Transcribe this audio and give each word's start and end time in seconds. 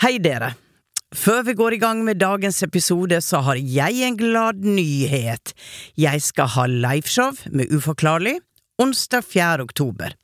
Hei 0.00 0.14
dere! 0.16 0.54
Før 1.12 1.42
vi 1.44 1.52
går 1.58 1.74
i 1.76 1.78
gang 1.82 1.98
med 2.06 2.22
dagens 2.22 2.62
episode, 2.64 3.18
så 3.20 3.42
har 3.44 3.58
jeg 3.60 3.98
en 4.06 4.14
glad 4.16 4.62
nyhet. 4.64 5.52
Jeg 6.00 6.22
skal 6.24 6.48
ha 6.54 6.64
liveshow 6.70 7.36
med 7.52 7.68
Uforklarlig 7.68 8.38
onsdag 8.80 9.26
4. 9.28 9.66
oktober. 9.66 10.14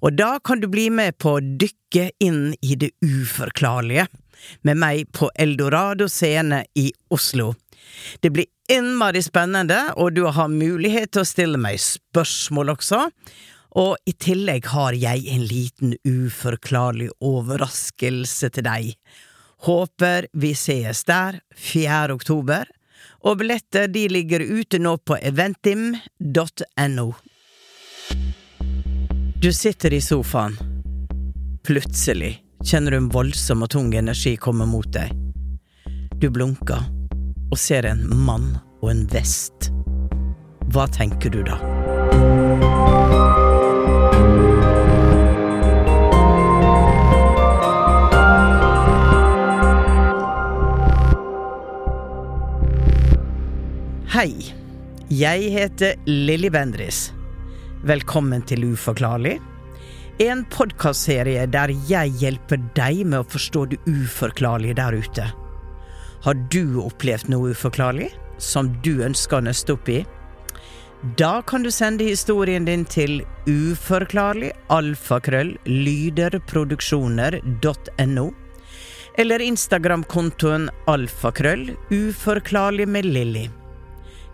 Og 0.00 0.16
da 0.16 0.38
kan 0.40 0.62
du 0.62 0.68
bli 0.72 0.86
med 0.88 1.18
på 1.20 1.34
å 1.36 1.44
dykke 1.44 2.06
inn 2.24 2.54
i 2.64 2.78
det 2.80 2.94
uforklarlige 3.04 4.06
med 4.64 4.80
meg 4.80 5.12
på 5.12 5.28
Eldorado 5.36 6.08
scene 6.08 6.62
i 6.72 6.88
Oslo. 7.12 7.50
Det 8.24 8.32
blir 8.32 8.48
innmari 8.72 9.20
spennende, 9.20 9.90
og 10.00 10.16
du 10.16 10.24
har 10.24 10.48
mulighet 10.48 11.12
til 11.12 11.26
å 11.26 11.28
stille 11.28 11.60
meg 11.60 11.76
spørsmål 11.84 12.78
også. 12.78 13.10
Og 13.76 13.96
i 14.08 14.14
tillegg 14.16 14.66
har 14.72 14.96
jeg 14.96 15.26
en 15.28 15.44
liten 15.44 15.94
uforklarlig 16.08 17.10
overraskelse 17.20 18.50
til 18.54 18.64
deg. 18.64 18.92
Håper 19.66 20.28
vi 20.32 20.54
sees 20.54 21.04
der 21.08 21.40
4. 21.56 22.14
oktober, 22.14 22.68
og 23.26 23.40
billetter 23.40 23.88
de 23.90 24.06
ligger 24.08 24.42
ute 24.42 24.78
nå 24.80 24.96
på 25.02 25.18
eventim.no. 25.18 27.08
Du 29.38 29.52
sitter 29.52 29.94
i 29.94 30.00
sofaen. 30.00 30.56
Plutselig 31.66 32.38
kjenner 32.64 32.90
du 32.94 32.96
en 32.96 33.10
voldsom 33.12 33.62
og 33.66 33.70
tung 33.74 33.92
energi 33.94 34.36
komme 34.40 34.66
mot 34.66 34.88
deg. 34.94 35.12
Du 36.18 36.30
blunker 36.34 36.88
og 37.50 37.58
ser 37.58 37.86
en 37.86 38.02
mann 38.08 38.56
og 38.80 38.90
en 38.94 39.04
vest. 39.12 39.70
Hva 40.72 40.88
tenker 40.90 41.30
du 41.32 41.42
da? 41.46 41.58
Hei, 54.18 54.32
jeg 55.14 55.50
heter 55.54 55.92
Lilly 56.10 56.48
Bendris. 56.50 57.12
Velkommen 57.86 58.40
til 58.50 58.64
Uforklarlig. 58.72 59.36
En 60.18 60.40
podkastserie 60.50 61.44
der 61.46 61.70
jeg 61.86 62.16
hjelper 62.18 62.58
deg 62.74 63.04
med 63.06 63.20
å 63.20 63.28
forstå 63.30 63.62
det 63.70 63.78
uforklarlige 63.86 64.74
der 64.80 64.96
ute. 64.98 65.26
Har 66.24 66.34
du 66.50 66.80
opplevd 66.82 67.30
noe 67.30 67.52
uforklarlig 67.54 68.08
som 68.42 68.72
du 68.82 69.04
ønsker 69.06 69.38
å 69.38 69.46
nøste 69.46 69.76
opp 69.78 69.92
i? 69.94 70.00
Da 71.14 71.38
kan 71.46 71.62
du 71.62 71.70
sende 71.70 72.10
historien 72.10 72.66
din 72.66 72.82
til 72.90 73.20
uforklarlig 73.46 74.50
alfakrøll 74.66 75.54
eller 79.14 79.46
Instagram-kontoen 79.46 80.68
alfakrøll 80.90 81.68
uforklarlig 81.94 82.90
med 82.90 83.12
Lilly. 83.14 83.46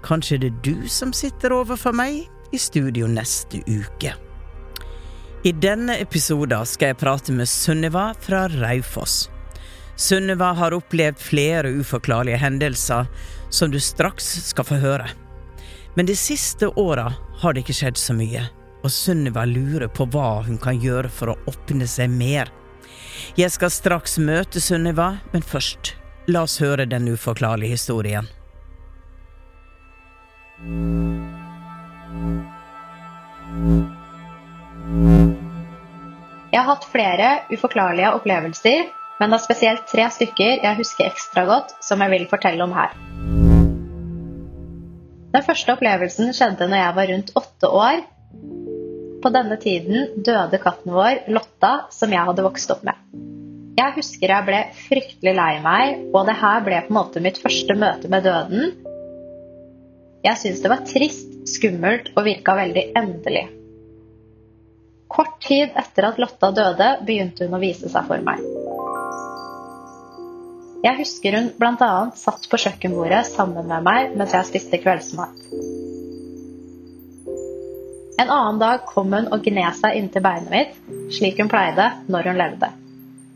Kanskje 0.04 0.38
det 0.42 0.52
er 0.52 0.62
du 0.64 0.88
som 0.92 1.14
sitter 1.16 1.54
overfor 1.56 1.96
meg 1.96 2.26
i 2.52 2.60
studio 2.60 3.08
neste 3.10 3.62
uke. 3.66 4.14
I 5.44 5.52
denne 5.52 5.96
episoden 6.00 6.64
skal 6.68 6.92
jeg 6.92 7.00
prate 7.00 7.32
med 7.36 7.48
Sunniva 7.48 8.10
fra 8.20 8.46
Raufoss. 8.48 9.28
Sunniva 9.96 10.52
har 10.56 10.74
opplevd 10.74 11.20
flere 11.20 11.70
uforklarlige 11.78 12.40
hendelser 12.40 13.08
som 13.52 13.70
du 13.70 13.78
straks 13.80 14.26
skal 14.48 14.66
få 14.66 14.80
høre. 14.82 15.08
Men 15.94 16.08
de 16.08 16.16
siste 16.18 16.68
åra 16.80 17.10
har 17.40 17.54
det 17.54 17.64
ikke 17.64 17.76
skjedd 17.76 18.00
så 18.00 18.16
mye, 18.16 18.46
og 18.82 18.92
Sunniva 18.92 19.44
lurer 19.46 19.88
på 19.92 20.08
hva 20.10 20.42
hun 20.46 20.58
kan 20.60 20.80
gjøre 20.80 21.12
for 21.12 21.32
å 21.32 21.38
åpne 21.52 21.86
seg 21.88 22.10
mer. 22.10 22.50
Jeg 23.38 23.52
skal 23.54 23.72
straks 23.72 24.18
møte 24.18 24.60
Sunniva, 24.60 25.14
men 25.32 25.44
først, 25.44 25.94
la 26.26 26.44
oss 26.48 26.58
høre 26.64 26.88
den 26.88 27.08
uforklarlige 27.12 27.76
historien. 27.76 28.26
Jeg 36.54 36.60
har 36.62 36.68
hatt 36.70 36.86
flere 36.88 37.30
uforklarlige 37.52 38.12
opplevelser, 38.16 38.86
men 39.20 39.30
det 39.30 39.36
er 39.36 39.44
spesielt 39.44 39.84
tre 39.90 40.06
stykker 40.14 40.62
jeg 40.64 40.78
husker 40.78 41.10
ekstra 41.10 41.44
godt, 41.48 41.74
som 41.84 42.00
jeg 42.00 42.12
vil 42.14 42.24
fortelle 42.30 42.64
om 42.64 42.72
her. 42.72 42.94
Den 45.34 45.42
første 45.42 45.74
opplevelsen 45.74 46.32
skjedde 46.32 46.68
når 46.70 46.80
jeg 46.80 46.96
var 46.96 47.10
rundt 47.10 47.34
åtte 47.40 47.70
år. 47.74 48.00
På 49.24 49.32
denne 49.34 49.58
tiden 49.60 50.22
døde 50.24 50.60
katten 50.62 50.94
vår, 50.94 51.24
Lotta, 51.34 51.74
som 51.92 52.12
jeg 52.14 52.24
hadde 52.28 52.44
vokst 52.46 52.70
opp 52.72 52.84
med. 52.86 52.96
Jeg 53.74 53.96
husker 53.96 54.30
jeg 54.30 54.46
ble 54.46 54.60
fryktelig 54.86 55.34
lei 55.34 55.52
meg, 55.64 56.04
og 56.14 56.28
det 56.28 56.38
her 56.38 56.62
ble 56.62 56.80
på 56.86 56.92
en 56.94 56.98
måte 57.00 57.22
mitt 57.24 57.40
første 57.42 57.74
møte 57.76 58.08
med 58.12 58.24
døden. 58.28 58.70
Jeg 60.24 60.40
syntes 60.40 60.62
det 60.64 60.72
var 60.72 60.84
trist, 60.88 61.32
skummelt 61.52 62.10
og 62.16 62.24
virka 62.24 62.54
veldig 62.56 62.84
endelig. 62.96 63.44
Kort 65.12 65.36
tid 65.44 65.74
etter 65.76 66.08
at 66.08 66.20
Lotta 66.22 66.48
døde, 66.56 66.86
begynte 67.04 67.44
hun 67.44 67.58
å 67.58 67.60
vise 67.62 67.90
seg 67.92 68.08
for 68.08 68.24
meg. 68.24 68.40
Jeg 70.84 70.98
husker 70.98 71.36
hun 71.36 71.50
bl.a. 71.60 71.90
satt 72.16 72.48
på 72.50 72.60
kjøkkenbordet 72.60 73.22
sammen 73.30 73.68
med 73.68 73.84
meg 73.86 74.16
mens 74.18 74.34
jeg 74.36 74.48
spiste 74.48 74.80
kveldsmat. 74.82 75.44
En 78.20 78.30
annen 78.30 78.60
dag 78.60 78.84
kom 78.88 79.12
hun 79.12 79.28
og 79.32 79.44
gned 79.44 79.76
seg 79.80 79.96
inntil 79.98 80.24
beinet 80.24 80.52
mitt, 80.52 80.74
slik 81.12 81.40
hun 81.40 81.52
pleide 81.52 81.90
når 82.08 82.30
hun 82.30 82.40
levde. 82.40 82.72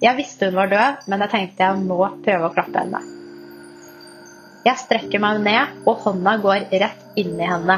Jeg 0.04 0.16
visste 0.20 0.48
hun 0.48 0.60
var 0.60 0.72
død, 0.72 1.06
men 1.10 1.24
jeg 1.24 1.34
tenkte 1.34 1.68
jeg 1.68 1.86
må 1.88 2.00
prøve 2.24 2.48
å 2.48 2.54
klappe 2.54 2.84
henne. 2.84 3.17
Jeg 4.66 4.80
strekker 4.80 5.22
meg 5.22 5.38
ned, 5.44 5.76
og 5.86 6.02
hånda 6.04 6.34
går 6.42 6.66
rett 6.82 7.20
inn 7.20 7.36
i 7.38 7.46
henne. 7.46 7.76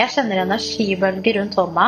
Jeg 0.00 0.14
kjenner 0.14 0.42
energibølger 0.46 1.36
rundt 1.40 1.58
hånda, 1.60 1.86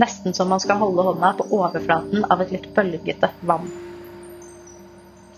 nesten 0.00 0.36
som 0.36 0.50
man 0.52 0.60
skal 0.62 0.80
holde 0.82 1.06
hånda 1.06 1.32
på 1.38 1.48
overflaten 1.56 2.26
av 2.28 2.42
et 2.44 2.52
litt 2.52 2.68
bølgete 2.76 3.30
vann. 3.48 3.70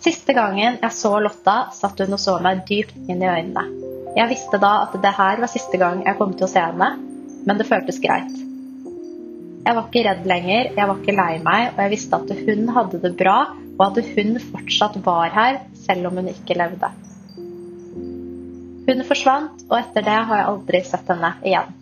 Siste 0.03 0.35
gangen 0.37 0.81
jeg 0.83 0.95
så 0.95 1.13
Lotta, 1.23 1.57
satt 1.75 2.03
hun 2.03 2.17
og 2.17 2.23
så 2.23 2.37
meg 2.43 2.65
dypt 2.69 2.97
inn 3.07 3.23
i 3.23 3.31
øynene. 3.31 3.65
Jeg 4.17 4.31
visste 4.33 4.59
da 4.63 4.73
at 4.87 4.95
det 5.03 5.13
her 5.17 5.41
var 5.43 5.51
siste 5.53 5.79
gang 5.81 6.03
jeg 6.07 6.19
kom 6.19 6.35
til 6.35 6.49
å 6.49 6.51
se 6.51 6.63
henne, 6.63 6.91
men 7.47 7.59
det 7.61 7.69
føltes 7.69 8.03
greit. 8.03 8.35
Jeg 9.67 9.75
var 9.75 9.89
ikke 9.89 10.05
redd 10.07 10.29
lenger, 10.31 10.71
jeg 10.77 10.91
var 10.91 11.01
ikke 11.01 11.17
lei 11.17 11.33
meg, 11.43 11.73
og 11.73 11.83
jeg 11.85 11.95
visste 11.97 12.21
at 12.21 12.47
hun 12.47 12.71
hadde 12.75 13.03
det 13.03 13.17
bra, 13.19 13.41
og 13.77 13.83
at 13.89 14.15
hun 14.15 14.39
fortsatt 14.53 15.01
var 15.07 15.35
her, 15.35 15.61
selv 15.87 16.11
om 16.11 16.23
hun 16.23 16.31
ikke 16.31 16.59
levde. 16.59 16.91
Hun 18.87 19.03
forsvant, 19.03 19.65
og 19.67 19.81
etter 19.81 20.05
det 20.07 20.15
har 20.29 20.39
jeg 20.39 20.47
aldri 20.47 20.81
sett 20.87 21.09
henne 21.11 21.33
igjen. 21.43 21.73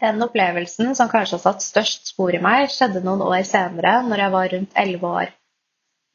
Den 0.00 0.24
opplevelsen 0.24 0.94
som 0.96 1.10
kanskje 1.12 1.36
har 1.36 1.42
satt 1.42 1.60
størst 1.60 2.08
spor 2.14 2.32
i 2.32 2.40
meg, 2.40 2.70
skjedde 2.72 3.02
noen 3.04 3.20
år 3.20 3.42
senere, 3.44 3.98
når 4.08 4.22
jeg 4.22 4.32
var 4.32 4.54
rundt 4.54 4.78
elleve 4.82 5.10
år. 5.18 5.34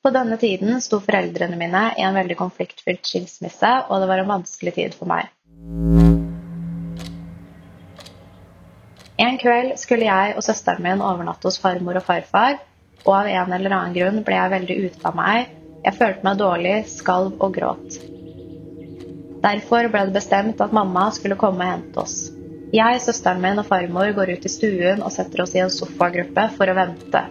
På 0.01 0.09
denne 0.15 0.39
tiden 0.41 0.81
sto 0.81 0.97
foreldrene 1.01 1.59
mine 1.59 1.83
i 1.93 2.05
en 2.05 2.17
veldig 2.17 2.37
konfliktfylt 2.39 3.05
skilsmisse, 3.05 3.73
og 3.85 4.01
det 4.01 4.07
var 4.09 4.23
en 4.23 4.31
vanskelig 4.31 4.73
tid 4.73 4.95
for 4.97 5.09
meg. 5.11 5.29
En 9.21 9.37
kveld 9.41 9.75
skulle 9.77 10.09
jeg 10.09 10.33
og 10.33 10.41
søsteren 10.45 10.81
min 10.87 11.05
overnatte 11.05 11.45
hos 11.45 11.61
farmor 11.61 12.01
og 12.01 12.07
farfar, 12.09 12.57
og 13.05 13.13
av 13.13 13.29
en 13.29 13.53
eller 13.59 13.77
annen 13.77 13.93
grunn 13.93 14.25
ble 14.25 14.39
jeg 14.41 14.53
veldig 14.55 14.79
ute 14.87 15.05
av 15.05 15.21
meg 15.21 15.53
jeg 15.85 15.93
følte 15.99 16.25
meg 16.25 16.39
dårlig, 16.41 16.75
skalv 16.89 17.35
og 17.37 17.53
gråt. 17.53 17.99
Derfor 19.45 19.85
ble 19.93 20.07
det 20.07 20.15
bestemt 20.15 20.61
at 20.63 20.73
mamma 20.73 21.11
skulle 21.13 21.37
komme 21.37 21.61
og 21.61 21.71
hente 21.75 22.01
oss. 22.01 22.15
Jeg, 22.73 23.01
søsteren 23.03 23.43
min 23.43 23.61
og 23.61 23.67
farmor 23.69 24.09
går 24.17 24.33
ut 24.33 24.45
i 24.47 24.51
stuen 24.51 25.03
og 25.05 25.13
setter 25.13 25.43
oss 25.43 25.53
i 25.53 25.61
en 25.61 25.69
sofagruppe 25.71 26.47
for 26.57 26.71
å 26.71 26.77
vente. 26.77 27.21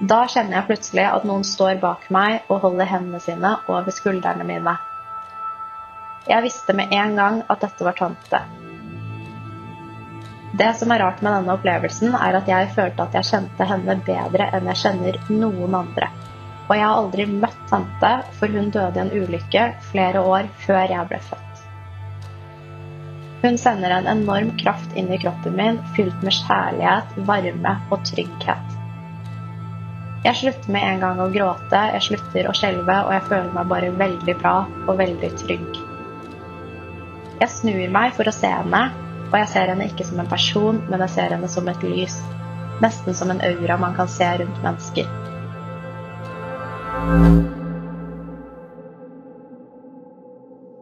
Da 0.00 0.22
kjenner 0.32 0.58
jeg 0.58 0.66
plutselig 0.70 1.06
at 1.06 1.26
noen 1.28 1.44
står 1.46 1.78
bak 1.82 2.08
meg 2.10 2.48
og 2.50 2.64
holder 2.64 2.88
hendene 2.90 3.20
sine 3.22 3.52
over 3.68 3.94
skuldrene 3.94 4.46
mine. 4.48 4.74
Jeg 6.26 6.44
visste 6.48 6.74
med 6.76 6.90
en 6.96 7.14
gang 7.20 7.42
at 7.52 7.62
dette 7.62 7.86
var 7.86 7.96
tante. 8.00 8.42
Det 10.58 10.72
som 10.74 10.90
er 10.90 10.98
rart 10.98 11.20
med 11.22 11.32
denne 11.36 11.54
opplevelsen, 11.54 12.14
er 12.18 12.40
at 12.40 12.48
jeg 12.50 12.72
følte 12.74 13.04
at 13.04 13.14
jeg 13.14 13.28
kjente 13.28 13.66
henne 13.70 13.94
bedre 14.06 14.48
enn 14.56 14.66
jeg 14.72 14.80
kjenner 14.82 15.18
noen 15.30 15.76
andre. 15.78 16.08
Og 16.66 16.72
jeg 16.74 16.86
har 16.86 16.96
aldri 17.02 17.26
møtt 17.30 17.60
tante, 17.70 18.10
for 18.38 18.50
hun 18.50 18.72
døde 18.74 18.98
i 18.98 19.02
en 19.04 19.12
ulykke 19.14 19.62
flere 19.90 20.22
år 20.26 20.50
før 20.64 20.90
jeg 20.90 21.06
ble 21.10 21.20
født. 21.28 21.62
Hun 23.40 23.56
sender 23.56 23.94
en 23.94 24.10
enorm 24.10 24.50
kraft 24.60 24.96
inn 25.00 25.08
i 25.14 25.18
kroppen 25.22 25.54
min, 25.56 25.78
fylt 25.96 26.18
med 26.26 26.34
kjærlighet, 26.42 27.14
varme 27.30 27.76
og 27.88 28.02
trygghet. 28.10 28.74
Jeg 30.26 30.36
slutter 30.36 30.74
med 30.74 30.84
en 30.84 31.04
gang 31.06 31.22
å 31.22 31.30
gråte, 31.32 31.84
jeg 31.94 32.06
slutter 32.10 32.50
å 32.50 32.56
skjelve, 32.58 32.96
og 33.06 33.14
jeg 33.14 33.24
føler 33.30 33.54
meg 33.54 33.70
bare 33.70 33.92
veldig 34.02 34.34
bra 34.42 34.56
og 34.84 34.98
veldig 34.98 35.30
trygg. 35.40 35.78
Jeg 37.40 37.54
snur 37.54 37.86
meg 37.94 38.12
for 38.18 38.28
å 38.28 38.34
se 38.36 38.50
henne, 38.52 38.82
og 39.30 39.38
jeg 39.38 39.48
ser 39.52 39.70
henne 39.70 39.86
ikke 39.86 40.04
som 40.06 40.18
en 40.18 40.30
person, 40.30 40.80
men 40.90 41.02
jeg 41.06 41.14
ser 41.14 41.34
henne 41.36 41.48
som 41.50 41.68
et 41.70 41.84
lys. 41.86 42.16
Nesten 42.82 43.14
som 43.14 43.30
en 43.30 43.42
aura 43.46 43.76
man 43.78 43.94
kan 43.94 44.08
se 44.10 44.26
rundt 44.40 44.62
mennesker. 44.64 45.06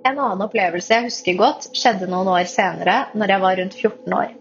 En 0.08 0.16
annen 0.16 0.44
opplevelse 0.46 0.94
jeg 0.94 1.10
husker 1.10 1.36
godt, 1.36 1.68
skjedde 1.76 2.08
noen 2.08 2.30
år 2.32 2.48
senere, 2.48 2.96
når 3.12 3.34
jeg 3.34 3.44
var 3.44 3.60
rundt 3.60 3.76
14 3.76 4.18
år. 4.22 4.36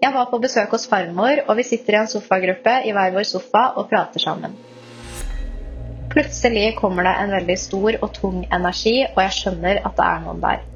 Jeg 0.00 0.14
var 0.14 0.30
på 0.30 0.38
besøk 0.40 0.70
hos 0.72 0.86
farmor, 0.88 1.42
og 1.48 1.58
vi 1.58 1.66
sitter 1.66 1.96
i 1.96 2.00
en 2.04 2.08
sofagruppe 2.08 2.78
i 2.86 2.94
hver 2.94 3.10
vår 3.16 3.26
sofa 3.28 3.66
og 3.74 3.90
prater 3.90 4.22
sammen. 4.22 4.54
Plutselig 6.10 6.76
kommer 6.78 7.06
det 7.06 7.18
en 7.18 7.34
veldig 7.34 7.58
stor 7.58 7.98
og 8.00 8.12
tung 8.14 8.44
energi, 8.46 9.00
og 9.10 9.24
jeg 9.26 9.36
skjønner 9.40 9.82
at 9.82 9.98
det 9.98 10.06
er 10.06 10.22
noen 10.24 10.44
der. 10.46 10.69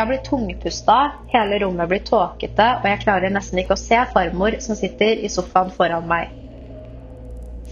Jeg 0.00 0.08
blir 0.08 0.20
tungpusta, 0.24 0.94
hele 1.28 1.58
rommet 1.60 1.90
blir 1.90 2.00
tåkete, 2.00 2.66
og 2.80 2.86
jeg 2.88 3.00
klarer 3.02 3.32
nesten 3.34 3.58
ikke 3.60 3.74
å 3.76 3.80
se 3.80 3.98
farmor 4.14 4.54
som 4.64 4.78
sitter 4.78 5.18
i 5.20 5.28
sofaen 5.28 5.68
foran 5.74 6.06
meg. 6.08 6.30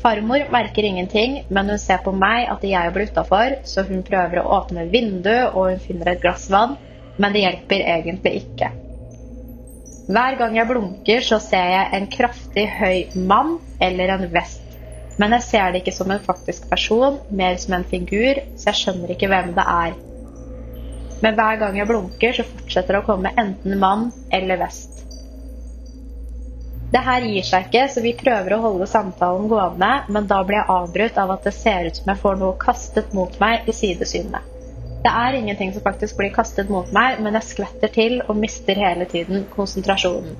Farmor 0.02 0.42
merker 0.52 0.84
ingenting, 0.84 1.38
men 1.48 1.72
hun 1.72 1.80
ser 1.80 2.02
på 2.04 2.12
meg 2.12 2.50
at 2.52 2.66
jeg 2.68 2.92
blir 2.92 3.08
utafor, 3.08 3.54
så 3.64 3.86
hun 3.88 4.04
prøver 4.04 4.42
å 4.42 4.58
åpne 4.58 4.84
vinduet 4.92 5.54
og 5.54 5.70
hun 5.70 5.80
finner 5.80 6.10
et 6.12 6.20
glass 6.20 6.44
vann, 6.52 6.76
men 7.16 7.32
det 7.32 7.46
hjelper 7.46 7.86
egentlig 7.94 8.34
ikke. 8.42 8.68
Hver 10.12 10.36
gang 10.42 10.58
jeg 10.60 10.68
blunker, 10.68 11.24
så 11.24 11.38
ser 11.40 11.70
jeg 11.72 11.88
en 11.96 12.10
kraftig 12.12 12.66
høy 12.76 13.24
mann 13.24 13.56
eller 13.80 14.12
en 14.18 14.26
vest. 14.36 14.60
Men 15.16 15.32
jeg 15.38 15.46
ser 15.48 15.72
det 15.72 15.80
ikke 15.80 15.96
som 15.96 16.12
en 16.12 16.20
faktisk 16.28 16.68
person, 16.68 17.22
mer 17.32 17.56
som 17.56 17.78
en 17.78 17.88
figur, 17.88 18.44
så 18.52 18.68
jeg 18.68 18.82
skjønner 18.82 19.16
ikke 19.16 19.32
hvem 19.32 19.56
det 19.56 19.66
er. 19.78 19.96
Men 21.24 21.34
hver 21.34 21.58
gang 21.60 21.78
jeg 21.78 21.88
blunker, 21.88 22.36
så 22.36 22.46
fortsetter 22.46 22.94
det 22.94 23.02
å 23.02 23.06
komme 23.08 23.34
enten 23.40 23.78
mann 23.80 24.10
eller 24.30 24.60
vest. 24.60 25.04
Det 26.88 27.00
her 27.04 27.24
gir 27.28 27.44
seg 27.44 27.66
ikke, 27.66 27.82
så 27.92 28.00
vi 28.00 28.14
prøver 28.16 28.54
å 28.56 28.62
holde 28.62 28.86
samtalen 28.88 29.48
gående, 29.50 29.90
men 30.08 30.28
da 30.30 30.38
blir 30.46 30.62
jeg 30.62 30.72
avbrutt 30.72 31.18
av 31.20 31.34
at 31.34 31.44
det 31.44 31.52
ser 31.56 31.88
ut 31.90 31.98
som 31.98 32.12
jeg 32.14 32.22
får 32.22 32.38
noe 32.40 32.56
kastet 32.62 33.10
mot 33.16 33.34
meg 33.42 33.68
i 33.68 33.74
sidesynet. 33.76 34.54
Det 35.04 35.10
er 35.12 35.36
ingenting 35.36 35.74
som 35.74 35.84
faktisk 35.84 36.16
blir 36.18 36.32
kastet 36.34 36.70
mot 36.72 36.88
meg, 36.96 37.20
men 37.22 37.36
jeg 37.38 37.50
skvetter 37.50 37.92
til 37.92 38.22
og 38.24 38.38
mister 38.40 38.80
hele 38.80 39.04
tiden 39.10 39.44
konsentrasjonen. 39.52 40.32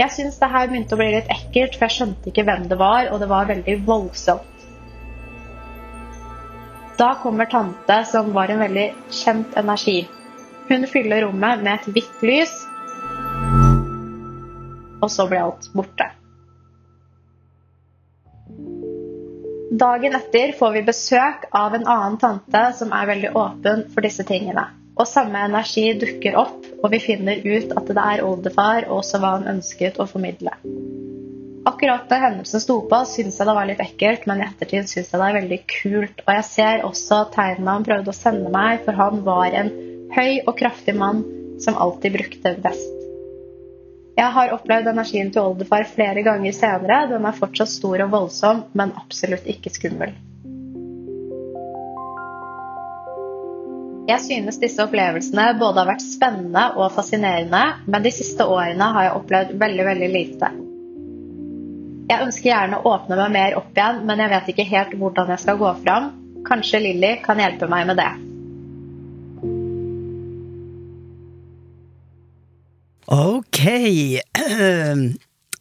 Jeg 0.00 0.14
syns 0.16 0.40
det 0.40 0.48
her 0.50 0.68
begynte 0.68 0.96
å 0.96 1.00
bli 1.00 1.10
litt 1.14 1.30
ekkelt, 1.32 1.76
for 1.76 1.86
jeg 1.86 1.96
skjønte 1.98 2.32
ikke 2.32 2.44
hvem 2.48 2.66
det 2.70 2.78
var, 2.80 3.12
og 3.12 3.22
det 3.22 3.28
var 3.30 3.48
veldig 3.50 3.76
voldsomt. 3.86 4.59
Da 7.00 7.14
kommer 7.22 7.46
tante, 7.46 8.04
som 8.04 8.32
var 8.32 8.50
en 8.52 8.58
veldig 8.60 8.86
kjent 9.08 9.54
energi. 9.56 10.02
Hun 10.68 10.82
fyller 10.86 11.22
rommet 11.24 11.62
med 11.64 11.78
et 11.78 11.86
hvitt 11.94 12.24
lys, 12.28 12.52
og 15.00 15.08
så 15.08 15.24
blir 15.30 15.46
alt 15.46 15.70
borte. 15.72 16.10
Dagen 19.80 20.18
etter 20.18 20.52
får 20.58 20.76
vi 20.76 20.84
besøk 20.90 21.48
av 21.56 21.78
en 21.78 21.88
annen 21.88 22.20
tante 22.20 22.66
som 22.76 22.92
er 22.92 23.08
veldig 23.14 23.32
åpen 23.46 23.86
for 23.94 24.04
disse 24.04 24.26
tingene. 24.28 24.66
Og 25.00 25.08
samme 25.08 25.40
energi 25.48 25.86
dukker 25.96 26.36
opp, 26.36 26.66
og 26.82 26.90
vi 26.92 27.00
finner 27.00 27.40
ut 27.40 27.72
at 27.80 27.88
det 27.88 28.08
er 28.12 28.26
oldefar, 28.28 28.90
og 28.90 29.00
også 29.00 29.22
hva 29.24 29.38
han 29.38 29.48
ønsket 29.56 29.96
å 29.96 30.10
formidle. 30.10 30.52
Akkurat 31.64 32.08
da 32.08 32.16
hendelsen 32.16 32.62
sto 32.62 32.78
på, 32.88 33.02
syntes 33.04 33.36
jeg 33.36 33.48
det 33.48 33.54
var 33.56 33.66
litt 33.68 33.82
ekkelt, 33.84 34.22
men 34.30 34.40
i 34.40 34.46
ettertid 34.46 34.88
syns 34.88 35.10
jeg 35.12 35.20
det 35.20 35.26
er 35.26 35.36
veldig 35.36 35.58
kult. 35.68 36.22
Og 36.24 36.32
jeg 36.38 36.46
ser 36.48 36.86
også 36.88 37.18
tegnene 37.34 37.74
han 37.76 37.84
prøvde 37.84 38.12
å 38.12 38.16
sende 38.16 38.52
meg, 38.54 38.80
for 38.86 38.96
han 38.96 39.20
var 39.26 39.52
en 39.58 39.68
høy 40.14 40.40
og 40.46 40.56
kraftig 40.56 40.96
mann 40.96 41.20
som 41.60 41.76
alltid 41.76 42.16
brukte 42.16 42.54
vest. 42.64 42.96
Jeg 44.16 44.32
har 44.36 44.54
opplevd 44.56 44.88
energien 44.90 45.28
til 45.32 45.50
oldefar 45.52 45.84
flere 45.88 46.24
ganger 46.24 46.56
senere. 46.56 47.04
Den 47.12 47.28
er 47.28 47.36
fortsatt 47.36 47.72
stor 47.72 48.06
og 48.06 48.10
voldsom, 48.16 48.64
men 48.76 48.96
absolutt 48.96 49.44
ikke 49.48 49.72
skummel. 49.72 50.16
Jeg 54.08 54.24
synes 54.24 54.58
disse 54.58 54.80
opplevelsene 54.82 55.44
både 55.60 55.84
har 55.84 55.92
vært 55.92 56.08
spennende 56.08 56.64
og 56.80 56.88
fascinerende, 56.96 57.62
men 57.86 58.02
de 58.02 58.16
siste 58.16 58.48
årene 58.48 58.90
har 58.96 59.06
jeg 59.10 59.16
opplevd 59.20 59.54
veldig, 59.60 59.86
veldig 59.92 60.12
lite. 60.16 60.52
Jeg 62.10 62.24
ønsker 62.24 62.48
gjerne 62.48 62.80
å 62.80 62.90
åpne 62.90 63.14
meg 63.20 63.30
mer 63.36 63.52
opp 63.54 63.76
igjen, 63.76 64.00
men 64.08 64.18
jeg 64.18 64.32
vet 64.32 64.48
ikke 64.50 64.64
helt 64.66 64.94
hvordan 64.98 65.28
jeg 65.30 65.42
skal 65.44 65.58
gå 65.60 65.70
fram. 65.84 66.08
Kanskje 66.48 66.80
Lilly 66.82 67.12
kan 67.22 67.38
hjelpe 67.38 67.68
meg 67.70 67.86
med 67.86 68.00
det. 68.02 68.10
Ok. 73.14 73.62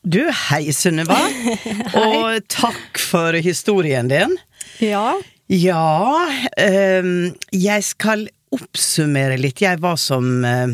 Du, 0.09 0.21
hei 0.31 0.71
Sunniva. 0.71 1.17
Og 1.99 2.45
takk 2.49 2.97
for 3.03 3.35
historien 3.43 4.07
din. 4.09 4.37
Ja. 4.79 5.11
Ja, 5.51 6.23
um, 6.55 7.09
jeg 7.51 7.83
skal 7.83 8.23
oppsummere 8.55 9.35
litt. 9.37 9.59
Jeg 9.61 9.81
var 9.83 9.99
som 9.99 10.39
uh, 10.47 10.71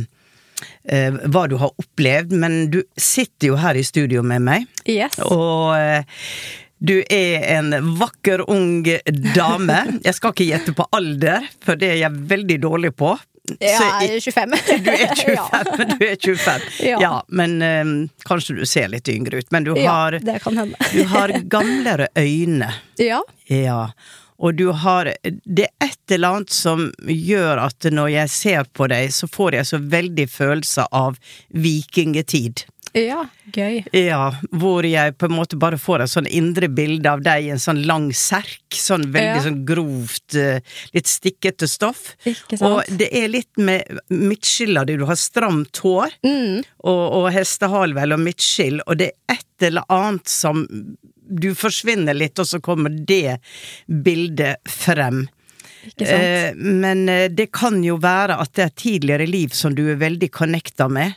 eh, 0.88 1.16
hva 1.32 1.46
du 1.52 1.58
har 1.62 1.74
opplevd, 1.74 2.36
men 2.42 2.66
du 2.74 2.82
sitter 2.98 3.54
jo 3.54 3.60
her 3.62 3.78
i 3.78 3.84
studio 3.86 4.24
med 4.26 4.46
meg. 4.46 4.70
Yes. 4.86 5.18
Og 5.26 5.76
eh, 5.78 6.04
du 6.86 6.98
er 7.10 7.46
en 7.56 7.72
vakker, 8.00 8.44
ung 8.52 8.84
dame. 9.36 9.78
Jeg 10.04 10.18
skal 10.18 10.36
ikke 10.36 10.50
gjette 10.50 10.76
på 10.78 10.86
alder, 10.96 11.48
for 11.66 11.80
det 11.80 11.96
er 11.96 12.04
jeg 12.04 12.28
veldig 12.34 12.60
dårlig 12.68 12.94
på. 12.98 13.16
Ja, 13.62 14.02
jeg 14.02 14.18
er 14.18 14.20
25. 14.20 14.56
Du 14.86 14.90
er 14.92 15.16
25, 15.16 15.36
ja. 15.38 15.46
du 15.92 16.06
er 16.06 16.16
25. 16.18 16.68
Ja. 16.88 17.00
ja 17.02 17.14
men 17.28 17.62
um, 17.62 17.96
kanskje 18.26 18.58
du 18.58 18.66
ser 18.70 18.90
litt 18.94 19.10
yngre 19.12 19.42
ut. 19.42 19.50
Men 19.54 19.68
du 19.68 19.74
har, 19.78 20.18
ja, 20.18 20.24
det 20.24 20.40
kan 20.44 20.58
hende. 20.58 20.92
du 20.92 21.04
har 21.12 21.34
gamlere 21.52 22.10
øyne. 22.18 22.72
Ja. 23.02 23.22
ja. 23.52 23.82
Og 24.40 24.56
du 24.60 24.72
har 24.72 25.14
Det 25.24 25.68
er 25.68 25.86
et 25.88 26.12
eller 26.12 26.28
annet 26.40 26.50
som 26.54 26.92
gjør 27.08 27.62
at 27.66 27.88
når 27.92 28.12
jeg 28.12 28.30
ser 28.30 28.64
på 28.76 28.88
deg, 28.92 29.10
så 29.16 29.28
får 29.32 29.54
jeg 29.60 29.66
så 29.72 29.80
veldig 29.80 30.28
følelse 30.30 30.88
av 30.92 31.18
vikingetid. 31.56 32.66
Ja, 32.96 33.26
gøy. 33.52 33.82
Ja, 33.92 34.30
hvor 34.56 34.86
jeg 34.88 35.18
på 35.20 35.28
en 35.28 35.34
måte 35.36 35.58
bare 35.60 35.76
får 35.82 36.06
et 36.06 36.12
sånn 36.14 36.30
indre 36.32 36.70
bilde 36.72 37.12
av 37.12 37.26
deg 37.26 37.44
i 37.44 37.50
en 37.52 37.60
sånn 37.60 37.82
lang 37.90 38.06
serk. 38.16 38.62
Sånn 38.72 39.10
veldig 39.12 39.36
Ja. 39.36 39.42
sånn 39.44 39.66
grovt, 39.68 40.36
eh, 40.36 40.62
litt 40.94 41.06
stikkete 41.12 41.68
stoff. 41.68 42.16
Ikke 42.26 42.58
sant? 42.58 42.62
Og 42.88 42.98
det 42.98 43.10
er 43.12 43.28
litt 43.28 43.52
med 43.58 43.84
midtskilla 44.10 44.86
di, 44.86 44.96
du 44.96 45.06
har 45.06 45.16
stramt 45.20 45.76
hår, 45.84 46.12
Mm. 46.24 46.64
og, 46.86 47.04
og 47.12 47.32
hestehale 47.34 48.14
og 48.14 48.20
midtskill, 48.20 48.80
og 48.88 48.98
det 48.98 49.12
er 49.28 49.36
et 49.36 49.68
eller 49.68 49.84
annet 49.90 50.28
som 50.30 50.66
Du 51.30 51.54
forsvinner 51.56 52.14
litt, 52.18 52.40
og 52.40 52.48
så 52.48 52.60
kommer 52.64 52.90
det 52.90 53.40
bildet 53.88 54.58
frem. 54.70 55.26
Ikke 55.86 56.08
sant? 56.08 56.24
Eh, 56.26 56.56
men 56.56 57.04
eh, 57.10 57.28
det 57.30 57.52
kan 57.54 57.82
jo 57.86 57.98
være 58.02 58.40
at 58.42 58.54
det 58.58 58.64
er 58.66 58.76
tidligere 58.82 59.28
liv 59.30 59.54
som 59.54 59.76
du 59.78 59.84
er 59.92 60.00
veldig 60.02 60.32
connecta 60.34 60.88
med, 60.90 61.14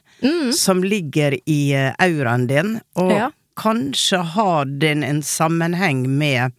som 0.52 0.82
ligger 0.84 1.38
i 1.48 1.60
eh, 1.72 1.92
auraen 2.04 2.46
din, 2.50 2.74
og 3.00 3.12
Ja. 3.16 3.30
kanskje 3.56 4.20
har 4.34 4.64
den 4.66 5.02
en 5.02 5.22
sammenheng 5.22 6.04
med 6.18 6.52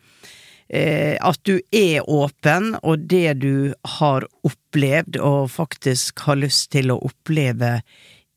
eh, 0.69 1.17
at 1.21 1.39
du 1.45 1.59
er 1.71 2.01
åpen, 2.09 2.75
og 2.83 3.05
det 3.09 3.39
du 3.41 3.73
har 3.99 4.25
opplevd, 4.43 5.17
og 5.21 5.51
faktisk 5.53 6.19
har 6.25 6.35
lyst 6.41 6.71
til 6.71 6.91
å 6.91 6.97
oppleve 7.05 7.81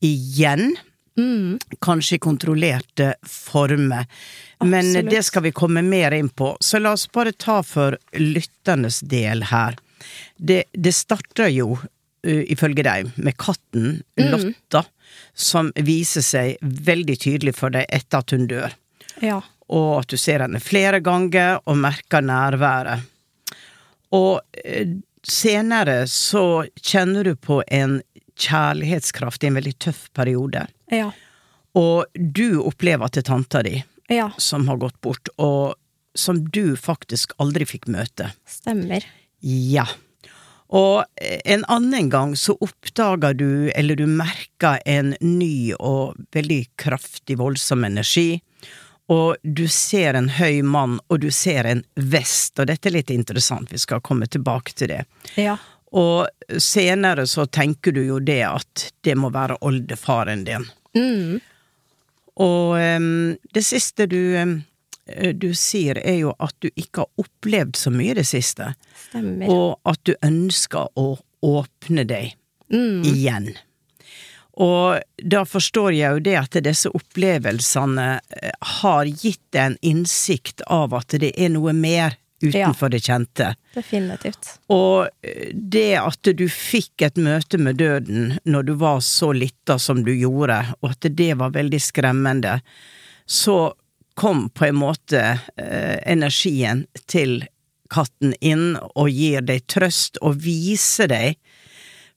igjen. 0.03 0.75
Mm. 1.19 1.59
Kanskje 1.81 2.17
i 2.17 2.19
kontrollerte 2.19 3.15
former. 3.23 4.07
Men 4.65 4.87
Absolutt. 4.87 5.11
det 5.11 5.23
skal 5.23 5.43
vi 5.43 5.53
komme 5.53 5.83
mer 5.83 6.11
inn 6.17 6.29
på. 6.29 6.57
Så 6.61 6.79
la 6.79 6.93
oss 6.93 7.09
bare 7.13 7.33
ta 7.33 7.63
for 7.63 7.99
lytternes 8.13 9.01
del 9.01 9.43
her. 9.51 9.77
Det, 10.37 10.65
det 10.73 10.93
starter 10.95 11.51
jo, 11.53 11.77
uh, 11.77 12.43
ifølge 12.53 12.85
deg, 12.87 13.13
med 13.17 13.37
katten 13.37 14.03
Mm. 14.17 14.29
Lotta, 14.31 14.85
som 15.35 15.73
viser 15.75 16.23
seg 16.23 16.57
veldig 16.61 17.17
tydelig 17.21 17.55
for 17.57 17.73
deg 17.75 17.87
etter 17.89 18.23
at 18.23 18.31
hun 18.35 18.47
dør. 18.47 18.75
Ja. 19.21 19.41
Og 19.73 20.03
at 20.03 20.13
du 20.13 20.17
ser 20.21 20.45
henne 20.45 20.61
flere 20.61 21.01
ganger 21.01 21.61
og 21.65 21.81
merker 21.81 22.23
nærværet. 22.23 23.09
Og 24.13 24.41
uh, 24.41 24.95
senere 25.23 26.07
så 26.11 26.65
kjenner 26.83 27.25
du 27.25 27.35
på 27.37 27.63
en 27.67 28.01
kjærlighetskraft 28.43 29.45
i 29.45 29.51
en 29.51 29.59
veldig 29.61 29.75
tøff 29.87 30.07
periode. 30.17 30.67
Ja. 30.93 31.11
Og 31.79 32.05
du 32.15 32.61
opplever 32.63 33.09
er 33.17 33.25
tanta 33.25 33.63
di 33.65 33.83
Ja. 34.11 34.31
som 34.37 34.67
har 34.69 34.77
gått 34.77 35.01
bort, 35.01 35.29
og 35.39 35.75
som 36.15 36.43
du 36.51 36.77
faktisk 36.77 37.33
aldri 37.41 37.65
fikk 37.65 37.87
møte. 37.89 38.33
Stemmer. 38.47 39.05
Ja. 39.41 39.87
Og 40.73 41.05
en 41.45 41.65
annen 41.69 42.09
gang 42.13 42.35
så 42.37 42.55
oppdager 42.61 43.35
du, 43.37 43.71
eller 43.77 43.97
du 43.97 44.07
merker 44.07 44.79
en 44.89 45.15
ny 45.21 45.73
og 45.79 46.17
veldig 46.33 46.67
kraftig, 46.81 47.37
voldsom 47.41 47.85
energi. 47.85 48.41
Og 49.13 49.37
du 49.43 49.67
ser 49.69 50.15
en 50.17 50.29
høy 50.39 50.63
mann, 50.65 50.99
og 51.09 51.21
du 51.21 51.31
ser 51.31 51.67
en 51.69 51.83
vest, 51.97 52.59
og 52.59 52.69
dette 52.71 52.89
er 52.89 52.97
litt 52.97 53.11
interessant, 53.13 53.73
vi 53.73 53.81
skal 53.83 54.01
komme 54.01 54.29
tilbake 54.31 54.73
til 54.79 54.89
det. 54.95 55.03
Ja. 55.37 55.57
Og 55.93 56.59
senere 56.63 57.27
så 57.29 57.45
tenker 57.53 57.93
du 57.93 58.01
jo 58.07 58.19
det 58.25 58.41
at 58.49 58.87
det 59.05 59.17
må 59.21 59.29
være 59.35 59.59
oldefaren 59.61 60.45
din. 60.49 60.65
Mm. 60.97 61.41
Og 62.43 62.77
um, 62.81 63.09
det 63.53 63.65
siste 63.67 64.07
du, 64.09 64.17
eh, 64.37 65.33
du 65.37 65.51
sier 65.59 66.01
er 66.01 66.17
jo 66.23 66.33
at 66.41 66.55
du 66.65 66.71
ikke 66.73 67.05
har 67.05 67.25
opplevd 67.27 67.77
så 67.77 67.93
mye 67.93 68.15
det 68.17 68.25
siste, 68.29 68.71
Stemmer. 69.09 69.51
og 69.53 69.93
at 69.93 70.01
du 70.09 70.15
ønsker 70.25 70.89
å 70.97 71.11
åpne 71.45 72.07
deg 72.09 72.33
Mm. 72.73 73.03
igjen. 73.05 73.51
Og 74.57 75.03
da 75.29 75.43
forstår 75.45 75.93
jeg 75.93 76.15
jo 76.15 76.21
det 76.25 76.37
at 76.41 76.57
disse 76.65 76.89
opplevelsene 76.89 78.07
eh, 78.41 78.51
har 78.81 79.05
gitt 79.05 79.43
deg 79.53 79.61
en 79.75 79.77
innsikt 79.83 80.63
av 80.73 80.95
at 80.97 81.13
det 81.21 81.35
er 81.37 81.51
noe 81.53 81.75
mer 81.77 82.17
utenfor 82.43 82.93
det 82.93 83.03
kjente. 83.07 83.53
Definitivt. 83.75 84.57
Og 84.73 85.09
eh, 85.23 85.53
det 85.53 85.95
at 86.01 86.33
du 86.39 86.47
fikk 86.51 87.07
et 87.07 87.21
møte 87.21 87.61
med 87.61 87.81
døden 87.83 88.37
når 88.45 88.69
du 88.69 88.75
var 88.81 89.01
så 89.07 89.33
lita 89.37 89.79
som 89.79 90.03
du 90.07 90.13
gjorde, 90.15 90.59
og 90.81 90.95
at 90.95 91.09
det 91.11 91.33
var 91.41 91.55
veldig 91.57 91.81
skremmende, 91.83 92.59
så 93.27 93.73
kom 94.19 94.49
på 94.51 94.69
en 94.69 94.81
måte 94.83 95.23
eh, 95.57 95.97
energien 96.07 96.87
til 97.07 97.43
katten 97.93 98.35
inn 98.41 98.77
og 98.95 99.11
gir 99.13 99.45
deg 99.45 99.67
trøst 99.71 100.19
og 100.25 100.41
viser 100.45 101.11
deg 101.13 101.41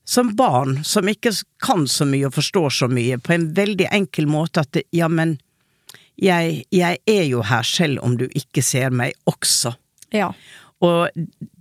som 0.05 0.35
barn 0.37 0.83
som 0.85 1.09
ikke 1.09 1.33
kan 1.63 1.87
så 1.89 2.05
mye 2.07 2.29
og 2.29 2.35
forstår 2.37 2.69
så 2.69 2.87
mye, 2.91 3.17
på 3.17 3.33
en 3.33 3.49
veldig 3.57 3.87
enkel 3.91 4.29
måte 4.29 4.61
at 4.61 4.77
ja, 4.93 5.09
men 5.09 5.37
jeg, 6.21 6.63
jeg 6.71 7.01
er 7.09 7.25
jo 7.27 7.41
her 7.43 7.65
selv 7.67 8.03
om 8.05 8.15
du 8.19 8.27
ikke 8.29 8.63
ser 8.63 8.93
meg 8.93 9.15
også. 9.27 9.73
Ja. 10.15 10.31
Og 10.83 11.07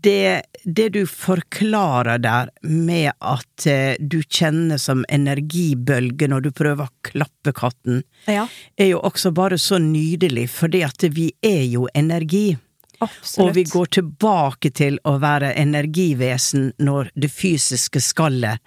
det, 0.02 0.42
det 0.66 0.88
du 0.96 1.04
forklarer 1.06 2.18
der 2.18 2.48
med 2.66 3.12
at 3.22 3.66
eh, 3.70 3.94
du 4.00 4.18
kjenner 4.26 4.80
som 4.82 5.04
energibølge 5.08 6.26
når 6.28 6.48
du 6.48 6.50
prøver 6.50 6.88
å 6.88 6.94
klappe 7.06 7.54
katten, 7.56 8.02
Ja. 8.26 8.48
er 8.76 8.90
jo 8.90 9.00
også 9.06 9.30
bare 9.32 9.58
så 9.62 9.78
nydelig, 9.78 10.48
fordi 10.50 10.82
at 10.84 11.06
vi 11.14 11.30
er 11.46 11.62
jo 11.70 11.86
energi. 11.94 12.56
Absolutt. 12.98 13.38
Og 13.48 13.54
vi 13.54 13.64
går 13.70 13.86
tilbake 14.00 14.70
til 14.74 14.98
å 15.04 15.16
være 15.22 15.52
energivesen 15.60 16.72
når 16.78 17.10
det 17.14 17.30
fysiske 17.30 18.02
skallet 18.02 18.58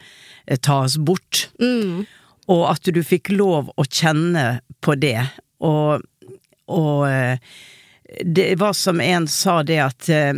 eh, 0.47 0.57
tas 0.57 0.97
bort. 0.97 1.49
Mm. 1.59 2.05
Og 2.47 2.63
at 2.71 2.87
du 2.95 3.03
fikk 3.03 3.33
lov 3.35 3.73
å 3.75 3.83
kjenne 3.83 4.61
på 4.79 4.95
det, 4.95 5.19
og, 5.59 6.03
og 6.71 7.07
eh, 7.09 7.39
det 8.25 8.55
var 8.59 8.73
som 8.73 9.01
en 9.01 9.27
sa 9.27 9.63
det 9.63 9.79
at 9.83 10.09
eh, 10.09 10.33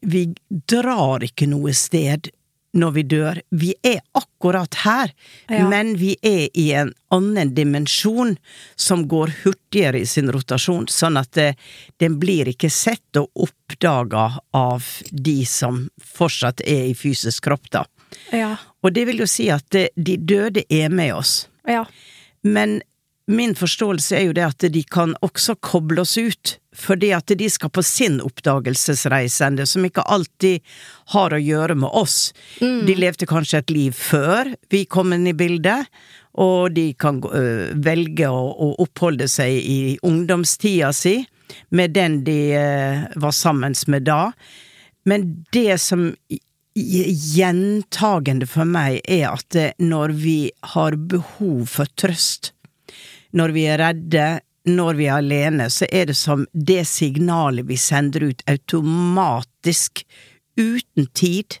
vi 0.00 0.26
drar 0.70 1.24
ikke 1.26 1.48
noe 1.50 1.72
sted 1.76 2.30
når 2.72 2.90
vi 2.94 3.02
dør. 3.10 3.40
Vi 3.50 3.72
er 3.82 3.98
akkurat 4.14 4.74
her, 4.84 5.10
Ja. 5.50 5.64
men 5.68 5.96
vi 5.98 6.12
er 6.22 6.48
i 6.54 6.68
en 6.78 6.92
annen 7.10 7.50
dimensjon 7.54 8.36
som 8.76 9.08
går 9.10 9.32
hurtigere 9.42 9.98
i 9.98 10.06
sin 10.06 10.30
rotasjon, 10.30 10.86
sånn 10.86 11.18
at 11.18 11.32
det, 11.34 11.56
den 11.98 12.20
blir 12.22 12.46
ikke 12.52 12.70
sett 12.70 13.18
og 13.18 13.26
oppdaga 13.34 14.38
av 14.54 14.86
de 15.10 15.40
som 15.50 15.88
fortsatt 15.98 16.62
er 16.62 16.92
i 16.92 16.94
fysisk 16.94 17.48
kropp, 17.48 17.66
da. 17.74 17.84
Ja. 18.30 18.52
Og 18.86 18.94
det 18.94 19.04
vil 19.10 19.18
jo 19.24 19.26
si 19.26 19.48
at 19.50 19.66
det, 19.74 19.88
de 19.96 20.14
døde 20.16 20.62
er 20.70 20.94
med 20.94 21.14
oss. 21.14 21.48
Ja. 21.66 21.84
Men 22.46 22.78
min 23.30 23.54
forståelse 23.54 24.16
er 24.16 24.24
jo 24.28 24.34
det 24.36 24.46
at 24.46 24.64
de 24.74 24.82
kan 24.90 25.14
også 25.24 25.54
koble 25.62 26.02
oss 26.02 26.16
ut, 26.18 26.56
fordi 26.76 27.10
at 27.14 27.30
de 27.38 27.48
skal 27.50 27.70
på 27.72 27.82
sin 27.86 28.20
oppdagelsesreisende, 28.24 29.66
som 29.66 29.84
ikke 29.86 30.02
alltid 30.02 30.64
har 31.14 31.34
å 31.34 31.40
gjøre 31.40 31.76
med 31.78 31.90
oss. 31.94 32.32
De 32.86 32.96
levde 32.98 33.28
kanskje 33.30 33.62
et 33.62 33.74
liv 33.74 33.96
før 33.96 34.54
vi 34.72 34.84
kom 34.90 35.14
inn 35.16 35.28
i 35.30 35.36
bildet, 35.36 35.86
og 36.40 36.74
de 36.76 36.92
kan 36.98 37.18
øh, 37.26 37.70
velge 37.74 38.28
å, 38.30 38.42
å 38.50 38.74
oppholde 38.82 39.26
seg 39.28 39.50
i 39.50 39.98
ungdomstida 40.06 40.92
si 40.94 41.18
med 41.74 41.90
den 41.96 42.20
de 42.26 42.38
øh, 42.54 43.02
var 43.18 43.34
sammen 43.34 43.74
med 43.90 44.06
da. 44.06 44.30
Men 45.10 45.44
det 45.52 45.80
som 45.82 46.14
gjentagende 46.74 48.46
for 48.46 48.64
meg 48.68 49.00
er 49.10 49.26
at 49.32 49.56
når 49.82 50.14
vi 50.22 50.38
har 50.74 50.96
behov 51.10 51.66
for 51.72 51.90
trøst, 51.98 52.52
når 53.36 53.54
vi 53.54 53.66
er 53.70 53.80
redde, 53.80 54.26
når 54.68 54.98
vi 54.98 55.06
er 55.08 55.20
alene, 55.20 55.68
så 55.70 55.86
er 55.92 56.10
det 56.10 56.16
som 56.18 56.44
det 56.52 56.82
signalet 56.88 57.68
vi 57.68 57.78
sender 57.80 58.28
ut 58.30 58.42
automatisk, 58.50 60.04
uten 60.60 61.06
tid, 61.16 61.60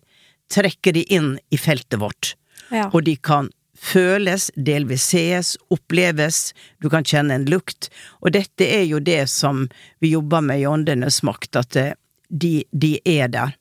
trekker 0.52 0.92
de 0.92 1.06
inn 1.14 1.32
i 1.50 1.58
feltet 1.58 2.00
vårt. 2.02 2.34
Ja. 2.70 2.88
Og 2.92 3.04
de 3.06 3.16
kan 3.16 3.50
føles, 3.80 4.50
delvis 4.56 5.06
sees, 5.12 5.54
oppleves, 5.72 6.50
du 6.82 6.90
kan 6.92 7.06
kjenne 7.06 7.38
en 7.38 7.48
lukt. 7.48 7.88
Og 8.20 8.34
dette 8.36 8.66
er 8.66 8.84
jo 8.84 9.00
det 9.00 9.24
som 9.32 9.68
vi 10.02 10.12
jobber 10.12 10.44
med 10.44 10.60
i 10.60 10.68
Åndenes 10.68 11.22
makt, 11.26 11.56
at 11.56 11.80
eh, 11.80 11.96
de, 12.28 12.60
de 12.70 12.98
er 13.08 13.32
der. 13.32 13.56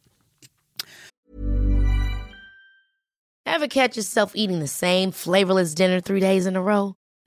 Ever 3.49 3.67
catch 3.67 3.97
yourself 3.97 4.35
eating 4.35 4.59
the 4.59 4.67
same 4.67 5.11
flavorless 5.11 5.73
dinner 5.73 5.99
three 5.99 6.19
days 6.19 6.45
in 6.45 6.55
a 6.55 6.61
row? 6.61 6.93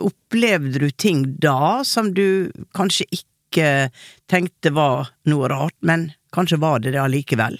opplevde 0.00 0.80
du 0.82 0.90
ting 0.90 1.24
da 1.42 1.82
som 1.86 2.12
du 2.14 2.50
kanskje 2.76 3.06
ikke 3.10 3.90
tenkte 4.30 4.70
var 4.74 5.10
noe 5.28 5.50
rart, 5.50 5.76
men 5.80 6.12
kanskje 6.34 6.60
var 6.62 6.80
det 6.84 6.94
det 6.94 7.02
allikevel? 7.02 7.58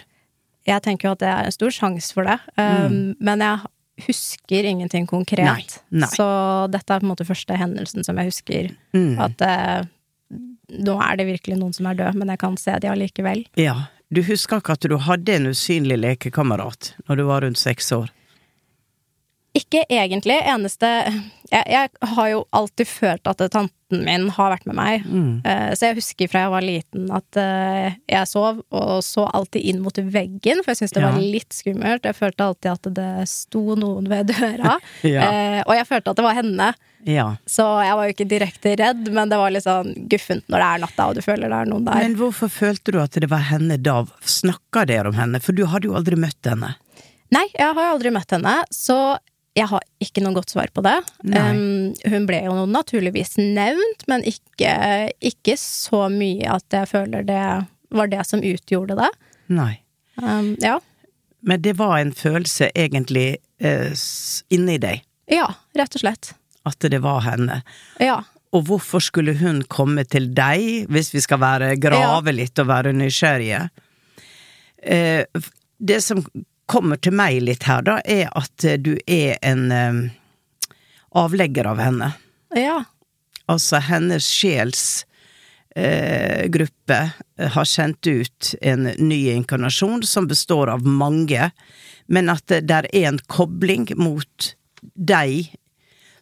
Jeg 0.69 0.85
tenker 0.85 1.09
jo 1.09 1.15
at 1.17 1.23
det 1.23 1.31
er 1.33 1.49
en 1.49 1.55
stor 1.55 1.75
sjanse 1.75 2.15
for 2.15 2.29
det, 2.29 2.39
mm. 2.61 3.17
men 3.19 3.45
jeg 3.45 3.71
husker 4.07 4.65
ingenting 4.65 5.07
konkret. 5.07 5.45
Nei, 5.45 5.65
nei. 6.05 6.11
Så 6.15 6.27
dette 6.73 6.95
er 6.95 7.03
på 7.03 7.07
en 7.07 7.13
måte 7.13 7.27
første 7.29 7.57
hendelsen 7.59 8.07
som 8.07 8.21
jeg 8.21 8.31
husker. 8.31 8.71
Mm. 8.97 9.17
At 9.21 9.45
eh, 9.45 9.89
nå 10.81 10.97
er 11.05 11.19
det 11.21 11.29
virkelig 11.31 11.59
noen 11.61 11.75
som 11.77 11.89
er 11.91 11.99
død, 11.99 12.21
men 12.21 12.33
jeg 12.33 12.43
kan 12.43 12.57
se 12.61 12.77
de 12.83 12.93
allikevel. 12.93 13.45
Ja. 13.61 13.77
Du 14.11 14.25
husker 14.27 14.59
ikke 14.59 14.75
at 14.75 14.87
du 14.91 14.97
hadde 14.99 15.37
en 15.37 15.53
usynlig 15.53 16.01
lekekamerat 16.01 16.95
når 17.07 17.21
du 17.21 17.23
var 17.29 17.45
rundt 17.45 17.61
seks 17.61 17.93
år? 17.95 18.09
Ikke 19.61 19.85
egentlig. 19.93 20.41
Eneste 20.49 20.89
jeg, 21.51 21.65
jeg 21.67 22.11
har 22.15 22.29
jo 22.31 22.43
alltid 22.55 22.89
følt 22.89 23.27
at 23.31 23.41
tanten 23.51 24.05
min 24.07 24.29
har 24.37 24.53
vært 24.53 24.67
med 24.71 24.77
meg. 24.79 25.07
Mm. 25.07 25.31
Eh, 25.43 25.71
så 25.75 25.89
jeg 25.89 25.99
husker 25.99 26.31
fra 26.31 26.45
jeg 26.45 26.53
var 26.53 26.63
liten 26.63 27.09
at 27.15 27.39
eh, 27.43 27.97
jeg 28.11 28.29
sov, 28.31 28.61
og 28.71 28.93
så 29.03 29.25
alltid 29.35 29.67
inn 29.73 29.81
mot 29.83 29.99
veggen, 29.99 30.63
for 30.63 30.71
jeg 30.73 30.81
syntes 30.81 30.95
det 30.95 31.03
var 31.03 31.19
litt 31.19 31.57
skummelt. 31.57 32.07
Jeg 32.07 32.19
følte 32.19 32.47
alltid 32.47 32.71
at 32.71 32.91
det 33.01 33.09
sto 33.31 33.65
noen 33.79 34.07
ved 34.11 34.31
døra. 34.31 34.79
Ja. 35.11 35.25
eh, 35.27 35.61
og 35.65 35.75
jeg 35.75 35.87
følte 35.89 36.13
at 36.13 36.19
det 36.21 36.25
var 36.27 36.37
henne. 36.37 36.67
Ja. 37.09 37.25
Så 37.49 37.65
jeg 37.83 37.97
var 37.97 38.07
jo 38.07 38.15
ikke 38.15 38.27
direkte 38.31 38.75
redd, 38.79 39.09
men 39.11 39.33
det 39.33 39.39
var 39.41 39.51
litt 39.55 39.65
sånn 39.65 39.91
guffent 40.13 40.45
når 40.53 40.63
det 40.63 40.69
er 40.69 40.83
natta 40.85 41.07
og 41.09 41.17
du 41.17 41.23
føler 41.25 41.51
det 41.51 41.61
er 41.65 41.71
noen 41.71 41.87
der. 41.89 42.03
Men 42.05 42.17
hvorfor 42.21 42.53
følte 42.53 42.95
du 42.95 43.01
at 43.03 43.17
det 43.17 43.31
var 43.33 43.43
henne 43.49 43.79
da? 43.81 44.03
Snakka 44.23 44.85
dere 44.91 45.11
om 45.11 45.19
henne? 45.19 45.41
For 45.43 45.57
du 45.57 45.65
hadde 45.73 45.91
jo 45.91 45.97
aldri 45.99 46.19
møtt 46.21 46.47
henne. 46.47 46.75
Nei, 47.35 47.47
jeg 47.55 47.75
har 47.75 47.93
aldri 47.93 48.11
møtt 48.15 48.33
henne, 48.35 48.57
så 48.75 48.99
jeg 49.59 49.67
har 49.67 49.83
ikke 50.03 50.23
noe 50.23 50.37
godt 50.37 50.53
svar 50.53 50.71
på 50.75 50.83
det. 50.87 50.97
Um, 51.27 51.91
hun 52.07 52.27
ble 52.29 52.43
jo 52.45 52.55
naturligvis 52.71 53.35
nevnt, 53.41 54.07
men 54.11 54.23
ikke, 54.29 54.73
ikke 55.19 55.57
så 55.59 56.07
mye 56.13 56.47
at 56.55 56.77
jeg 56.77 56.91
føler 56.91 57.27
det 57.27 57.45
var 57.91 58.11
det 58.13 58.23
som 58.29 58.45
utgjorde 58.47 58.99
det. 59.01 59.11
Nei. 59.51 59.73
Um, 60.21 60.55
ja. 60.63 60.79
Men 61.43 61.63
det 61.65 61.75
var 61.81 61.99
en 61.99 62.13
følelse 62.15 62.71
egentlig 62.79 63.41
eh, 63.59 63.95
inni 64.53 64.77
deg, 64.83 65.03
ja, 65.31 65.47
rett 65.79 65.97
og 65.97 66.03
slett. 66.05 66.35
at 66.69 66.91
det 66.93 67.01
var 67.03 67.25
henne. 67.25 67.63
Ja. 68.03 68.21
Og 68.55 68.67
hvorfor 68.69 69.03
skulle 69.03 69.37
hun 69.41 69.63
komme 69.71 70.05
til 70.05 70.29
deg, 70.37 70.91
hvis 70.91 71.15
vi 71.15 71.23
skal 71.25 71.41
være 71.43 71.77
grave 71.81 72.35
litt 72.35 72.59
og 72.61 72.69
være 72.69 72.93
nysgjerrige? 72.99 73.63
Eh, 74.83 75.25
det 75.81 76.01
som 76.05 76.23
kommer 76.71 77.01
til 77.03 77.15
meg 77.19 77.41
litt 77.43 77.67
her, 77.67 77.83
da, 77.87 77.99
er 78.05 78.31
at 78.39 78.65
eh, 78.65 78.79
du 78.79 78.95
er 79.11 79.39
en 79.43 79.71
eh, 79.75 80.01
avlegger 81.19 81.67
av 81.73 81.83
henne. 81.83 82.13
Ja. 82.57 82.83
Altså 83.51 83.81
hennes 83.83 84.27
sjels 84.31 84.85
eh, 85.75 86.47
gruppe 86.53 87.01
har 87.57 87.67
sendt 87.67 88.07
ut 88.07 88.55
en 88.63 88.93
ny 88.99 89.23
inkarnasjon 89.35 90.05
som 90.07 90.29
består 90.31 90.71
av 90.71 90.87
mange, 90.87 91.51
men 92.07 92.31
at 92.31 92.47
det 92.53 92.67
der 92.71 92.87
er 92.95 93.11
en 93.11 93.23
kobling 93.31 93.89
mot 93.99 94.53
deg, 94.95 95.51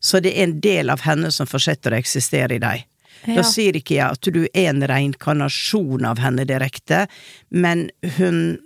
så 0.01 0.23
det 0.23 0.33
er 0.33 0.47
en 0.47 0.61
del 0.65 0.93
av 0.95 1.03
henne 1.05 1.31
som 1.35 1.49
fortsetter 1.51 1.93
å 1.93 2.01
eksistere 2.01 2.57
i 2.57 2.63
deg. 2.63 2.87
Da 3.27 3.43
sier 3.43 3.75
ikke 3.75 3.97
jeg 3.97 4.15
at 4.15 4.29
du 4.31 4.45
er 4.47 4.69
en 4.71 4.85
reinkarnasjon 4.87 6.07
av 6.07 6.21
henne 6.23 6.45
direkte, 6.49 7.05
men 7.51 7.89
hun, 8.17 8.61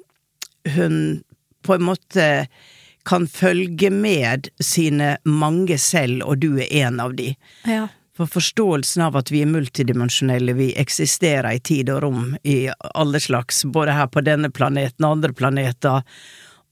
hun 0.77 0.99
på 1.63 1.77
en 1.77 1.89
måte 1.91 2.29
kan 3.09 3.27
følge 3.27 3.91
med 3.91 4.49
sine 4.63 5.17
mange 5.25 5.79
selv, 5.79 6.23
og 6.23 6.39
du 6.39 6.61
er 6.61 6.71
en 6.85 7.01
av 7.03 7.17
de. 7.19 7.35
ja. 7.67 7.89
For 8.13 8.29
forståelsen 8.29 9.03
av 9.07 9.15
at 9.17 9.31
vi 9.33 9.41
er 9.41 9.49
multidimensjonelle, 9.49 10.53
vi 10.53 10.67
eksisterer 10.77 11.57
i 11.57 11.61
tid 11.65 11.89
og 11.95 12.03
rom 12.05 12.35
i 12.45 12.67
alle 12.93 13.21
slags, 13.25 13.63
både 13.65 13.95
her 13.97 14.11
på 14.13 14.21
denne 14.21 14.51
planeten 14.53 15.07
og 15.09 15.17
andre 15.17 15.33
planeter, 15.33 16.05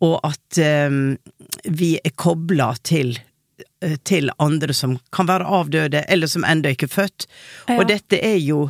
og 0.04 0.18
at 0.20 0.60
um, 0.92 1.16
vi 1.64 1.94
er 2.04 2.12
kobla 2.20 2.74
til 2.84 3.14
eh, 3.80 3.96
til 4.04 4.28
andre 4.36 4.76
som 4.76 4.98
kan 5.16 5.32
være 5.32 5.48
avdøde, 5.48 6.04
eller 6.12 6.28
som 6.28 6.44
ennå 6.44 6.74
ikke 6.74 6.90
er 6.90 6.96
født. 6.98 7.26
Ja. 7.68 7.78
Og 7.78 7.88
dette 7.88 8.20
er 8.20 8.36
jo 8.36 8.66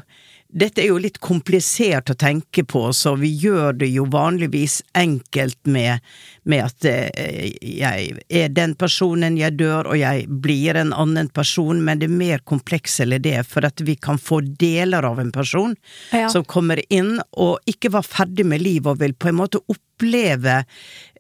dette 0.53 0.83
er 0.83 0.89
jo 0.91 0.99
litt 0.99 1.21
komplisert 1.23 2.11
å 2.11 2.17
tenke 2.19 2.65
på, 2.67 2.83
så 2.97 3.15
vi 3.19 3.31
gjør 3.43 3.77
det 3.83 3.91
jo 3.93 4.07
vanligvis 4.11 4.81
enkelt 4.99 5.59
med, 5.71 6.01
med 6.43 6.65
at 6.67 6.87
eh, 6.91 7.51
jeg 7.63 8.17
er 8.27 8.51
den 8.55 8.75
personen, 8.79 9.39
jeg 9.39 9.57
dør, 9.61 9.93
og 9.93 10.01
jeg 10.01 10.27
blir 10.43 10.79
en 10.81 10.93
annen 10.97 11.31
person, 11.35 11.83
men 11.87 12.01
det 12.03 12.09
er 12.11 12.17
mer 12.23 12.43
kompleks 12.49 12.99
enn 13.05 13.15
det, 13.23 13.39
for 13.47 13.67
at 13.69 13.83
vi 13.87 13.95
kan 13.97 14.19
få 14.19 14.41
deler 14.61 15.07
av 15.07 15.21
en 15.23 15.33
person 15.35 15.77
Ja. 16.13 16.29
som 16.33 16.45
kommer 16.45 16.81
inn 16.91 17.19
og 17.39 17.59
ikke 17.71 17.93
var 17.95 18.07
ferdig 18.07 18.47
med 18.47 18.63
livet 18.63 18.91
og 18.91 19.01
vil 19.03 19.15
på 19.15 19.31
en 19.31 19.39
måte 19.39 19.61
oppleve 19.71 20.65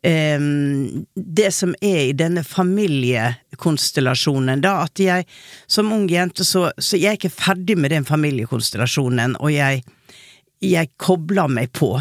det 0.02 1.50
som 1.52 1.74
er 1.84 1.98
i 2.06 2.12
denne 2.16 2.40
familiekonstellasjonen, 2.46 4.62
da, 4.64 4.82
at 4.86 5.00
jeg 5.02 5.26
som 5.68 5.92
ung 5.92 6.08
jente, 6.08 6.44
så, 6.44 6.70
så 6.78 6.96
jeg 6.96 7.10
er 7.10 7.16
ikke 7.18 7.30
ferdig 7.34 7.78
med 7.78 7.90
den 7.92 8.04
familiekonstellasjonen, 8.08 9.36
og 9.36 9.52
jeg, 9.52 9.82
jeg 10.64 10.88
kobler 10.96 11.48
meg 11.52 11.72
på. 11.76 12.00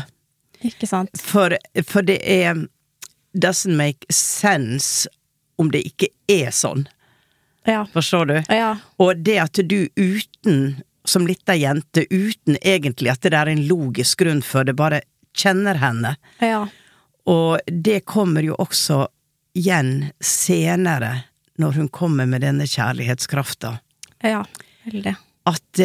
Ikke 0.64 0.88
sant. 0.88 1.10
For, 1.20 1.58
for 1.88 2.02
det 2.08 2.22
er 2.24 2.56
doesn't 3.34 3.76
make 3.76 4.06
sense 4.14 5.10
om 5.60 5.72
det 5.72 5.84
ikke 5.92 6.08
er 6.32 6.52
sånn. 6.56 6.88
Ja. 7.68 7.84
Forstår 7.94 8.26
du? 8.26 8.44
Ja. 8.48 8.78
Og 8.98 9.18
det 9.28 9.40
at 9.44 9.60
du 9.70 9.90
uten, 10.00 10.80
som 11.06 11.28
lita 11.28 11.56
jente, 11.56 12.06
uten 12.10 12.58
egentlig 12.62 13.10
at 13.12 13.22
det 13.28 13.36
er 13.36 13.48
en 13.52 13.68
logisk 13.68 14.20
grunn 14.24 14.42
for 14.46 14.64
det, 14.64 14.74
bare 14.80 15.02
kjenner 15.38 15.76
henne. 15.84 16.16
Ja. 16.40 16.68
Og 17.28 17.60
det 17.68 18.06
kommer 18.06 18.42
jo 18.46 18.56
også 18.60 19.08
igjen 19.58 20.12
senere, 20.24 21.24
når 21.60 21.72
hun 21.76 21.88
kommer 21.90 22.26
med 22.30 22.42
denne 22.46 22.64
kjærlighetskrafta. 22.70 23.80
Ja. 24.24 24.44
Veldig. 24.86 25.16
At, 25.50 25.82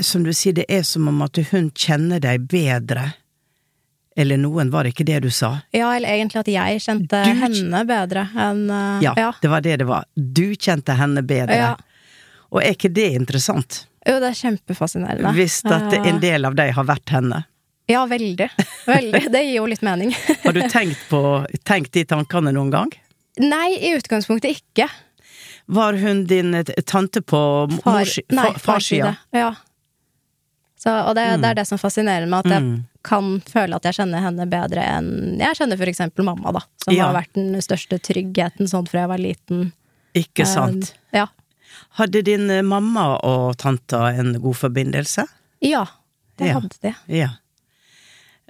som 0.00 0.22
du 0.24 0.30
sier, 0.36 0.54
det 0.56 0.64
er 0.70 0.82
som 0.86 1.08
om 1.10 1.20
at 1.26 1.36
hun 1.50 1.70
kjenner 1.74 2.20
deg 2.22 2.46
bedre. 2.50 3.10
Eller 4.16 4.36
noen, 4.40 4.70
var 4.72 4.84
det 4.84 4.92
ikke 4.94 5.06
det 5.08 5.20
du 5.24 5.30
sa? 5.30 5.60
Ja, 5.74 5.92
eller 5.96 6.10
egentlig 6.12 6.40
at 6.42 6.48
jeg 6.50 6.80
kjente 6.82 7.20
Du- 7.24 7.38
henne 7.40 7.84
bedre 7.88 8.24
enn 8.36 8.64
eh, 8.70 9.04
Ja, 9.06 9.32
det 9.40 9.48
var 9.52 9.60
det 9.64 9.76
det 9.80 9.86
var. 9.88 10.04
Du 10.16 10.54
kjente 10.56 10.96
henne 10.98 11.22
bedre. 11.22 11.56
Ja. 11.56 11.76
Og 12.50 12.62
er 12.64 12.74
ikke 12.74 12.90
det 12.92 13.06
interessant? 13.14 13.84
Jo, 14.06 14.16
det 14.20 14.32
er 14.32 14.38
kjempefascinerende. 14.40 15.32
Hvis 15.36 15.60
at 15.68 15.92
Eh, 15.94 16.08
en 16.10 16.18
del 16.20 16.44
av 16.48 16.54
deg 16.58 16.72
har 16.74 16.84
vært 16.88 17.08
henne. 17.14 17.44
Ja, 17.90 18.04
veldig. 18.06 18.46
Veldig. 18.86 19.22
Det 19.34 19.40
gir 19.44 19.56
jo 19.58 19.66
litt 19.70 19.82
mening. 19.82 20.12
Har 20.44 20.54
du 20.56 20.60
tenkt 20.70 21.00
på 21.10 21.20
tenkt 21.66 21.92
de 21.96 22.04
tankene 22.08 22.52
noen 22.54 22.70
gang? 22.72 22.92
Nei, 23.40 23.72
i 23.80 23.92
utgangspunktet 23.96 24.60
ikke. 24.60 24.86
Var 25.70 25.98
hun 26.02 26.24
din 26.30 26.54
eh, 26.58 26.70
tante 26.86 27.22
på 27.22 27.40
Far, 27.82 28.04
farssida? 28.04 28.54
farside. 28.58 29.12
Ja. 29.36 29.52
Så, 30.80 30.92
og 31.04 31.12
det, 31.18 31.24
det 31.42 31.50
er 31.50 31.58
det 31.58 31.66
som 31.68 31.78
fascinerer 31.80 32.26
meg, 32.30 32.46
at 32.46 32.54
jeg 32.54 32.62
Mm. 32.64 32.78
kan 33.04 33.26
føle 33.48 33.76
at 33.76 33.84
jeg 33.84 33.96
kjenner 33.98 34.22
henne 34.24 34.46
bedre 34.48 34.82
enn 34.96 35.10
jeg 35.40 35.56
kjenner 35.58 35.76
for 35.80 35.88
eksempel 35.92 36.24
mamma, 36.24 36.52
da. 36.56 36.62
Som 36.84 36.94
Ja. 36.96 37.06
har 37.10 37.18
vært 37.20 37.34
den 37.36 37.60
største 37.64 37.98
tryggheten 38.00 38.68
sånn 38.68 38.88
fra 38.88 39.00
jeg 39.04 39.08
var 39.12 39.20
liten. 39.20 39.72
Ikke 40.16 40.46
sant? 40.48 40.94
Eh, 41.12 41.20
ja. 41.20 41.26
Hadde 42.00 42.22
din 42.24 42.48
eh, 42.50 42.62
mamma 42.62 43.18
og 43.24 43.56
tanta 43.60 44.06
en 44.16 44.34
god 44.40 44.56
forbindelse? 44.56 45.26
Ja, 45.60 45.84
det 46.40 46.48
Ja. 46.48 46.58
hadde 46.60 46.80
de. 46.82 46.94
Ja. 47.08 47.28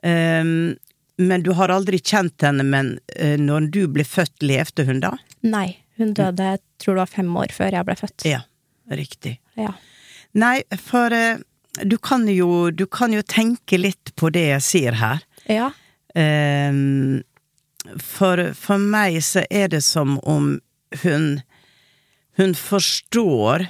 Ehm, 0.02 0.76
men 1.20 1.42
du 1.44 1.52
har 1.52 1.68
aldri 1.68 1.98
kjent 2.00 2.42
henne, 2.42 2.64
men 2.64 2.94
uh, 3.20 3.36
når 3.36 3.68
du 3.74 3.82
ble 3.92 4.06
født, 4.08 4.40
levde 4.40 4.86
hun 4.88 5.02
da? 5.02 5.12
Nei, 5.44 5.74
hun 6.00 6.14
døde, 6.16 6.54
jeg 6.54 6.62
tror 6.80 6.96
det 6.96 7.02
var 7.02 7.12
fem 7.12 7.34
år 7.36 7.52
før 7.52 7.76
jeg 7.76 7.88
ble 7.88 7.96
født. 8.00 8.26
Ja, 8.28 8.40
riktig. 8.88 9.34
Ja. 9.60 9.74
Nei, 10.40 10.62
for 10.80 11.12
uh, 11.12 11.42
du 11.84 11.98
kan 12.00 12.24
jo, 12.32 12.70
du 12.70 12.86
kan 12.88 13.12
jo 13.12 13.20
tenke 13.22 13.78
litt 13.80 14.14
på 14.16 14.32
det 14.32 14.46
jeg 14.48 14.64
sier 14.64 14.96
her. 15.00 15.20
Ja. 15.50 15.68
Um, 16.16 17.20
for, 18.00 18.50
for 18.56 18.80
meg 18.80 19.20
så 19.24 19.44
er 19.50 19.70
det 19.72 19.84
som 19.86 20.18
om 20.28 20.56
hun 21.04 21.40
Hun 22.40 22.54
forstår 22.56 23.66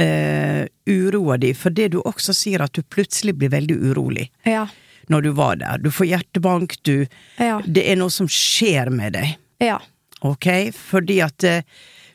eh, 0.00 0.66
uroa 0.86 1.36
di, 1.36 1.54
for 1.54 1.70
det 1.70 1.88
du 1.94 2.00
også 2.00 2.34
sier 2.34 2.64
at 2.64 2.74
du 2.74 2.82
plutselig 2.82 3.36
blir 3.38 3.52
veldig 3.52 3.76
urolig 3.90 4.30
Ja. 4.48 4.66
Når 5.10 5.22
du 5.26 5.30
var 5.36 5.56
der. 5.60 5.78
Du 5.82 5.90
får 5.90 6.06
hjertebank, 6.14 6.76
du 6.86 7.06
Ja. 7.38 7.60
Det 7.66 7.84
er 7.90 7.96
noe 8.00 8.10
som 8.10 8.28
skjer 8.30 8.90
med 8.94 9.12
deg, 9.18 9.36
Ja. 9.60 9.78
ok? 10.22 10.70
Fordi 10.76 11.20
at 11.24 11.44
eh, 11.44 11.62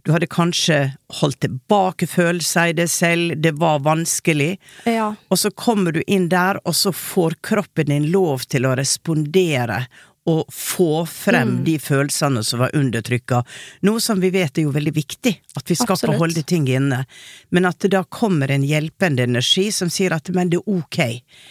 du 0.06 0.12
hadde 0.14 0.28
kanskje 0.30 0.94
holdt 1.20 1.40
tilbake 1.42 2.06
følelser 2.08 2.70
i 2.70 2.74
deg 2.78 2.90
selv, 2.94 3.36
det 3.42 3.56
var 3.58 3.80
vanskelig. 3.80 4.58
Ja. 4.86 5.16
Og 5.34 5.38
så 5.42 5.50
kommer 5.52 5.92
du 5.96 6.02
inn 6.08 6.28
der, 6.30 6.60
og 6.66 6.76
så 6.78 6.92
får 6.94 7.36
kroppen 7.42 7.90
din 7.90 8.12
lov 8.14 8.46
til 8.48 8.66
å 8.70 8.76
respondere 8.78 9.88
og 10.26 10.48
få 10.50 11.06
frem 11.06 11.50
Mm. 11.60 11.64
de 11.66 11.76
følelsene 11.80 12.44
som 12.44 12.60
var 12.60 12.72
undertrykka. 12.74 13.44
Noe 13.86 14.00
som 14.02 14.20
vi 14.20 14.30
vet 14.34 14.58
er 14.58 14.64
jo 14.64 14.72
veldig 14.72 14.94
viktig, 14.96 15.36
at 15.58 15.70
vi 15.70 15.76
skal 15.76 15.96
få 16.02 16.18
holde 16.18 16.42
ting 16.44 16.66
inne. 16.68 17.06
Men 17.52 17.66
at 17.66 17.78
det 17.80 17.92
da 17.92 18.04
kommer 18.04 18.50
en 18.52 18.64
hjelpende 18.66 19.22
energi 19.24 19.72
som 19.72 19.90
sier 19.90 20.12
at 20.16 20.30
men 20.34 20.50
det 20.50 20.58
er 20.64 20.72
ok. 20.80 20.98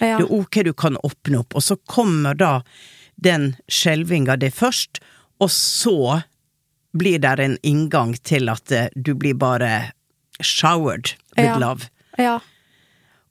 Ja. 0.01 0.19
Det 0.19 0.27
er 0.27 0.33
ok, 0.41 0.63
du 0.65 0.73
kan 0.73 0.97
åpne 1.05 1.39
opp. 1.39 1.55
Og 1.55 1.63
så 1.63 1.77
kommer 1.87 2.35
da 2.35 2.63
den 3.17 3.55
skjelvinga 3.71 4.37
det 4.39 4.53
først, 4.55 4.99
og 5.41 5.51
så 5.51 6.23
blir 6.97 7.19
det 7.21 7.39
en 7.41 7.59
inngang 7.63 8.17
til 8.23 8.49
at 8.49 8.71
eh, 8.73 8.89
du 8.97 9.15
blir 9.15 9.35
bare 9.35 9.93
showered 10.43 11.15
with 11.37 11.47
Ja. 11.47 11.59
love. 11.59 11.89
Ja. 12.19 12.41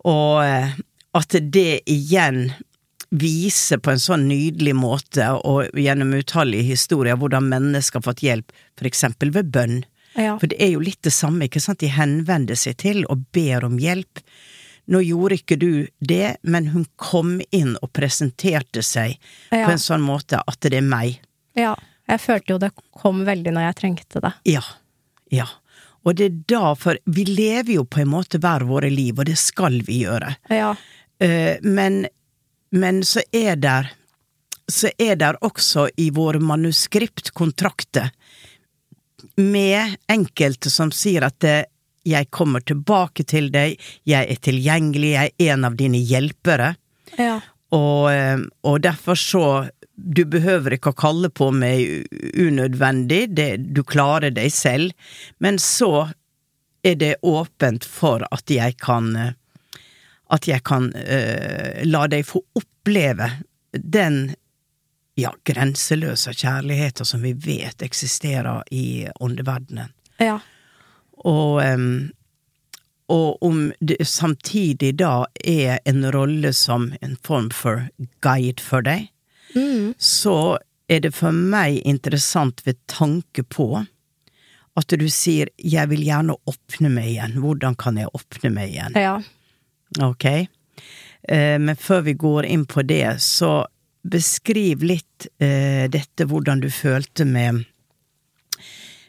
Og 0.05 0.43
eh, 0.45 0.69
at 1.15 1.29
det 1.51 1.81
igjen 1.85 2.53
viser 3.13 3.77
på 3.83 3.91
en 3.93 4.01
sånn 4.01 4.23
nydelig 4.29 4.73
måte, 4.77 5.27
og 5.45 5.69
gjennom 5.77 6.15
utallige 6.17 6.65
historier, 6.73 7.17
hvordan 7.21 7.45
mennesker 7.51 7.99
har 8.01 8.07
fått 8.07 8.23
hjelp, 8.25 8.53
for 8.79 8.89
eksempel 8.89 9.31
ved 9.35 9.51
bønn. 9.53 9.83
Ja. 10.17 10.35
For 10.41 10.49
det 10.49 10.57
er 10.61 10.73
jo 10.75 10.81
litt 10.83 11.01
det 11.05 11.13
samme, 11.13 11.45
ikke 11.47 11.61
sant, 11.61 11.81
de 11.81 11.91
henvender 11.93 12.57
seg 12.59 12.77
til 12.81 13.03
og 13.09 13.23
ber 13.33 13.65
om 13.65 13.77
hjelp. 13.81 14.21
Nå 14.91 14.99
gjorde 15.05 15.37
ikke 15.39 15.57
du 15.61 15.69
det, 16.03 16.35
men 16.43 16.71
hun 16.73 16.85
kom 16.99 17.37
inn 17.55 17.77
og 17.81 17.93
presenterte 17.95 18.83
seg 18.83 19.15
Ja. 19.51 19.65
på 19.65 19.71
en 19.71 19.79
sånn 19.81 20.01
måte 20.03 20.41
at 20.45 20.59
det 20.61 20.73
er 20.81 20.81
meg. 20.81 21.19
ja. 21.55 21.75
Jeg 22.03 22.19
følte 22.19 22.51
jo 22.51 22.57
det 22.59 22.71
kom 22.99 23.21
veldig 23.23 23.51
når 23.55 23.63
jeg 23.63 23.75
trengte 23.79 24.19
det. 24.19 24.33
Ja. 24.51 24.61
Ja. 25.31 25.45
Og 26.03 26.17
det 26.19 26.25
er 26.25 26.33
da, 26.51 26.73
for 26.75 26.97
vi 27.05 27.23
lever 27.23 27.77
jo 27.77 27.85
på 27.87 28.01
en 28.01 28.09
måte 28.11 28.41
hver 28.43 28.65
våre 28.67 28.89
liv, 28.91 29.15
og 29.17 29.23
det 29.29 29.37
skal 29.39 29.79
vi 29.87 30.01
gjøre. 30.03 30.33
Ja. 30.51 30.73
Eh, 31.23 31.63
men, 31.63 32.01
men 32.73 33.03
så 33.05 33.21
er 33.31 33.55
der 33.61 33.91
så 34.71 34.89
er 34.97 35.17
der 35.19 35.35
også 35.43 35.89
i 35.99 36.07
våre 36.15 36.39
manuskriptkontrakter 36.39 38.09
med 39.35 39.95
enkelte 40.11 40.71
som 40.71 40.91
sier 40.95 41.25
at 41.27 41.43
eh, 41.47 41.65
jeg 42.07 42.29
kommer 42.35 42.63
tilbake 42.63 43.23
til 43.27 43.49
deg, 43.53 43.77
jeg 44.07 44.27
er 44.29 44.39
tilgjengelig, 44.43 45.11
jeg 45.13 45.31
er 45.39 45.53
en 45.53 45.67
av 45.69 45.77
dine 45.79 45.99
hjelpere, 46.03 46.73
Ja. 47.17 47.39
og, 47.71 48.11
eh, 48.11 48.39
og 48.63 48.81
derfor 48.83 49.15
så 49.19 49.45
du 49.95 50.23
behøver 50.25 50.73
ikke 50.75 50.91
å 50.91 50.97
kalle 50.97 51.29
på 51.29 51.51
meg 51.53 52.07
unødvendig, 52.39 53.35
det, 53.35 53.73
du 53.73 53.83
klarer 53.83 54.31
deg 54.33 54.51
selv, 54.51 54.91
men 55.39 55.59
så 55.61 56.09
er 56.83 56.95
det 56.99 57.15
åpent 57.23 57.85
for 57.85 58.25
at 58.31 58.49
jeg 58.51 58.75
kan 58.81 59.15
eh, 59.15 59.33
at 60.33 60.47
jeg 60.49 60.63
kan 60.65 60.89
eh, 60.97 61.83
la 61.85 62.07
deg 62.09 62.25
få 62.25 62.41
oppleve 62.57 63.29
den 63.73 64.33
ja, 65.19 65.29
grenseløse 65.45 66.33
kjærligheten 66.33 67.05
som 67.05 67.21
vi 67.21 67.35
vet 67.37 67.85
eksisterer 67.85 68.63
i 68.73 69.05
åndeverdenen. 69.21 69.93
Ja. 70.17 70.39
Og, 71.23 71.61
em, 71.63 72.11
og 73.13 73.43
om 73.45 73.67
det 73.79 73.99
samtidig 74.09 74.95
da 74.97 75.25
er 75.45 75.77
en 75.85 76.07
rolle 76.15 76.53
som 76.57 76.89
en 77.01 77.17
form 77.21 77.51
for 77.53 77.87
guide 78.25 78.61
for 78.61 78.81
deg, 78.85 79.09
Mm. 79.53 79.93
så 80.01 80.57
er 80.89 80.99
det 80.99 81.11
for 81.13 81.31
meg 81.31 81.75
interessant 81.85 82.63
ved 82.65 82.79
tanke 82.89 83.43
på 83.43 83.85
at 84.75 84.87
du 84.87 85.05
sier 85.09 85.47
'jeg 85.57 85.89
vil 85.89 86.01
gjerne 86.01 86.35
åpne 86.47 86.89
meg 86.89 87.05
igjen', 87.05 87.37
hvordan 87.37 87.75
kan 87.77 87.97
jeg 87.97 88.07
åpne 88.13 88.49
meg 88.49 88.69
igjen? 88.73 88.93
Ja. 88.95 89.21
Ok. 90.01 90.25
Eh, 90.25 91.59
men 91.59 91.75
før 91.79 92.01
vi 92.07 92.15
går 92.19 92.47
inn 92.49 92.65
på 92.69 92.83
det, 92.87 93.19
så 93.23 93.63
beskriv 94.03 94.83
litt 94.83 95.27
eh, 95.39 95.85
dette, 95.91 96.27
hvordan 96.27 96.63
du 96.63 96.69
følte 96.73 97.25
med 97.27 97.63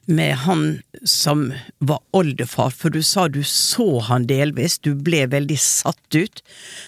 med 0.07 0.37
han 0.45 0.83
som 1.05 1.53
var 1.79 2.01
oldefar, 2.13 2.71
for 2.71 2.91
du 2.91 3.03
sa 3.03 3.29
du 3.29 3.43
så 3.43 4.01
han 4.03 4.27
delvis, 4.27 4.79
du 4.79 4.95
ble 4.95 5.27
veldig 5.27 5.59
satt 5.59 6.15
ut. 6.15 6.43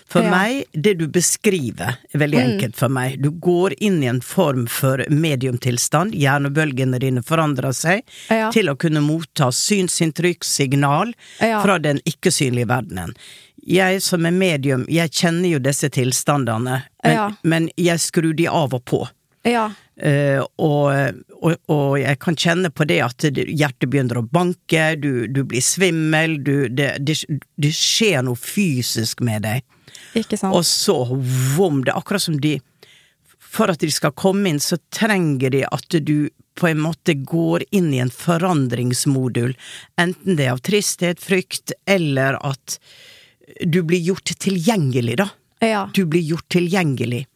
For 0.09 0.23
Ja. 0.23 0.31
meg, 0.31 0.65
det 0.73 0.99
du 0.99 1.07
beskriver, 1.09 1.97
er 2.13 2.19
veldig 2.19 2.39
Mm. 2.39 2.51
enkelt 2.53 2.77
for 2.77 2.89
meg. 2.89 3.21
Du 3.23 3.31
går 3.31 3.75
inn 3.81 4.03
i 4.03 4.07
en 4.07 4.21
form 4.21 4.67
for 4.67 5.05
mediumtilstand, 5.09 6.13
hjernebølgene 6.15 6.99
dine 6.99 7.23
forandrer 7.23 7.73
seg, 7.75 8.03
Ja. 8.31 8.51
til 8.51 8.67
å 8.69 8.77
kunne 8.77 9.01
motta 9.01 9.51
synsinntrykk, 9.53 10.45
signal, 10.45 11.13
Ja. 11.41 11.63
fra 11.63 11.79
den 11.79 12.01
ikke-synlige 12.07 12.67
verdenen. 12.67 13.15
Jeg 13.67 14.01
som 14.03 14.25
er 14.27 14.31
medium, 14.31 14.85
jeg 14.89 15.11
kjenner 15.11 15.51
jo 15.51 15.59
disse 15.59 15.89
tilstandene, 15.91 16.85
men, 17.03 17.37
men 17.43 17.71
jeg 17.77 17.99
skrur 17.99 18.35
de 18.37 18.47
av 18.47 18.73
og 18.75 18.85
på. 18.85 19.09
Ja. 19.45 19.71
Eh, 19.97 20.43
og, 20.61 21.23
og, 21.41 21.55
og 21.73 21.95
jeg 21.97 22.19
kan 22.21 22.37
kjenne 22.37 22.69
på 22.69 22.85
det 22.89 22.99
at 23.01 23.25
hjertet 23.33 23.89
begynner 23.89 24.21
å 24.21 24.27
banke, 24.29 24.91
du, 25.01 25.25
du 25.33 25.43
blir 25.49 25.65
svimmel, 25.65 26.37
du, 26.45 26.69
det, 26.69 26.97
det, 27.01 27.17
det 27.57 27.73
skjer 27.73 28.27
noe 28.27 28.37
fysisk 28.37 29.25
med 29.25 29.47
deg. 29.49 29.65
Ikke 30.17 30.37
sant? 30.37 30.57
Og 30.57 30.67
så 30.69 30.99
vom, 31.57 31.83
det 31.85 31.95
er 31.95 32.01
akkurat 32.01 32.25
som 32.25 32.41
de 32.41 32.59
For 33.57 33.73
at 33.73 33.81
de 33.81 33.89
skal 33.93 34.13
komme 34.13 34.51
inn, 34.51 34.61
så 34.61 34.77
trenger 34.93 35.55
de 35.55 35.63
at 35.65 35.97
du 36.05 36.29
på 36.57 36.69
en 36.69 36.81
måte 36.81 37.15
går 37.15 37.65
inn 37.77 37.89
i 37.95 38.01
en 38.01 38.13
forandringsmodul. 38.13 39.55
Enten 40.01 40.37
det 40.37 40.47
er 40.49 40.55
av 40.55 40.61
tristhet, 40.65 41.21
frykt, 41.21 41.73
eller 41.89 42.37
at 42.45 42.79
du 43.61 43.83
blir 43.87 44.01
gjort 44.01 44.33
tilgjengelig, 44.41 45.19
da. 45.21 45.29
Ja. 45.65 45.83
Du 45.95 46.05
blir 46.09 46.25
gjort 46.25 46.49
tilgjengelig. 46.53 47.27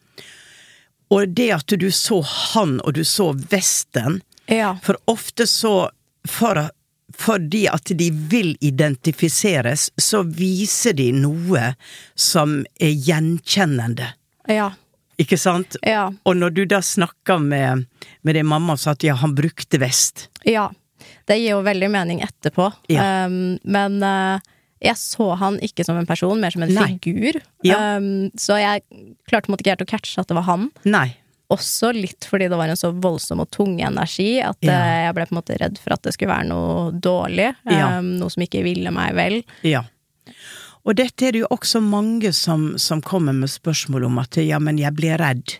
Og 1.11 1.29
det 1.35 1.49
at 1.51 1.73
du 1.79 1.89
så 1.91 2.21
han, 2.23 2.77
og 2.81 2.93
du 2.95 3.03
så 3.07 3.31
Vesten, 3.51 4.21
Ja. 4.47 4.77
for 4.83 4.97
ofte 5.11 5.47
så 5.47 5.89
for, 6.27 6.69
Fordi 7.17 7.65
at 7.67 7.91
de 7.99 8.07
vil 8.11 8.55
identifiseres, 8.61 9.89
så 9.99 10.21
viser 10.23 10.93
de 10.95 11.11
noe 11.11 11.73
som 12.15 12.65
er 12.79 12.93
gjenkjennende. 12.95 14.13
Ja. 14.47 14.71
Ikke 15.19 15.37
sant? 15.37 15.75
Ja. 15.83 16.07
Og 16.23 16.37
når 16.37 16.49
du 16.55 16.65
da 16.65 16.79
snakker 16.81 17.37
med, 17.43 17.85
med 18.23 18.35
din 18.35 18.47
mamma 18.47 18.73
og 18.73 18.79
sa 18.79 18.95
at 18.95 19.03
ja, 19.03 19.13
han 19.19 19.35
brukte 19.35 19.77
vest 19.81 20.29
Ja. 20.47 20.69
Det 21.27 21.37
gir 21.37 21.51
jo 21.51 21.61
veldig 21.61 21.89
mening 21.91 22.21
etterpå. 22.25 22.71
Ja. 22.89 23.25
Um, 23.25 23.59
men 23.63 24.01
eh, 24.03 24.39
jeg 24.81 24.97
så 24.97 25.31
han 25.37 25.59
ikke 25.61 25.85
som 25.85 25.97
en 25.99 26.07
person, 26.09 26.39
mer 26.41 26.53
som 26.53 26.63
en 26.65 26.73
Nei. 26.73 26.87
figur. 26.95 27.37
Ja. 27.67 27.97
Um, 27.97 28.29
så 28.39 28.57
jeg 28.59 28.81
klarte 29.29 29.51
måte 29.53 29.61
ikke 29.65 29.75
helt 29.75 29.85
å 29.85 29.91
catche 29.91 30.21
at 30.23 30.31
det 30.31 30.37
var 30.39 30.47
han. 30.49 30.69
Nei. 30.89 31.07
Også 31.51 31.91
litt 31.93 32.25
fordi 32.25 32.47
det 32.49 32.57
var 32.57 32.71
en 32.71 32.79
så 32.79 32.89
voldsom 32.95 33.43
og 33.43 33.49
tung 33.51 33.75
energi 33.83 34.39
at 34.41 34.57
Ja. 34.65 34.77
uh, 34.79 34.99
jeg 35.05 35.15
ble 35.17 35.25
på 35.27 35.35
en 35.35 35.39
måte 35.41 35.59
redd 35.61 35.77
for 35.81 35.93
at 35.93 36.01
det 36.07 36.13
skulle 36.15 36.33
være 36.33 36.49
noe 36.49 36.91
dårlig. 36.97 37.51
Ja. 37.69 37.97
Um, 37.99 38.15
noe 38.21 38.33
som 38.33 38.45
ikke 38.45 38.63
ville 38.65 38.93
meg 38.95 39.13
vel. 39.19 39.41
Ja. 39.67 39.83
Og 40.81 40.95
dette 40.97 41.27
er 41.27 41.35
det 41.35 41.43
jo 41.43 41.49
også 41.53 41.81
mange 41.85 42.31
som, 42.33 42.71
som 42.81 43.03
kommer 43.05 43.35
med 43.37 43.51
spørsmål 43.53 44.07
om 44.09 44.17
at 44.23 44.39
ja, 44.41 44.57
men 44.57 44.79
jeg 44.81 44.95
blir 44.97 45.19
redd. 45.21 45.59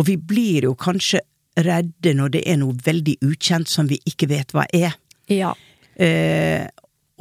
Og 0.00 0.06
vi 0.08 0.16
blir 0.16 0.64
jo 0.70 0.74
kanskje 0.78 1.20
redde 1.56 2.14
når 2.16 2.32
det 2.36 2.42
er 2.48 2.58
noe 2.60 2.76
veldig 2.84 3.18
ukjent 3.24 3.68
som 3.68 3.88
vi 3.88 3.98
ikke 4.08 4.28
vet 4.32 4.52
hva 4.56 4.64
er. 4.76 4.96
Ja. 5.32 5.52
Eh, 5.96 6.64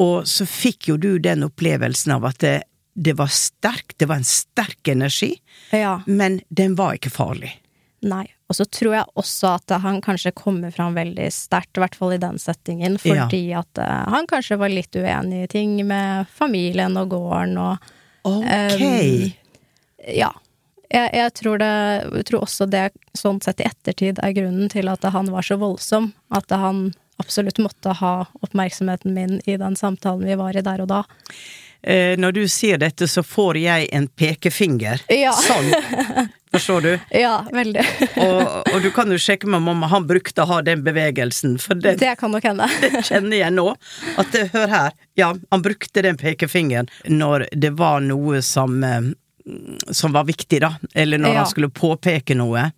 og 0.01 0.27
så 0.27 0.45
fikk 0.49 0.89
jo 0.91 0.97
du 0.97 1.17
den 1.19 1.43
opplevelsen 1.47 2.15
av 2.17 2.25
at 2.31 2.39
det, 2.43 2.55
det 2.95 3.13
var 3.19 3.31
sterk, 3.31 3.95
det 3.97 4.07
var 4.11 4.21
en 4.21 4.27
sterk 4.27 4.87
energi, 4.91 5.35
Ja. 5.71 6.01
men 6.05 6.41
den 6.49 6.75
var 6.75 6.95
ikke 6.97 7.13
farlig. 7.13 7.53
Nei. 8.05 8.25
Og 8.45 8.53
så 8.59 8.65
tror 8.69 8.93
jeg 8.93 9.05
også 9.17 9.55
at 9.55 9.71
han 9.81 10.01
kanskje 10.05 10.31
kommer 10.37 10.69
fram 10.71 10.93
veldig 10.93 11.31
sterkt, 11.33 11.77
i 11.77 11.81
hvert 11.81 11.95
fall 11.97 12.13
i 12.13 12.19
den 12.21 12.37
settingen, 12.37 12.99
Ja. 13.03 13.25
fordi 13.25 13.53
at 13.57 13.81
uh, 13.81 14.03
han 14.13 14.27
kanskje 14.29 14.59
var 14.61 14.69
litt 14.69 14.93
uenig 14.93 15.43
i 15.43 15.47
ting 15.49 15.79
med 15.87 16.27
familien 16.29 16.97
og 17.01 17.09
gården 17.15 17.57
og 17.57 17.77
Ok. 18.25 18.45
Um, 18.45 19.33
Ja. 20.05 20.31
Jeg, 20.89 21.09
jeg, 21.17 21.33
tror 21.33 21.57
det, 21.57 21.71
jeg 22.13 22.25
tror 22.29 22.43
også 22.45 22.65
det, 22.69 22.91
sånn 23.17 23.39
sett 23.41 23.59
i 23.61 23.65
ettertid, 23.65 24.19
er 24.21 24.33
grunnen 24.37 24.69
til 24.69 24.87
at 24.91 25.01
han 25.03 25.31
var 25.33 25.41
så 25.45 25.57
voldsom. 25.57 26.11
At 26.29 26.49
han 26.53 26.93
absolutt 27.21 27.57
måtte 27.63 27.93
ha 28.01 28.25
oppmerksomheten 28.41 29.13
min 29.15 29.37
i 29.45 29.57
den 29.57 29.75
samtalen 29.79 30.25
vi 30.27 30.35
var 30.39 30.57
i 30.57 30.61
der 30.65 30.81
og 30.83 30.89
da. 30.91 31.03
Eh, 31.85 32.17
når 32.17 32.31
du 32.33 32.41
sier 32.49 32.79
dette, 32.81 33.05
så 33.07 33.21
får 33.23 33.59
jeg 33.61 33.89
en 33.93 34.07
pekefinger. 34.07 35.03
Ja. 35.13 35.31
Sånn. 35.37 35.69
Forstår 36.55 36.81
du? 36.81 36.91
Ja, 37.11 37.43
veldig. 37.53 37.83
Og, 38.23 38.41
og 38.73 38.77
du 38.81 38.87
kan 38.95 39.11
jo 39.11 39.17
sjekke 39.21 39.45
med 39.51 39.61
mamma, 39.61 39.89
han 39.91 40.07
brukte 40.07 40.41
å 40.45 40.47
ha 40.49 40.61
den 40.65 40.81
bevegelsen, 40.85 41.57
for 41.61 41.75
det, 41.75 41.97
Det 42.01 42.13
kan 42.17 42.31
nok 42.33 42.47
hende. 42.47 42.69
det 42.81 43.03
kjenner 43.05 43.37
jeg 43.37 43.53
nå. 43.53 43.67
At 44.17 44.31
det, 44.33 44.47
hør 44.55 44.71
her, 44.71 44.95
ja, 45.19 45.33
han 45.51 45.65
brukte 45.65 46.01
den 46.07 46.17
pekefingeren 46.17 46.89
når 47.11 47.45
det 47.53 47.73
var 47.77 47.99
noe 48.01 48.41
som 48.41 48.81
eh, 48.83 49.11
som 49.93 50.15
var 50.15 50.25
viktig, 50.25 50.57
da. 50.63 50.71
Eller 50.97 51.19
når 51.21 51.35
Ja. 51.35 51.43
han 51.43 51.51
skulle 51.51 51.69
påpeke 51.69 52.33
noe. 52.39 52.71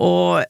Og 0.00 0.42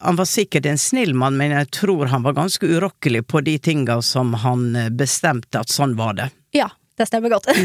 han 0.00 0.16
var 0.16 0.24
sikkert 0.28 0.66
en 0.66 0.78
snill 0.78 1.14
mann, 1.14 1.36
men 1.36 1.50
jeg 1.52 1.70
tror 1.76 2.06
han 2.12 2.22
var 2.24 2.32
ganske 2.38 2.66
urokkelig 2.66 3.26
på 3.28 3.42
de 3.44 3.58
tinga 3.58 4.00
som 4.02 4.34
han 4.44 4.76
eh, 4.76 4.88
bestemte 4.90 5.60
at 5.60 5.68
sånn 5.72 5.96
var 5.98 6.14
det. 6.18 6.30
Ja, 6.56 6.70
det 6.96 7.06
stemmer 7.10 7.30
godt. 7.36 7.46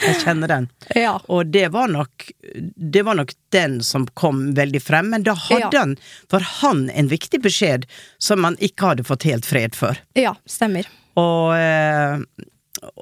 Jeg 0.00 0.14
kjenner 0.22 0.48
den. 0.48 0.66
ja. 0.96 1.16
Og 1.28 1.46
det 1.52 1.66
var 1.74 1.88
nok 1.90 2.30
Det 2.76 3.02
var 3.04 3.16
nok 3.18 3.32
den 3.52 3.80
som 3.84 4.06
kom 4.16 4.54
veldig 4.56 4.80
frem, 4.80 5.10
men 5.12 5.24
da 5.26 5.34
hadde 5.34 5.68
Ja. 5.74 5.80
han 5.82 5.96
for 6.30 6.40
han 6.62 6.86
en 6.94 7.08
viktig 7.10 7.40
beskjed 7.44 7.84
som 8.16 8.44
han 8.46 8.56
ikke 8.64 8.92
hadde 8.92 9.04
fått 9.04 9.26
helt 9.28 9.44
fred 9.44 9.74
for. 9.76 9.98
ja, 10.16 10.32
stemmer. 10.48 10.86
Og, 11.20 11.52
eh, 11.58 12.22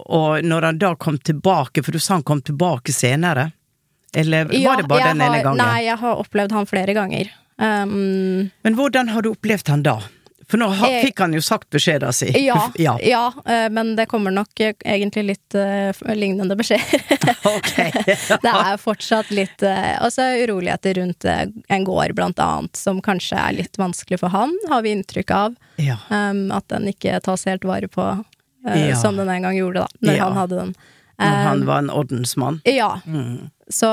og 0.08 0.42
når 0.42 0.62
han 0.70 0.78
da 0.80 0.94
kom 0.96 1.18
tilbake, 1.18 1.84
for 1.84 1.92
du 1.92 2.00
sa 2.02 2.14
han 2.16 2.22
kom 2.26 2.40
tilbake 2.42 2.90
senere, 2.96 3.52
eller 4.16 4.48
Ja, 4.56 4.70
var 4.72 4.82
det 4.82 4.88
bare 4.88 5.12
den 5.12 5.20
ene 5.20 5.36
har- 5.36 5.44
gangen? 5.44 5.58
Nei, 5.66 5.84
jeg 5.84 5.98
har 5.98 6.16
opplevd 6.24 6.52
han 6.52 6.66
flere 6.66 6.94
ganger. 6.96 7.30
Um, 7.58 8.50
Men 8.62 8.74
hvordan 8.78 9.08
har 9.10 9.22
du 9.26 9.32
opplevd 9.32 9.68
han 9.68 9.82
da? 9.82 9.96
For 10.48 10.56
nå 10.56 10.70
Jeg- 10.80 11.02
fikk 11.10 11.18
han 11.20 11.34
jo 11.36 11.40
sagt 11.44 11.68
beskjeden 11.70 12.12
sin. 12.16 12.32
ja, 12.44 12.70
ja. 12.80 12.94
ja. 13.04 13.32
eh, 13.44 13.66
men 13.68 13.90
det 13.98 14.06
kommer 14.08 14.30
nok 14.32 14.60
eh, 14.64 14.72
egentlig 14.84 15.24
litt 15.26 15.54
uh, 15.54 15.92
lignende 16.16 16.56
beskjeder. 16.56 17.02
Det 18.42 18.52
er 18.54 18.78
fortsatt 18.80 19.28
litt 19.34 19.62
eh, 19.62 19.98
Altså 20.00 20.22
uroligheter 20.40 20.94
rundt 21.02 21.24
eh, 21.28 21.44
en 21.68 21.84
gård, 21.84 22.14
blant 22.16 22.38
annet, 22.40 22.76
som 22.80 23.02
kanskje 23.04 23.36
er 23.36 23.58
litt 23.58 23.76
vanskelig 23.76 24.20
for 24.22 24.32
han, 24.32 24.54
har 24.72 24.82
vi 24.86 24.94
inntrykk 24.96 25.30
av. 25.36 25.58
Ja. 25.76 25.98
Um, 26.08 26.46
at 26.56 26.64
den 26.72 26.88
ikke 26.94 27.20
tas 27.20 27.44
helt 27.44 27.64
vare 27.68 27.88
på, 27.92 28.06
uh, 28.24 28.94
som 29.02 29.20
den 29.20 29.28
en 29.28 29.42
gang 29.50 29.58
gjorde, 29.58 29.84
da, 29.84 30.00
når 30.00 30.22
han 30.24 30.40
hadde 30.44 30.62
den. 30.62 30.74
Når 31.18 31.38
han 31.44 31.60
Um, 31.60 31.66
var 31.66 31.78
en 31.82 31.90
ordensmann. 31.90 32.60
Ja. 32.64 33.00
Mm. 33.04 33.50
Så, 33.70 33.88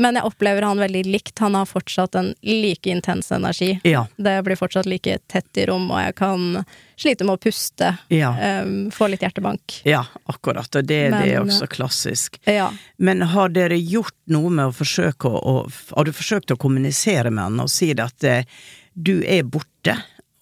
men 0.00 0.16
jeg 0.16 0.24
opplever 0.24 0.64
han 0.64 0.80
veldig 0.80 1.02
likt. 1.04 1.38
Han 1.44 1.54
har 1.58 1.66
fortsatt 1.68 2.14
en 2.16 2.30
like 2.40 2.90
intens 2.90 3.32
energi. 3.32 3.74
Ja. 3.84 4.06
Det 4.16 4.38
blir 4.46 4.56
fortsatt 4.56 4.88
like 4.88 5.18
tett 5.28 5.60
i 5.60 5.66
rom, 5.68 5.90
og 5.92 6.00
jeg 6.00 6.14
kan 6.16 6.64
slite 6.96 7.26
med 7.28 7.36
å 7.36 7.42
puste. 7.42 7.90
Ja. 8.12 8.32
Um, 8.62 8.90
få 8.94 9.10
litt 9.12 9.24
hjertebank. 9.24 9.82
ja, 9.88 10.04
akkurat. 10.32 10.70
Og 10.74 10.84
det, 10.88 11.02
det 11.12 11.22
er 11.28 11.42
også 11.42 11.68
klassisk. 11.68 12.40
Ja. 12.48 12.70
Men 12.96 13.24
har 13.34 13.52
dere 13.52 13.76
gjort 13.76 14.16
noe 14.32 14.50
med 14.50 14.70
å 14.70 14.76
forsøke 14.76 15.28
å, 15.28 15.56
Har 15.92 16.08
du 16.08 16.12
forsøkt 16.16 16.54
å 16.54 16.60
kommunisere 16.60 17.30
med 17.30 17.44
han 17.44 17.60
og 17.66 17.70
si 17.72 17.90
at 17.92 18.24
eh, 18.24 18.48
du 18.92 19.20
er 19.24 19.44
borte, 19.44 19.96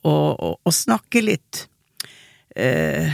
og, 0.06 0.40
og, 0.40 0.54
og 0.64 0.74
snakke 0.74 1.22
litt 1.24 1.66
eh, 2.56 3.10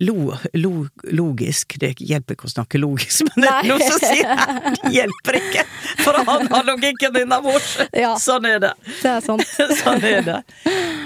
lo, 0.00 0.34
lo, 0.56 0.70
logisk 1.12 1.76
Det 1.80 1.90
hjelper 2.00 2.36
ikke 2.36 2.48
å 2.48 2.52
snakke 2.54 2.80
logisk, 2.80 3.22
men 3.36 3.44
det 3.44 3.52
er 3.52 3.68
noe 3.68 3.88
som 3.88 4.00
sier 4.00 4.30
det 4.32 4.74
Det 4.80 4.92
hjelper 4.96 5.38
ikke! 5.40 5.64
For 6.04 6.20
han 6.28 6.46
har 6.52 6.64
logikken 6.68 7.18
innabords! 7.22 7.74
Ja. 7.92 8.14
Sånn 8.20 8.46
er 8.48 8.60
det. 8.62 8.72
Det 9.02 9.10
er 9.12 9.20
sant. 9.24 9.44
sånn 9.82 10.04
er 10.08 10.22
det. 10.26 10.38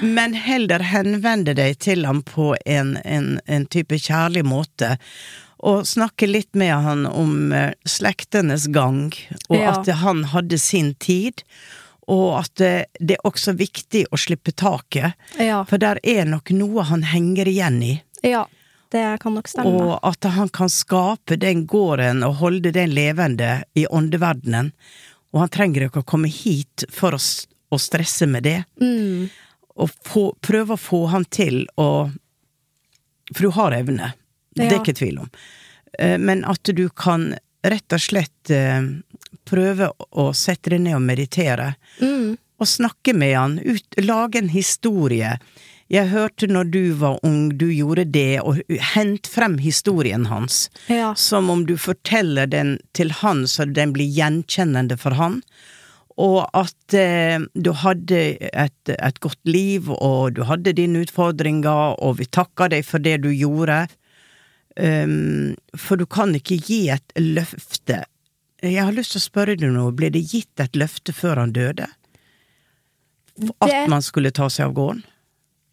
Men 0.05 0.35
heller 0.39 0.85
henvende 0.87 1.55
deg 1.59 1.79
til 1.83 2.05
ham 2.07 2.23
på 2.27 2.53
en, 2.67 2.97
en, 3.05 3.33
en 3.47 3.67
type 3.73 3.99
kjærlig 3.99 4.45
måte. 4.47 4.95
Og 5.65 5.87
snakke 5.89 6.29
litt 6.29 6.53
med 6.59 6.75
han 6.85 7.07
om 7.09 7.53
eh, 7.57 7.71
slektenes 7.89 8.67
gang, 8.75 9.09
og 9.49 9.57
Ja. 9.57 9.73
at 9.79 9.89
han 10.03 10.27
hadde 10.35 10.59
sin 10.61 10.93
tid. 11.01 11.43
Og 12.07 12.35
at 12.43 12.51
det, 12.61 12.73
det 13.01 13.17
er 13.17 13.25
også 13.31 13.55
viktig 13.57 14.03
å 14.13 14.19
slippe 14.21 14.53
taket, 14.53 15.15
Ja. 15.41 15.63
for 15.65 15.81
der 15.81 15.99
er 16.05 16.27
nok 16.29 16.53
noe 16.53 16.85
han 16.91 17.07
henger 17.15 17.49
igjen 17.49 17.81
i. 17.83 17.95
ja. 18.23 18.45
Det 18.95 19.19
kan 19.21 19.35
nok 19.35 19.49
stemme. 19.51 19.71
Og 19.75 19.97
at 20.07 20.27
han 20.37 20.51
kan 20.55 20.71
skape 20.71 21.35
den 21.43 21.65
gården 21.67 22.23
og 22.23 22.37
holde 22.39 22.71
den 22.71 22.93
levende 22.95 23.65
i 23.75 23.89
åndeverdenen. 23.91 24.71
Og 25.35 25.41
han 25.43 25.51
trenger 25.51 25.89
ikke 25.89 26.05
å 26.05 26.07
komme 26.07 26.31
hit 26.31 26.85
for 26.95 27.17
å, 27.17 27.19
å 27.19 27.81
stresse 27.83 28.29
med 28.31 28.47
det. 28.47 28.61
Mm. 28.79 29.27
Og 29.83 29.91
få, 30.07 30.29
prøve 30.39 30.77
å 30.77 30.79
få 30.79 31.01
han 31.11 31.27
til 31.27 31.65
å 31.75 31.89
For 33.35 33.49
du 33.49 33.51
har 33.57 33.73
evne, 33.73 34.13
det 34.55 34.69
er 34.69 34.79
ikke 34.79 34.95
tvil 34.95 35.23
om. 35.25 35.31
Eh, 35.99 36.19
Men 36.21 36.45
at 36.47 36.63
du 36.63 36.87
kan 36.95 37.33
rett 37.65 37.97
og 37.97 38.03
slett 38.05 38.51
eh, 38.53 38.85
prøve 39.49 39.89
å 40.11 40.31
sette 40.37 40.71
deg 40.71 40.85
ned 40.85 41.01
og 41.01 41.03
meditere. 41.03 41.73
Mm. 41.99 42.37
Og 42.61 42.69
snakke 42.69 43.17
med 43.17 43.35
han, 43.35 43.59
ut, 43.59 43.99
lage 44.05 44.39
en 44.39 44.53
historie. 44.53 45.39
Jeg 45.93 46.09
hørte 46.09 46.49
når 46.49 46.71
du 46.73 46.83
var 46.97 47.19
ung, 47.27 47.51
du 47.61 47.67
gjorde 47.69 48.07
det, 48.09 48.41
og 48.41 48.61
hent 48.95 49.29
frem 49.29 49.59
historien 49.61 50.27
hans. 50.31 50.69
Ja. 50.89 51.13
Som 51.15 51.51
om 51.53 51.67
du 51.69 51.77
forteller 51.77 52.49
den 52.49 52.79
til 52.97 53.13
han, 53.21 53.45
så 53.51 53.67
den 53.69 53.93
blir 53.93 54.09
gjenkjennende 54.09 54.97
for 55.01 55.17
han. 55.19 55.43
Og 56.17 56.47
at 56.57 56.95
eh, 56.97 57.43
du 57.55 57.73
hadde 57.77 58.23
et, 58.49 58.93
et 58.95 59.21
godt 59.21 59.41
liv, 59.51 59.91
og 59.99 60.37
du 60.39 60.45
hadde 60.49 60.73
dine 60.79 61.03
utfordringer, 61.05 61.99
og 62.01 62.17
vi 62.23 62.29
takker 62.33 62.73
deg 62.73 62.87
for 62.87 63.03
det 63.03 63.19
du 63.27 63.31
gjorde. 63.35 63.85
Um, 64.75 65.55
for 65.79 66.01
du 66.01 66.07
kan 66.07 66.33
ikke 66.35 66.57
gi 66.59 66.89
et 66.91 67.13
løfte. 67.21 68.01
Jeg 68.65 68.81
har 68.83 68.95
lyst 68.97 69.13
til 69.15 69.21
å 69.21 69.27
spørre 69.29 69.55
deg 69.59 69.71
noe, 69.75 69.93
ble 69.95 70.09
det 70.11 70.25
gitt 70.33 70.63
et 70.63 70.75
løfte 70.79 71.13
før 71.15 71.43
han 71.45 71.53
døde? 71.55 71.87
At 73.61 73.69
Det- 73.71 73.89
man 73.91 74.03
skulle 74.03 74.33
ta 74.33 74.49
seg 74.49 74.67
av 74.67 74.75
gården? 74.75 75.05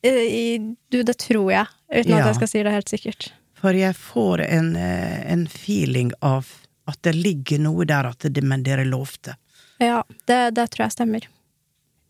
Eh, 0.03 0.61
Du, 0.89 1.03
det 1.03 1.17
tror 1.17 1.51
jeg. 1.51 1.67
Uten 1.93 2.11
Ja. 2.11 2.19
at 2.19 2.25
jeg 2.31 2.35
skal 2.35 2.47
si 2.47 2.63
det 2.63 2.71
helt 2.73 2.89
sikkert. 2.89 3.31
For 3.53 3.73
jeg 3.77 3.93
får 3.95 4.41
en, 4.41 4.75
eh, 4.75 5.31
en 5.31 5.47
feeling 5.47 6.11
av 6.21 6.47
at 6.87 6.97
det 7.03 7.13
ligger 7.15 7.59
noe 7.59 7.85
der 7.85 8.05
at 8.09 8.19
det, 8.19 8.41
men 8.43 8.63
dere 8.63 8.83
lovte. 8.85 9.35
Ja, 9.79 10.03
det, 10.25 10.55
det 10.55 10.69
tror 10.71 10.85
jeg 10.87 10.91
stemmer. 10.91 11.27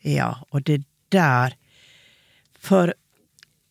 Ja, 0.04 0.36
og 0.52 0.64
det 0.64 0.84
der 1.12 1.54
For 2.62 2.94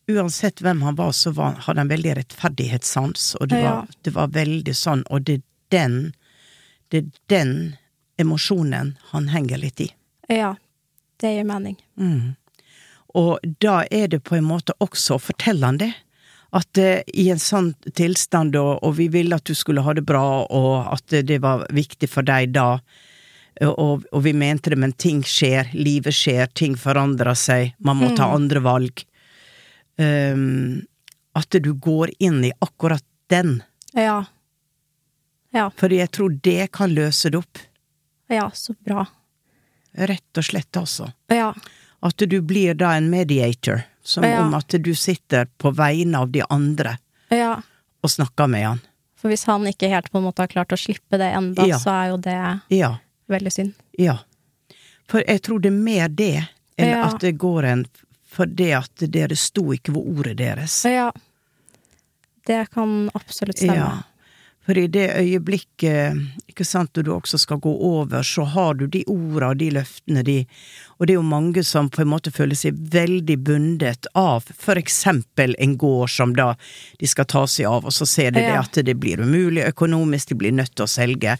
uansett 0.07 0.59
hvem 0.61 0.81
han 0.83 0.95
var, 0.95 1.11
så 1.11 1.31
var, 1.31 1.53
hadde 1.63 1.79
han 1.79 1.87
veldig 1.87 2.15
rettferdighetssans, 2.17 3.35
og 3.39 3.47
det, 3.49 3.61
Ja. 3.61 3.75
var, 3.75 3.87
det 4.03 4.11
var 4.13 4.27
veldig 4.27 4.73
sånn, 4.75 5.03
og 5.09 5.23
det 5.23 5.33
er 5.39 5.41
den 5.71 6.13
Det 6.91 6.97
er 7.05 7.11
den 7.29 7.77
emosjonen 8.19 8.97
han 9.11 9.27
henger 9.29 9.57
litt 9.57 9.79
i. 9.79 9.91
Ja, 10.27 10.55
det 11.19 11.29
gir 11.37 11.45
mening. 11.45 11.77
Mm. 11.97 12.35
Og 13.17 13.39
da 13.63 13.81
er 13.91 14.07
det 14.11 14.23
på 14.27 14.37
en 14.37 14.47
måte 14.47 14.75
også 14.83 15.17
å 15.17 15.21
fortelle 15.21 15.67
han 15.67 15.79
det. 15.81 15.91
At 16.55 16.77
eh, 16.79 17.03
i 17.13 17.29
en 17.31 17.39
sånn 17.39 17.71
tilstand, 17.95 18.57
og, 18.59 18.81
og 18.83 18.97
vi 18.97 19.07
ville 19.11 19.35
at 19.35 19.47
du 19.47 19.55
skulle 19.55 19.83
ha 19.85 19.95
det 19.95 20.03
bra, 20.07 20.43
og 20.43 20.91
at 20.91 21.15
det, 21.27 21.39
var 21.43 21.63
viktig 21.71 22.09
for 22.11 22.27
deg 22.27 22.51
da, 22.55 22.81
og, 23.67 24.03
og 24.11 24.19
vi 24.25 24.33
mente 24.35 24.71
det, 24.73 24.79
men 24.79 24.95
ting 24.99 25.21
skjer, 25.27 25.71
livet 25.75 26.15
skjer, 26.15 26.51
ting 26.55 26.75
forandrer 26.79 27.37
seg, 27.37 27.73
man 27.79 27.99
må 27.99 28.11
ta 28.17 28.31
andre 28.33 28.63
valg. 28.63 29.03
Um, 30.01 30.81
at 31.37 31.55
du 31.63 31.73
går 31.77 32.11
inn 32.19 32.41
i 32.47 32.53
akkurat 32.59 33.05
den, 33.31 33.59
Ja. 33.95 34.23
Ja, 35.51 35.65
for 35.75 35.91
jeg 35.91 36.07
tror 36.15 36.31
det 36.43 36.71
kan 36.71 36.93
løse 36.95 37.27
det 37.29 37.41
opp. 37.41 37.59
ja, 38.31 38.45
så 38.55 38.73
bra. 38.79 39.03
Rett 39.91 40.39
og 40.39 40.45
slett, 40.47 40.77
altså. 40.79 41.09
Ja, 41.27 41.51
At 42.01 42.17
du 42.17 42.41
blir 42.41 42.73
da 42.73 42.93
en 42.97 43.09
mediator, 43.09 43.83
som 44.03 44.23
Ja. 44.23 44.41
om 44.41 44.53
at 44.57 44.67
du 44.69 44.95
sitter 44.95 45.45
på 45.57 45.71
vegne 45.75 46.17
av 46.17 46.31
de 46.31 46.41
andre 46.49 46.97
ja. 47.29 47.61
og 48.03 48.09
snakker 48.09 48.47
med 48.49 48.65
han. 48.65 48.81
For 49.15 49.29
hvis 49.29 49.43
han 49.45 49.67
ikke 49.69 49.89
helt 49.89 50.09
på 50.11 50.17
en 50.17 50.23
måte 50.25 50.41
har 50.41 50.47
klart 50.49 50.73
å 50.73 50.77
slippe 50.79 51.17
det 51.21 51.29
enda, 51.37 51.67
Ja. 51.67 51.77
så 51.77 51.89
er 51.93 52.07
jo 52.09 52.17
det 52.17 52.59
Ja, 52.69 52.95
veldig 53.29 53.51
synd. 53.53 53.73
ja. 53.97 54.17
For 55.07 55.21
jeg 55.27 55.41
tror 55.43 55.59
det 55.61 55.67
er 55.69 55.77
mer 55.83 56.07
det 56.09 56.47
enn 56.77 57.03
at 57.03 57.19
det 57.19 57.37
går 57.37 57.63
en 57.65 57.85
For 58.31 58.45
det 58.45 58.71
at 58.73 58.95
dere 59.11 59.35
sto 59.35 59.73
ikke 59.73 59.91
ved 59.91 60.17
ordet 60.17 60.37
deres. 60.37 60.85
Ja. 60.85 61.11
Det 62.47 62.69
kan 62.71 63.09
absolutt 63.13 63.57
stemme. 63.57 63.75
Ja. 63.75 64.03
For 64.65 64.77
i 64.77 64.87
det 64.87 65.09
øyeblikket, 65.17 66.15
ikke 66.47 66.65
sant, 66.65 66.93
du 66.93 67.11
også 67.11 67.37
skal 67.41 67.57
gå 67.59 67.71
over, 67.81 68.21
så 68.23 68.45
har 68.45 68.73
du 68.77 68.85
de 68.87 69.03
orda 69.09 69.49
og 69.49 69.57
de 69.57 69.69
løftene 69.71 70.23
de 70.23 70.45
Og 71.01 71.07
det 71.09 71.15
er 71.15 71.17
jo 71.17 71.25
mange 71.25 71.63
som 71.65 71.87
på 71.89 72.03
en 72.03 72.11
måte 72.11 72.29
føler 72.29 72.53
seg 72.53 72.77
veldig 72.93 73.39
bundet 73.41 74.05
av 74.13 74.45
for 74.53 74.77
eksempel 74.77 75.55
en 75.57 75.73
gård 75.81 76.11
som 76.13 76.35
da 76.37 76.51
de 77.01 77.09
skal 77.09 77.25
ta 77.25 77.41
seg 77.49 77.65
av, 77.65 77.87
og 77.89 77.95
så 77.95 78.05
ser 78.05 78.35
de 78.35 78.43
det 78.45 78.53
at 78.59 78.77
det 78.85 78.93
blir 79.01 79.17
umulig 79.25 79.63
økonomisk, 79.65 80.29
de 80.29 80.37
blir 80.43 80.53
nødt 80.53 80.75
til 80.77 80.85
å 80.85 80.91
selge. 80.93 81.39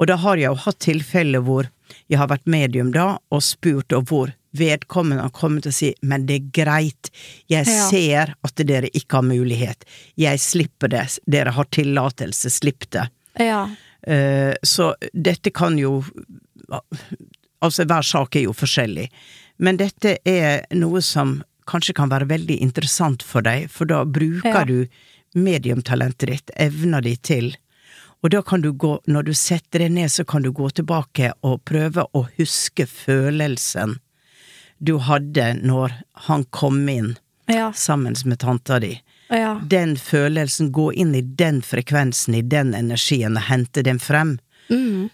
Og 0.00 0.08
da 0.08 0.16
har 0.16 0.40
jeg 0.40 0.48
jo 0.48 0.62
hatt 0.64 0.78
tilfeller 0.80 1.44
hvor 1.44 1.68
jeg 2.08 2.16
har 2.22 2.30
vært 2.32 2.48
medium 2.48 2.88
da, 2.94 3.18
og 3.28 3.44
spurt, 3.44 3.92
og 3.92 4.08
hvor 4.08 4.32
vedkommende 4.56 5.26
har 5.28 5.34
kommet 5.36 5.68
å 5.68 5.72
si 5.76 5.92
men 6.00 6.24
det 6.28 6.38
er 6.40 6.48
greit, 6.64 7.12
jeg 7.52 7.66
Ja. 7.68 7.88
ser 7.92 8.34
at 8.44 8.64
dere 8.64 8.88
ikke 8.96 9.20
har 9.20 9.28
mulighet, 9.28 9.84
jeg 10.16 10.40
slipper 10.40 10.88
det, 10.88 11.18
dere 11.28 11.52
har 11.52 11.68
tillatelse, 11.68 12.48
slipp 12.50 12.88
det. 12.90 13.10
Ja. 13.38 13.68
Eh, 14.06 14.54
Så 14.64 14.94
dette 15.12 15.52
kan 15.52 15.76
jo 15.78 16.02
Altså, 17.62 17.84
hver 17.86 18.02
sak 18.02 18.36
er 18.36 18.46
jo 18.48 18.52
forskjellig, 18.56 19.08
men 19.62 19.76
dette 19.78 20.16
er 20.26 20.64
noe 20.74 21.00
som 21.02 21.42
kanskje 21.70 21.94
kan 21.94 22.10
være 22.10 22.26
veldig 22.26 22.56
interessant 22.64 23.22
for 23.22 23.44
deg, 23.46 23.68
for 23.70 23.86
da 23.86 24.04
bruker 24.04 24.50
Ja. 24.50 24.64
du 24.64 24.86
mediumtalentet 25.34 26.28
ditt, 26.28 26.50
evna 26.56 27.00
di 27.00 27.14
til, 27.16 27.54
og 28.22 28.30
da 28.30 28.42
kan 28.42 28.60
du 28.62 28.72
gå, 28.72 28.96
når 29.06 29.24
du 29.24 29.32
setter 29.34 29.78
deg 29.82 29.92
ned, 29.92 30.10
så 30.10 30.24
kan 30.26 30.42
du 30.42 30.50
gå 30.52 30.68
tilbake 30.70 31.32
og 31.42 31.64
prøve 31.64 32.04
å 32.14 32.26
huske 32.38 32.86
følelsen 32.86 33.96
du 34.82 34.96
hadde 34.98 35.62
når 35.62 35.92
han 36.28 36.44
kom 36.50 36.88
inn 36.88 37.16
Ja. 37.48 37.72
sammen 37.72 38.14
med 38.24 38.38
tanta 38.38 38.78
di 38.80 39.00
Ja. 39.30 39.54
den 39.66 39.96
følelsen, 39.96 40.70
gå 40.72 40.92
inn 40.94 41.14
i 41.14 41.20
den 41.22 41.62
frekvensen, 41.62 42.34
i 42.34 42.42
den 42.42 42.74
energien, 42.74 43.36
og 43.36 43.42
hente 43.44 43.82
den 43.82 43.98
frem. 43.98 44.38
Mm. 44.68 45.10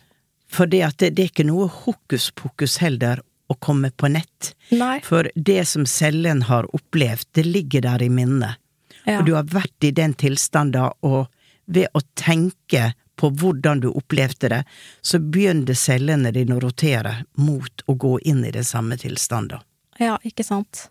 For 0.50 0.66
det 0.66 0.82
det, 0.98 1.12
er 1.18 1.28
ikke 1.28 1.46
noe 1.46 1.68
hokus 1.68 2.30
pokus 2.34 2.78
heller 2.82 3.20
å 3.48 3.54
komme 3.54 3.90
på 3.90 4.08
nett. 4.12 4.54
Nei. 4.70 4.98
For 5.04 5.28
det 5.34 5.64
som 5.68 5.87
cellen 5.87 6.42
har 6.48 6.68
opplevd, 6.74 7.28
det 7.32 7.44
ligger 7.46 7.84
der 7.84 8.04
i 8.04 8.08
minnet. 8.12 8.61
Ja. 9.04 9.20
Og 9.20 9.28
du 9.28 9.34
har 9.37 9.48
vært 9.48 9.84
i 9.84 9.92
den 9.94 10.14
tilstanden, 10.18 10.92
og 11.00 11.28
ved 11.64 11.88
å 11.96 12.02
tenke 12.18 12.92
på 13.18 13.30
hvordan 13.34 13.80
du 13.82 13.88
opplevde 13.90 14.50
det, 14.52 14.61
så 15.02 15.18
begynner 15.18 15.74
cellene 15.74 16.32
dine 16.32 16.56
å 16.56 16.62
rotere 16.62 17.14
mot 17.40 17.82
å 17.87 17.96
gå 17.98 18.18
inn 18.30 18.44
i 18.44 18.52
den 18.54 18.64
samme 18.64 18.98
tilstanden. 19.00 19.64
ja, 19.98 20.18
ikke 20.22 20.44
sant. 20.46 20.88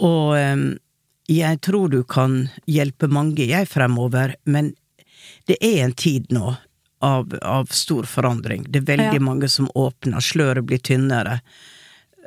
Og 0.00 0.36
em, 0.38 0.78
jeg 1.28 1.60
tror 1.60 1.90
du 1.92 2.00
kan 2.08 2.46
hjelpe 2.66 3.10
mange, 3.12 3.44
jeg, 3.44 3.68
fremover, 3.68 4.34
men 4.44 4.72
det 5.50 5.58
er 5.60 5.84
en 5.84 5.92
tid 5.92 6.30
nå 6.32 6.54
av, 7.00 7.34
av 7.42 7.66
stor 7.72 8.04
forandring. 8.04 8.64
Det 8.68 8.82
er 8.82 8.88
veldig 8.96 9.20
Ja. 9.20 9.26
mange 9.26 9.48
som 9.48 9.68
åpner, 9.74 10.20
sløret 10.20 10.64
blir 10.68 10.78
tynnere. 10.78 11.40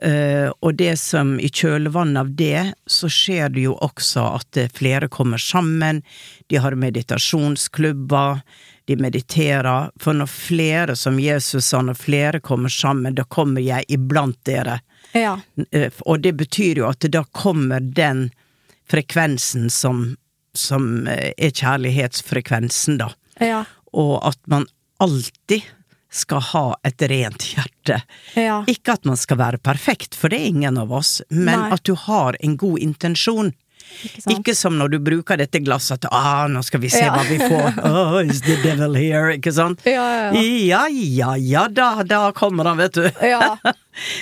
Uh, 0.04 0.50
og 0.60 0.76
det 0.76 0.98
som 1.00 1.38
i 1.40 1.48
kjølvannet 1.48 2.20
av 2.20 2.32
det, 2.36 2.74
så 2.90 3.08
skjer 3.08 3.54
det 3.54 3.62
jo 3.68 3.76
også 3.78 4.24
at 4.36 4.58
eh, 4.58 4.68
flere 4.74 5.08
kommer 5.08 5.38
sammen, 5.40 6.02
de 6.50 6.58
har 6.60 6.76
meditasjonsklubber, 6.76 8.42
de 8.86 8.96
mediterer, 9.00 9.92
for 10.00 10.14
når 10.14 10.28
flere, 10.28 10.96
som 11.00 11.20
Jesus 11.20 11.66
sa, 11.72 11.80
når 11.82 11.94
flere 11.96 12.40
kommer 12.44 12.70
sammen, 12.70 13.16
da 13.16 13.24
kommer 13.24 13.62
jeg 13.64 13.86
iblant 13.88 14.40
dere. 14.44 14.82
Ja. 15.14 15.38
Uh, 15.72 15.88
Og 16.06 16.20
det 16.26 16.34
betyr 16.42 16.82
jo 16.82 16.90
at 16.90 17.06
da 17.14 17.24
kommer 17.32 17.80
den 17.80 18.32
frekvensen 18.92 19.70
som, 19.72 20.18
som 20.54 21.08
er 21.08 21.54
kjærlighetsfrekvensen, 21.54 22.98
da. 23.00 23.14
Ja. 23.40 23.64
Og 23.94 24.20
at 24.28 24.40
man 24.50 24.68
alltid 25.04 25.64
skal 26.14 26.44
ha 26.52 26.66
et 26.86 27.02
rent 27.10 27.46
hjerte. 27.56 28.00
Ja. 28.38 28.62
Ikke 28.70 28.94
at 28.98 29.06
man 29.10 29.18
skal 29.18 29.40
være 29.42 29.58
perfekt, 29.58 30.16
for 30.16 30.30
det 30.30 30.40
er 30.40 30.52
ingen 30.54 30.78
av 30.78 30.94
oss, 30.94 31.22
men 31.30 31.58
Nei. 31.58 31.72
at 31.74 31.84
du 31.90 31.96
har 31.98 32.38
en 32.40 32.58
god 32.62 32.84
intensjon. 32.86 33.50
Ikke. 34.04 34.34
Ikke 34.34 34.56
som 34.58 34.76
når 34.80 34.94
du 34.94 34.98
bruker 35.04 35.40
dette 35.40 35.60
glasset 35.64 36.02
til 36.04 36.12
ah, 36.12 36.44
nå 36.52 36.62
skal 36.66 36.82
vi 36.84 36.90
se 36.92 37.04
Ja. 37.06 37.14
hva 37.16 37.24
vi 37.28 37.38
får, 37.40 37.80
oh, 37.90 38.18
is 38.24 38.42
the 38.46 38.58
devil 38.64 38.98
here, 39.00 39.36
ikke 39.38 39.54
sant? 39.56 39.84
Ja, 39.88 40.32
ja, 40.36 40.84
ja. 40.92 41.36
Ja, 41.40 41.68
da, 41.72 42.04
da 42.08 42.26
kommer 42.36 42.66
han, 42.72 42.78
vet 42.82 42.98
du. 43.00 43.08
Ja. 43.24 43.56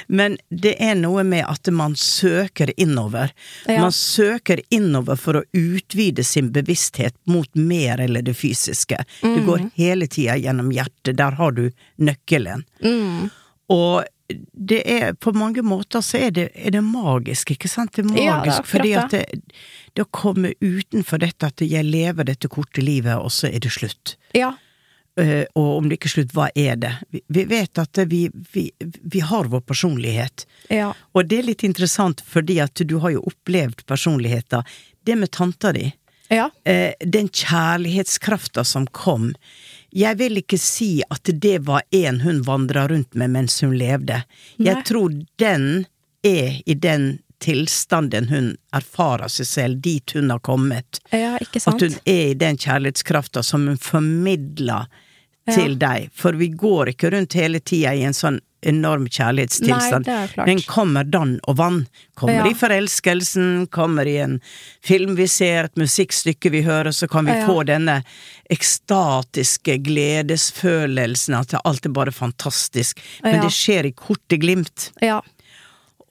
Men 0.07 0.37
det 0.49 0.75
er 0.83 0.95
noe 0.99 1.23
med 1.23 1.45
at 1.47 1.69
man 1.73 1.95
søker 1.95 2.73
innover. 2.77 3.31
Ja. 3.65 3.79
Man 3.85 3.93
søker 3.95 4.59
innover 4.69 5.15
for 5.19 5.39
å 5.39 5.43
utvide 5.55 6.25
sin 6.27 6.51
bevissthet 6.51 7.15
mot 7.31 7.47
mer 7.55 8.01
eller 8.03 8.21
det 8.27 8.35
fysiske. 8.37 8.99
Mm. 9.23 9.35
Det 9.37 9.45
går 9.47 9.67
hele 9.79 10.07
tida 10.11 10.35
gjennom 10.41 10.71
hjertet, 10.75 11.15
der 11.21 11.37
har 11.39 11.55
du 11.55 11.69
nøkkelen. 12.03 12.65
Mm. 12.83 13.29
Og 13.71 14.03
det 14.53 14.81
er 14.91 15.13
på 15.13 15.31
mange 15.37 15.61
måter 15.65 16.01
så 16.05 16.17
er 16.27 16.31
det, 16.35 16.49
er 16.55 16.71
det 16.75 16.81
magisk, 16.85 17.51
ikke 17.55 17.69
sant? 17.71 17.93
Det 17.95 18.03
er 18.05 18.09
magisk 18.09 18.25
Ja, 18.25 18.39
det 18.45 18.55
er 18.57 18.67
fordi 18.71 18.91
at 18.97 19.11
det. 19.11 19.21
det, 19.31 19.61
det 19.93 20.03
å 20.05 20.09
komme 20.11 20.53
utenfor 20.61 21.21
dette 21.21 21.47
at 21.51 21.63
jeg 21.65 21.87
lever 21.87 22.27
dette 22.31 22.49
korte 22.51 22.81
livet, 22.83 23.15
og 23.17 23.31
så 23.31 23.49
er 23.51 23.59
det 23.63 23.71
slutt. 23.75 24.15
Ja. 24.37 24.53
Uh, 25.19 25.43
og 25.59 25.69
om 25.81 25.89
det 25.89 25.97
ikke 25.97 26.07
er 26.07 26.13
slutt, 26.13 26.35
hva 26.37 26.45
er 26.55 26.77
det? 26.79 26.91
Vi, 27.11 27.19
vi 27.35 27.43
vet 27.49 27.79
at 27.81 27.99
vi, 28.07 28.21
vi, 28.53 28.69
vi 28.81 29.19
har 29.27 29.49
vår 29.51 29.59
personlighet. 29.67 30.45
Ja. 30.71 30.93
Og 31.11 31.27
det 31.27 31.41
er 31.41 31.49
litt 31.49 31.65
interessant, 31.67 32.23
fordi 32.23 32.61
at 32.63 32.79
du 32.87 32.95
har 33.03 33.11
jo 33.17 33.25
opplevd 33.27 33.83
personligheter. 33.91 34.63
Det 35.03 35.17
med 35.19 35.31
tanta 35.35 35.73
di, 35.75 35.89
Ja. 36.31 36.45
uh, 36.47 36.93
den 37.03 37.27
kjærlighetskrafta 37.27 38.63
som 38.63 38.87
kom, 38.87 39.33
jeg 39.91 40.17
vil 40.17 40.39
ikke 40.41 40.57
si 40.61 41.01
at 41.09 41.29
det 41.43 41.57
var 41.67 41.83
en 41.91 42.21
hun 42.21 42.41
vandra 42.47 42.87
rundt 42.87 43.15
med 43.19 43.33
mens 43.33 43.59
hun 43.61 43.75
levde. 43.77 44.23
Jeg 44.57 44.75
Nei. 44.79 44.83
tror 44.87 45.17
den 45.41 45.85
er 46.23 46.61
i 46.65 46.73
den 46.73 47.19
tilstanden 47.41 48.27
hun 48.29 48.51
erfarer 48.73 49.31
seg 49.31 49.47
selv, 49.49 49.79
dit 49.81 50.13
hun 50.15 50.29
har 50.29 50.39
kommet. 50.39 51.01
ja, 51.11 51.37
ikke 51.41 51.59
At 51.65 51.81
hun 51.81 51.95
er 52.05 52.27
i 52.31 52.37
den 52.37 52.57
kjærlighetskrafta 52.57 53.43
som 53.43 53.65
hun 53.67 53.79
formidler 53.81 54.85
til 55.49 55.75
deg. 55.81 56.11
For 56.13 56.37
vi 56.37 56.51
går 56.53 56.93
ikke 56.93 57.09
rundt 57.11 57.33
hele 57.33 57.59
tida 57.59 57.95
i 57.97 58.05
en 58.05 58.13
sånn 58.15 58.39
enorm 58.61 59.07
kjærlighetstilstand. 59.09 60.05
Nei, 60.07 60.27
det. 60.35 60.45
Den 60.45 60.61
kommer 60.67 61.03
dann 61.03 61.39
og 61.49 61.57
vann. 61.57 61.87
Kommer 62.15 62.45
Ja. 62.45 62.51
i 62.51 62.53
forelskelsen, 62.53 63.67
kommer 63.73 64.05
i 64.07 64.17
en 64.21 64.39
film 64.83 65.15
vi 65.15 65.27
ser, 65.27 65.63
et 65.65 65.75
musikkstykke 65.75 66.51
vi 66.51 66.61
hører, 66.61 66.91
så 66.93 67.07
kan 67.09 67.25
vi 67.25 67.31
Ja. 67.31 67.47
få 67.47 67.63
denne 67.65 68.03
ekstatiske 68.49 69.77
gledesfølelsen 69.83 71.35
at 71.39 71.55
alt 71.65 71.85
er 71.85 71.89
bare 71.89 72.11
fantastisk. 72.11 72.99
Men 73.23 73.35
Ja. 73.35 73.41
det 73.41 73.51
skjer 73.51 73.85
i 73.85 73.91
korte 73.91 74.37
glimt. 74.37 74.91
Ja. 75.01 75.21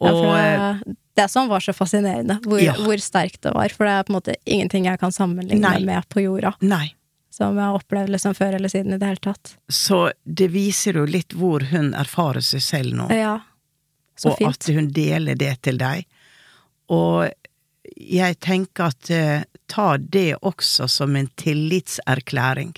Og 0.00 0.10
for 0.10 0.36
eh, 0.36 0.78
det, 0.86 0.96
det 1.16 1.30
som 1.30 1.48
var 1.48 1.60
så 1.60 1.72
fascinerende, 1.76 2.40
hvor, 2.42 2.58
hvor 2.84 2.96
sterkt 2.98 3.42
det 3.42 3.52
var. 3.54 3.68
For 3.68 3.84
det 3.84 3.92
er 3.92 4.02
på 4.04 4.14
en 4.14 4.20
måte 4.20 4.34
ingenting 4.46 4.84
jeg 4.86 4.98
kan 4.98 5.12
sammenligne 5.12 5.60
Nei. 5.60 5.84
med 5.84 6.08
på 6.08 6.22
jorda. 6.24 6.54
Nei. 6.62 6.94
Som 7.40 7.56
har 7.56 7.72
opplevd 7.78 8.12
liksom 8.12 8.34
før 8.36 8.58
eller 8.58 8.68
siden 8.68 8.92
i 8.92 8.98
det 9.00 9.06
hele 9.08 9.22
tatt. 9.24 9.54
Så 9.72 10.10
det 10.28 10.50
viser 10.52 10.98
jo 11.00 11.06
litt 11.08 11.32
hvor 11.32 11.64
hun 11.70 11.94
erfarer 11.96 12.44
seg 12.44 12.60
selv 12.60 12.98
nå. 12.98 13.06
Ja. 13.16 13.38
Så 14.20 14.34
og 14.34 14.36
fint. 14.42 14.50
at 14.58 14.74
hun 14.76 14.90
deler 14.92 15.38
det 15.40 15.54
til 15.64 15.78
deg. 15.80 16.04
Og 16.92 17.30
jeg 17.96 18.36
tenker 18.44 18.90
at 18.92 19.10
eh, 19.14 19.46
ta 19.72 19.94
det 19.96 20.34
også 20.44 20.84
som 20.92 21.16
en 21.16 21.30
tillitserklæring. 21.40 22.74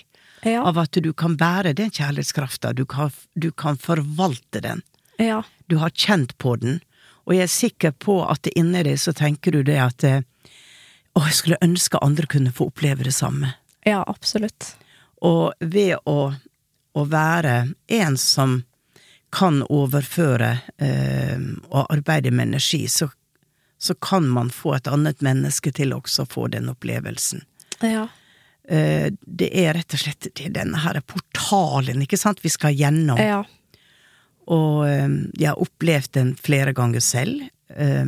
Ja. 0.47 0.63
Av 0.67 0.79
at 0.83 0.99
du 1.03 1.13
kan 1.15 1.37
bære 1.39 1.73
den 1.79 1.91
kjærlighetskrafta, 1.91 2.73
du, 2.75 2.85
kan- 2.87 3.11
du 3.35 3.51
kan 3.53 3.77
forvalte 3.79 4.61
den. 4.63 4.83
Ja. 5.19 5.43
Du 5.67 5.77
har 5.79 5.91
kjent 5.91 6.37
på 6.39 6.57
den. 6.63 6.81
Og 7.27 7.35
jeg 7.37 7.43
er 7.47 7.53
sikker 7.53 7.93
på 8.03 8.21
at 8.31 8.47
inni 8.57 8.83
deg 8.83 8.99
så 8.99 9.13
tenker 9.15 9.53
du 9.55 9.63
det 9.63 9.79
at 9.83 10.05
eh, 10.05 10.21
Å, 11.13 11.27
jeg 11.29 11.35
skulle 11.37 11.59
ønske 11.61 11.99
andre 12.01 12.25
kunne 12.27 12.49
få 12.57 12.71
oppleve 12.71 13.05
det 13.05 13.13
samme. 13.13 13.51
Ja, 13.85 14.05
absolutt. 14.07 14.77
Og 15.23 15.53
ved 15.61 15.97
å, 16.09 16.33
å 16.93 17.05
være 17.07 17.57
en 17.87 18.19
som 18.19 18.63
kan 19.33 19.63
overføre 19.63 20.51
eh, 20.83 21.41
og 21.71 21.87
arbeide 21.87 22.31
med 22.35 22.51
energi, 22.51 22.85
så, 22.89 23.09
så 23.79 23.95
kan 23.95 24.27
man 24.29 24.51
få 24.53 24.75
et 24.77 24.91
annet 24.91 25.23
menneske 25.25 25.73
til 25.73 25.95
også 25.97 26.27
å 26.27 26.33
få 26.35 26.49
den 26.53 26.69
opplevelsen. 26.73 27.47
Ja. 27.81 28.09
Eh, 28.69 29.09
det 29.23 29.49
er 29.59 29.73
rett 29.79 29.97
og 29.97 30.05
slett 30.05 30.29
det 30.37 30.53
denne 30.55 30.83
her 30.85 31.01
portalen, 31.07 32.05
ikke 32.05 32.21
sant, 32.21 32.45
vi 32.45 32.53
skal 32.53 32.77
gjennom. 32.77 33.19
Ja. 33.19 33.41
Og 34.53 34.85
eh, 34.91 35.09
jeg 35.39 35.49
har 35.49 35.65
opplevd 35.65 36.13
den 36.19 36.35
flere 36.37 36.77
ganger 36.77 37.03
selv. 37.05 37.47
Eh, 37.73 38.05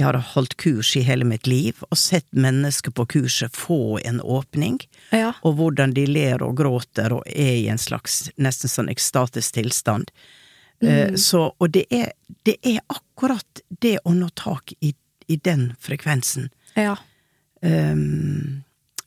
jeg 0.00 0.06
har 0.08 0.18
holdt 0.34 0.56
kurs 0.60 0.94
i 0.96 1.02
hele 1.04 1.24
mitt 1.28 1.46
liv, 1.46 1.76
og 1.90 1.98
sett 2.00 2.26
mennesker 2.32 2.90
på 2.96 3.04
kurset 3.12 3.54
få 3.56 3.98
en 4.04 4.20
åpning 4.20 4.78
Ja. 5.12 5.32
og 5.44 5.56
hvordan 5.60 5.92
de 5.94 6.06
ler 6.08 6.42
og 6.42 6.56
gråter 6.58 7.12
og 7.12 7.22
er 7.28 7.54
i 7.60 7.68
en 7.68 7.78
slags 7.78 8.30
nesten 8.40 8.68
sånn 8.72 8.88
ekstatisk 8.92 9.54
tilstand. 9.60 10.10
Eh, 10.82 11.12
Så, 11.20 11.52
og 11.60 11.70
det 11.76 11.84
er, 11.92 12.12
det 12.48 12.56
er 12.64 12.80
akkurat 12.88 13.60
det 13.84 13.98
å 14.04 14.14
nå 14.16 14.30
tak 14.34 14.72
i, 14.80 14.94
i 15.28 15.36
den 15.36 15.74
frekvensen. 15.78 16.48
Ja. 16.76 16.96
Um, 17.62 18.62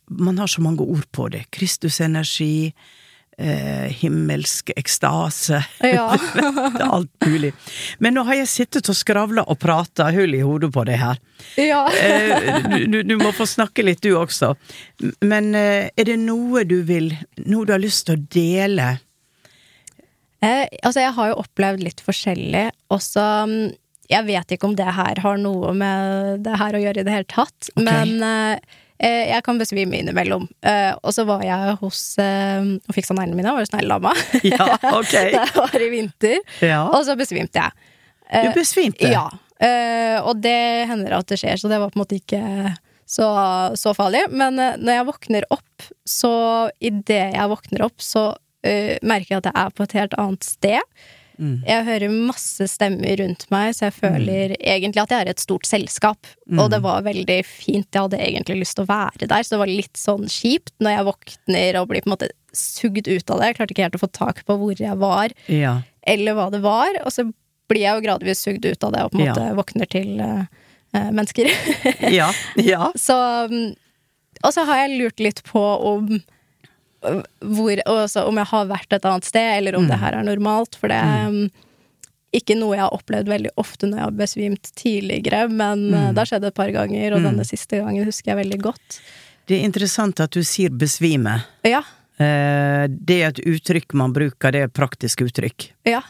Man 0.08 0.38
har 0.38 0.48
så 0.48 0.62
mange 0.62 0.84
ord 0.86 1.08
på 1.12 1.30
det. 1.32 1.46
Kristusenergi, 1.50 2.74
eh, 3.38 3.92
himmelsk 4.02 4.72
ekstase 4.76 5.64
Ja. 5.80 6.18
Alt 6.80 7.12
mulig. 7.26 7.54
Men 8.00 8.18
nå 8.18 8.24
har 8.28 8.42
jeg 8.42 8.52
sittet 8.52 8.90
og 8.92 8.98
skravla 8.98 9.46
og 9.48 9.60
prata 9.62 10.10
hull 10.16 10.36
i 10.36 10.44
hodet 10.44 10.72
på 10.74 10.86
det 10.90 11.00
her. 11.02 11.22
ja. 11.60 11.86
Eh, 12.04 12.86
du, 12.88 13.02
du, 13.04 13.16
må 13.18 13.32
få 13.36 13.46
snakke 13.48 13.84
litt, 13.86 14.02
du 14.04 14.18
også. 14.18 14.54
Men 15.24 15.54
eh, 15.56 15.90
er 15.96 16.08
det 16.10 16.18
noe 16.20 16.64
du 16.68 16.82
vil 16.84 17.14
Noe 17.46 17.66
du 17.66 17.72
har 17.74 17.82
lyst 17.82 18.08
til 18.08 18.18
å 18.18 18.26
dele? 18.34 18.88
Eh, 20.44 20.68
altså, 20.84 21.00
jeg 21.04 21.16
har 21.16 21.32
jo 21.32 21.40
opplevd 21.44 21.84
litt 21.86 22.04
forskjellig. 22.04 22.68
Også 22.94 23.24
mm, 23.50 23.74
Jeg 24.12 24.28
vet 24.28 24.56
ikke 24.56 24.68
om 24.68 24.78
det 24.78 24.90
her 24.98 25.22
har 25.24 25.40
noe 25.42 25.72
med 25.78 26.44
det 26.46 26.58
her 26.60 26.76
å 26.76 26.82
gjøre 26.84 27.04
i 27.04 27.08
det 27.08 27.14
hele 27.16 27.30
tatt, 27.32 27.70
okay. 27.72 27.86
men 27.88 28.26
eh, 28.28 28.82
jeg 29.04 29.43
kan 29.43 29.58
besvime 29.60 29.97
innimellom. 29.99 30.45
Eh, 30.64 30.91
og 31.04 31.14
så 31.16 31.26
var 31.28 31.41
jeg 31.45 31.76
hos 31.82 32.01
eh, 32.22 32.62
og 32.88 32.95
fiksa 32.95 33.16
neglene 33.18 33.39
mine, 33.39 33.51
var 33.56 33.66
hos 33.66 33.74
neglelama. 33.74 34.14
Ja, 34.54 34.68
ok. 34.93 35.14
det 35.34 35.43
var 35.58 35.76
i 35.82 35.89
vinter. 35.91 36.39
Ja. 36.64 36.84
Og 36.89 37.04
så 37.08 37.18
besvimte 37.20 37.60
jeg. 37.64 37.89
Eh, 38.30 38.47
Du 38.49 38.58
besvimte? 38.60 39.12
Ja. 39.12 39.26
Eh, 39.64 40.18
og 40.24 40.39
det 40.43 40.58
hender 40.89 41.18
at 41.20 41.30
det 41.32 41.38
skjer, 41.39 41.60
så 41.62 41.70
det 41.72 41.80
var 41.80 41.91
på 41.93 41.99
en 41.99 42.04
måte 42.04 42.18
ikke 42.20 42.43
så, 43.06 43.28
så 43.80 43.93
farlig. 43.95 44.26
Men 44.32 44.60
eh, 44.60 44.78
når 44.80 44.97
jeg 44.97 45.08
våkner 45.12 45.47
opp, 45.54 45.89
så 46.10 46.34
idet 46.84 47.34
jeg 47.36 47.51
våkner 47.51 47.84
opp, 47.86 47.99
så 48.04 48.30
eh, 48.66 48.95
merker 49.04 49.36
jeg 49.36 49.43
at 49.43 49.51
jeg 49.51 49.60
er 49.66 49.76
på 49.78 49.86
et 49.88 49.97
helt 49.99 50.18
annet 50.20 50.47
sted. 50.47 50.95
Mm. 51.40 51.56
Jeg 51.66 51.86
hører 51.88 52.14
masse 52.14 52.68
stemmer 52.70 53.18
rundt 53.24 53.46
meg, 53.54 53.74
så 53.76 53.88
jeg 53.88 53.96
føler 53.98 54.54
egentlig 54.60 55.02
at 55.04 55.14
jeg 55.16 55.26
er 55.26 55.32
et 55.34 55.40
stort 55.44 55.66
selskap. 55.70 56.28
Mm. 56.48 56.60
Og 56.62 56.70
det 56.74 56.80
var 56.86 57.06
veldig 57.06 57.40
fint. 57.48 57.88
Jeg 57.90 58.02
hadde 58.06 58.20
egentlig 58.22 58.60
lyst 58.62 58.78
til 58.78 58.86
å 58.86 58.92
være 58.92 59.28
der, 59.28 59.44
så 59.44 59.56
det 59.56 59.62
var 59.64 59.72
litt 59.72 59.98
sånn 60.00 60.28
kjipt 60.30 60.74
når 60.84 60.96
jeg 60.98 61.08
våkner 61.10 61.80
og 61.82 61.88
blir 61.90 62.04
på 62.06 62.12
en 62.12 62.16
måte 62.16 62.30
sugd 62.54 63.08
ut 63.10 63.30
av 63.34 63.40
det. 63.42 63.48
Jeg 63.52 63.58
klarte 63.60 63.74
ikke 63.74 63.88
helt 63.88 63.98
å 63.98 64.04
få 64.04 64.12
tak 64.14 64.44
på 64.46 64.58
hvor 64.62 64.76
jeg 64.78 64.98
var 65.02 65.34
Ja. 65.50 65.80
eller 66.06 66.38
hva 66.38 66.50
det 66.54 66.62
var, 66.62 67.00
og 67.06 67.12
så 67.16 67.26
blir 67.72 67.82
jeg 67.88 67.96
jo 67.98 68.04
gradvis 68.06 68.44
sugd 68.44 68.66
ut 68.68 68.84
av 68.84 68.92
det 68.94 69.02
og 69.06 69.12
på 69.14 69.20
en 69.22 69.26
Ja. 69.26 69.34
måte 69.34 69.56
våkner 69.58 69.90
til 69.90 70.20
eh, 70.22 71.10
mennesker. 71.12 71.50
Ja. 72.14 72.30
ja. 72.62 72.92
så 73.08 73.18
mm, 73.50 73.76
Og 74.44 74.52
så 74.54 74.66
har 74.68 74.84
jeg 74.84 75.00
lurt 75.00 75.20
litt 75.24 75.42
på 75.48 75.62
om 75.64 76.22
hvor, 77.04 77.82
også 77.86 78.24
om 78.28 78.38
jeg 78.41 78.49
har 78.54 78.66
vært 78.72 78.93
et 78.97 79.06
annet 79.10 79.26
sted, 79.28 79.58
eller 79.58 79.76
om 79.78 79.84
Mm. 79.86 79.89
det 79.89 79.99
her 79.99 80.14
er 80.20 80.24
normalt, 80.24 80.76
for 80.80 80.88
det 80.88 80.97
er 80.97 81.30
mm, 81.30 81.49
ikke 82.34 82.56
noe 82.58 82.76
jeg 82.76 82.82
har 82.86 82.95
opplevd 82.95 83.28
veldig 83.30 83.51
ofte 83.62 83.86
når 83.89 83.97
jeg 83.99 84.04
har 84.08 84.16
besvimt 84.24 84.72
tidligere, 84.76 85.49
men 85.51 85.93
eh, 85.93 85.99
Mm. 86.08 86.14
det 86.16 86.18
har 86.24 86.26
skjedd 86.32 86.45
et 86.49 86.56
par 86.56 86.72
ganger, 86.72 87.14
og 87.14 87.20
Mm. 87.22 87.28
denne 87.32 87.45
siste 87.45 87.78
gangen 87.82 88.06
husker 88.06 88.32
jeg 88.36 88.45
veldig 88.45 88.62
godt. 88.62 88.99
Det 89.47 89.60
er 89.60 89.66
interessant 89.68 90.20
at 90.24 90.32
du 90.32 90.41
sier 90.43 90.70
besvime. 90.70 91.43
Ja. 91.64 91.82
Eh, 92.20 92.88
det 92.88 93.22
er 93.22 93.28
et 93.34 93.41
uttrykk 93.45 93.93
man 93.93 94.14
bruker, 94.14 94.51
det 94.51 94.62
er 94.62 94.66
et 94.66 94.74
praktisk 94.74 95.22
uttrykk. 95.26 95.72
Ja. 95.86 96.01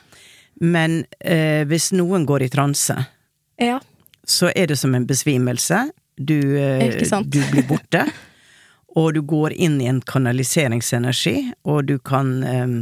Men 0.62 1.06
eh, 1.20 1.64
hvis 1.66 1.92
noen 1.92 2.26
går 2.28 2.44
i 2.44 2.50
transe, 2.50 3.08
Ja. 3.60 3.80
så 4.26 4.52
er 4.56 4.68
det 4.68 4.78
som 4.78 4.94
en 4.96 5.06
besvimelse. 5.08 5.90
Du, 6.16 6.38
eh, 6.58 6.94
du 7.26 7.40
blir 7.52 7.64
borte, 7.68 8.06
og 8.96 9.14
du 9.16 9.22
går 9.26 9.54
inn 9.54 9.80
i 9.82 9.88
en 9.90 10.02
kanaliseringsenergi, 10.06 11.54
og 11.66 11.88
du 11.90 11.98
kan 12.00 12.36
um, 12.44 12.78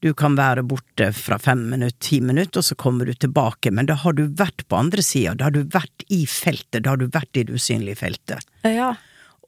du 0.00 0.14
kan 0.16 0.32
være 0.36 0.62
borte 0.64 1.10
fra 1.12 1.36
fem 1.38 1.66
minutter, 1.70 1.96
ti 2.00 2.20
minutter, 2.24 2.62
og 2.62 2.64
så 2.64 2.74
kommer 2.74 3.06
du 3.06 3.12
tilbake, 3.14 3.70
men 3.70 3.88
da 3.88 3.98
har 4.00 4.16
du 4.16 4.22
vært 4.38 4.64
på 4.68 4.78
andre 4.78 5.04
sida, 5.04 5.34
da 5.36 5.50
har 5.50 5.56
du 5.56 5.66
vært 5.74 6.06
i 6.08 6.22
feltet, 6.24 6.84
da 6.84 6.94
har 6.94 7.02
du 7.02 7.10
vært 7.12 7.36
i 7.36 7.44
det 7.44 7.58
usynlige 7.60 8.00
feltet. 8.00 8.46
Ja. 8.64 8.94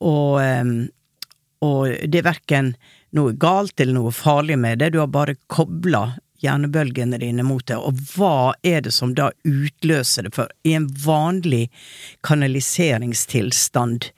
Og, 0.05 0.43
eh, 0.45 0.75
og 1.65 1.97
det 2.05 2.21
er 2.21 2.29
verken 2.29 2.75
noe 3.17 3.33
galt 3.33 3.81
eller 3.81 3.97
noe 3.97 4.13
farlig 4.13 4.59
med 4.61 4.85
det, 4.85 4.93
du 4.93 5.01
har 5.01 5.09
bare 5.13 5.39
kobla 5.53 6.19
hjernebølgene 6.43 7.21
dine 7.23 7.45
mot 7.47 7.65
det, 7.71 7.79
og 7.79 7.97
hva 8.13 8.53
er 8.67 8.83
det 8.85 8.93
som 8.93 9.15
da 9.17 9.31
utløser 9.47 10.27
det? 10.27 10.35
For 10.37 10.53
i 10.69 10.75
en 10.77 10.89
vanlig 11.05 11.69
kanaliseringstilstand 12.27 14.11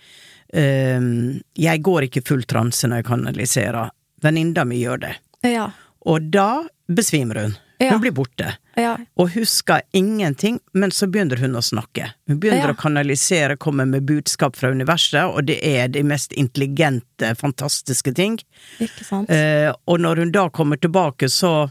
Jeg 0.55 1.83
går 1.83 2.07
ikke 2.09 2.23
full 2.27 2.45
transe 2.49 2.87
når 2.89 3.03
jeg 3.03 3.09
kanaliserer, 3.11 3.91
venninna 4.23 4.65
mi 4.69 4.79
gjør 4.83 5.01
det, 5.09 5.15
Ja. 5.51 5.71
og 6.07 6.31
da 6.31 6.65
besvimer 6.89 7.43
hun. 7.43 7.57
Ja. 7.81 7.91
Hun 7.91 8.01
blir 8.05 8.13
borte. 8.15 8.53
Ja. 8.79 8.97
Og 9.19 9.33
husker 9.35 9.83
ingenting, 9.93 10.61
men 10.73 10.91
så 10.95 11.09
begynner 11.11 11.37
hun 11.43 11.57
å 11.59 11.63
snakke. 11.63 12.13
Hun 12.29 12.39
begynner 12.41 12.69
Ja. 12.69 12.73
å 12.73 12.77
kanalisere, 12.79 13.57
komme 13.59 13.85
med 13.87 14.07
budskap 14.07 14.55
fra 14.57 14.71
universet, 14.71 15.25
og 15.27 15.45
det 15.47 15.59
er 15.67 15.89
de 15.89 16.03
mest 16.03 16.33
intelligente, 16.33 17.35
fantastiske 17.37 18.15
ting. 18.15 18.39
Ikke 18.81 19.05
sant? 19.05 19.29
Eh, 19.31 19.73
og 19.89 19.99
når 20.01 20.17
hun 20.23 20.31
da 20.31 20.49
kommer 20.51 20.77
tilbake, 20.81 21.29
så 21.29 21.71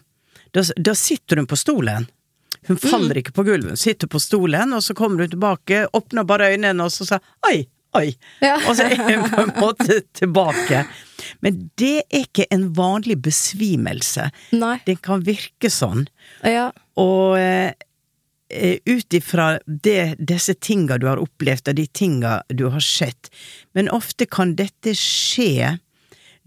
da, 0.54 0.62
da 0.78 0.94
sitter 0.94 1.38
hun 1.38 1.48
på 1.48 1.56
stolen. 1.58 2.08
Hun 2.68 2.78
faller 2.78 3.16
ikke 3.16 3.34
på 3.34 3.44
gulvet, 3.46 3.68
hun 3.74 3.78
sitter 3.78 4.08
på 4.08 4.20
stolen, 4.22 4.74
og 4.74 4.82
så 4.84 4.94
kommer 4.96 5.20
hun 5.24 5.30
tilbake, 5.30 5.88
åpner 5.94 6.24
bare 6.28 6.52
øynene, 6.54 6.84
og 6.84 6.92
så 6.92 7.06
sier 7.08 7.20
oi, 7.48 7.66
oi. 7.98 8.12
Ja. 8.44 8.58
Og 8.68 8.78
så 8.78 8.89
er 8.89 9.02
hun 9.02 9.26
på 9.30 9.46
en 9.46 9.56
måte 9.62 10.02
tilbake. 10.18 10.84
Men 11.46 11.70
det 11.80 11.96
er 12.04 12.24
ikke 12.24 12.48
en 12.54 12.70
vanlig 12.78 13.20
besvimelse. 13.24 14.30
Nei. 14.56 14.78
Den 14.88 15.00
kan 15.04 15.26
virke 15.28 15.72
sånn. 15.72 16.06
Ja. 16.46 16.70
Og 17.00 17.38
eh, 17.39 17.72
eh, 18.54 18.78
ut 18.86 19.18
ifra 19.18 19.58
disse 19.66 20.56
tinga 20.60 21.00
du 21.02 21.08
har 21.12 21.22
opplevd, 21.22 21.72
og 21.72 21.80
de 21.80 21.88
tinga 21.88 22.41
du 22.54 22.68
har 22.74 22.84
sett 22.84 23.32
Men 23.74 23.89
ofte 23.89 24.28
kan 24.30 24.56
dette 24.60 24.96
skje 24.98 25.78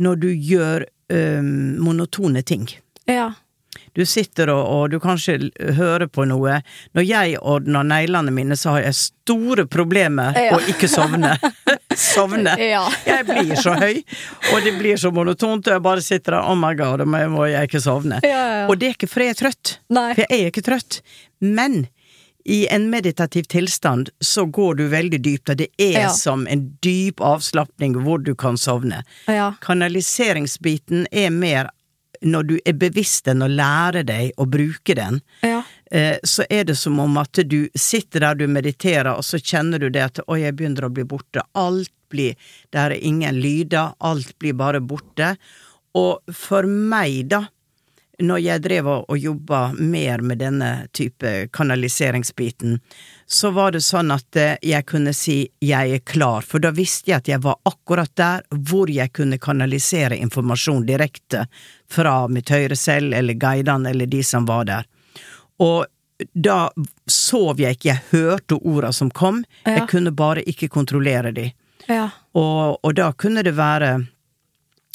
når 0.02 0.22
du 0.22 0.28
gjør 0.34 0.84
eh, 1.12 1.42
monotone 1.80 2.42
ting. 2.44 2.68
Ja. 3.08 3.32
Du 3.96 4.02
sitter 4.06 4.50
og, 4.52 4.62
og 4.76 4.90
du 4.92 4.98
kanskje 5.00 5.38
hører 5.78 6.06
på 6.12 6.26
noe. 6.28 6.58
Når 6.96 7.06
jeg 7.08 7.38
ordner 7.40 7.86
neglene 7.88 8.34
mine, 8.36 8.58
så 8.60 8.74
har 8.76 8.84
jeg 8.86 8.98
store 9.00 9.64
problemer 9.72 10.36
Ja. 10.36 10.52
å 10.56 10.60
ikke 10.68 10.88
sovne. 10.92 11.34
sovne. 11.96 12.52
Ja. 12.60 12.84
Jeg 13.08 13.24
blir 13.30 13.54
så 13.56 13.72
høy, 13.80 14.02
og 14.52 14.62
det 14.66 14.76
blir 14.78 15.00
så 15.00 15.10
monotont, 15.16 15.66
og 15.66 15.78
jeg 15.78 15.84
bare 15.88 16.04
sitter 16.04 16.36
der, 16.36 16.44
oh 16.52 16.56
my 16.60 16.74
god, 16.76 17.00
jeg, 17.06 17.30
må 17.32 17.48
jeg 17.48 17.70
ikke 17.70 17.80
sovne. 17.84 18.20
Ja. 18.26 18.66
Og 18.68 18.76
det 18.80 18.92
er 18.92 18.96
ikke 18.98 19.08
fordi 19.10 19.30
jeg 19.30 19.36
er 19.38 19.42
trøtt, 19.46 19.76
Nei. 19.96 20.08
for 20.14 20.24
jeg 20.28 20.42
er 20.44 20.50
ikke 20.52 20.66
trøtt. 20.68 21.00
Men 21.40 21.86
i 22.46 22.60
en 22.70 22.84
meditativ 22.92 23.48
tilstand 23.50 24.12
så 24.22 24.44
går 24.54 24.76
du 24.78 24.84
veldig 24.92 25.18
dypt, 25.24 25.50
og 25.50 25.56
det 25.64 25.70
er 25.82 25.96
Ja. 26.04 26.12
som 26.14 26.44
en 26.46 26.66
dyp 26.84 27.18
avslapning 27.24 27.96
hvor 28.04 28.20
du 28.22 28.34
kan 28.38 28.54
sovne. 28.60 29.00
Ja. 29.26 29.54
Kanaliseringsbiten 29.64 31.06
er 31.10 31.30
mer 31.34 31.70
når 32.22 32.42
du 32.48 32.54
er 32.64 32.72
bevisst 32.78 33.24
den 33.26 33.42
og 33.42 33.50
lærer 33.50 34.04
deg 34.06 34.32
å 34.36 34.46
bruke 34.48 34.94
den, 34.94 35.20
Ja. 35.42 35.62
eh, 35.90 36.18
så 36.24 36.44
er 36.50 36.64
det 36.64 36.76
som 36.78 36.98
om 37.00 37.16
at 37.18 37.32
du 37.48 37.68
sitter 37.74 38.20
der 38.20 38.34
du 38.34 38.46
mediterer, 38.46 39.16
og 39.16 39.24
så 39.24 39.38
kjenner 39.38 39.78
du 39.78 39.88
det 39.90 40.02
at 40.02 40.20
oi, 40.28 40.40
jeg 40.40 40.56
begynner 40.56 40.84
å 40.88 40.92
bli 40.92 41.04
borte. 41.04 41.42
Alt 41.54 41.90
blir 42.08 42.36
Der 42.72 42.90
er 42.92 43.00
ingen 43.02 43.34
lyder, 43.42 43.94
alt 44.00 44.38
blir 44.38 44.52
bare 44.54 44.80
borte. 44.80 45.36
Og 45.94 46.20
for 46.32 46.62
meg, 46.62 47.28
da, 47.28 47.48
når 48.22 48.38
jeg 48.44 48.62
drev 48.62 48.86
og, 48.86 49.04
og 49.10 49.18
jobba 49.18 49.72
mer 49.78 50.22
med 50.22 50.38
denne 50.38 50.86
type 50.92 51.48
kanaliseringsbiten, 51.52 52.78
så 53.26 53.50
var 53.50 53.72
det 53.74 53.80
sånn 53.82 54.10
at 54.14 54.36
eh, 54.36 54.56
jeg 54.62 54.86
kunne 54.86 55.12
si 55.14 55.48
'jeg 55.60 55.94
er 55.94 55.98
klar', 55.98 56.42
for 56.44 56.58
da 56.58 56.70
visste 56.70 57.10
jeg 57.10 57.16
at 57.16 57.28
jeg 57.28 57.42
var 57.42 57.56
akkurat 57.64 58.10
der 58.14 58.42
hvor 58.50 58.88
jeg 58.90 59.12
kunne 59.12 59.38
kanalisere 59.38 60.16
informasjon 60.16 60.86
direkte 60.86 61.46
fra 61.90 62.28
mitt 62.28 62.48
høyre 62.48 62.76
selv, 62.76 63.12
eller 63.14 63.34
guidene, 63.34 63.90
eller 63.90 64.06
de 64.06 64.22
som 64.22 64.46
var 64.46 64.64
der. 64.64 64.84
Og 65.58 65.86
da 66.34 66.70
sov 67.06 67.58
jeg 67.60 67.76
ikke, 67.76 67.88
jeg 67.88 68.02
hørte 68.10 68.58
orda 68.64 68.92
som 68.92 69.10
kom, 69.10 69.44
Ja. 69.66 69.72
jeg 69.78 69.88
kunne 69.88 70.10
bare 70.12 70.42
ikke 70.46 70.68
kontrollere 70.68 71.32
de. 71.34 71.52
Ja. 71.88 72.10
Og, 72.34 72.78
og 72.82 72.94
da 72.94 73.12
kunne 73.12 73.42
det 73.42 73.54
være 73.56 74.06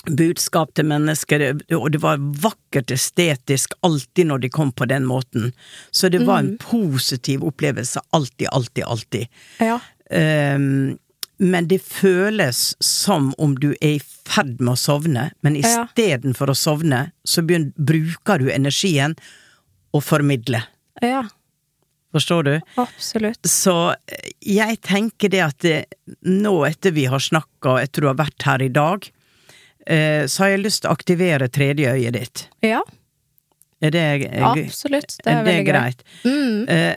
budskap 0.10 0.74
til 0.78 0.88
mennesker, 0.90 1.44
og 1.78 1.92
det 1.94 2.02
var 2.02 2.22
vakkert 2.42 2.92
estetisk 2.94 3.74
alltid 3.86 4.28
når 4.32 4.42
de 4.46 4.50
kom 4.50 4.72
på 4.74 4.88
den 4.90 5.06
måten. 5.06 5.52
Så 5.92 6.10
det 6.10 6.24
var 6.26 6.40
en 6.42 6.56
positiv 6.62 7.44
opplevelse 7.46 8.02
alltid, 8.12 8.48
alltid, 8.52 8.84
alltid. 8.84 9.28
Ja. 9.60 9.80
Um, 10.12 10.98
men 11.42 11.68
det 11.68 11.80
føles 11.82 12.76
som 12.84 13.32
om 13.42 13.56
du 13.58 13.72
er 13.82 13.96
i 13.98 14.02
ferd 14.30 14.60
med 14.62 14.76
å 14.76 14.78
sovne, 14.80 15.32
men 15.42 15.56
Ja. 15.56 15.86
istedenfor 15.88 16.52
å 16.54 16.58
sovne, 16.58 17.12
så 17.26 17.42
begynner, 17.42 17.74
bruker 17.78 18.40
du 18.40 18.52
energien 18.52 19.16
å 19.94 20.02
formidle. 20.02 20.64
ja. 21.02 21.24
Forstår 22.12 22.44
du? 22.44 22.62
Absolutt. 22.76 23.40
Så 23.48 23.96
eh, 24.12 24.32
jeg 24.44 24.82
tenker 24.84 25.30
det 25.32 25.40
at 25.46 25.60
det, 25.64 25.86
nå 26.28 26.66
etter 26.68 26.92
vi 26.92 27.06
har 27.08 27.20
snakka, 27.24 27.78
etter 27.80 28.02
du 28.04 28.08
har 28.10 28.18
vært 28.20 28.44
her 28.44 28.62
i 28.66 28.68
dag, 28.68 29.08
eh, 29.88 30.26
så 30.28 30.44
har 30.44 30.50
jeg 30.56 30.66
lyst 30.66 30.84
til 30.84 30.92
å 30.92 30.96
aktivere 30.98 31.48
tredje 31.50 31.94
øyet 31.94 32.14
ditt. 32.18 32.48
Ja. 32.66 32.82
Er 33.82 33.92
det, 33.92 34.02
eh, 34.30 34.44
Absolutt. 34.46 35.16
Det 35.24 35.32
er 35.32 35.40
er 35.40 35.44
det 35.44 35.52
veldig 35.52 35.68
greit. 35.72 36.04
Mm. 36.24 36.70
Eh, 36.70 36.96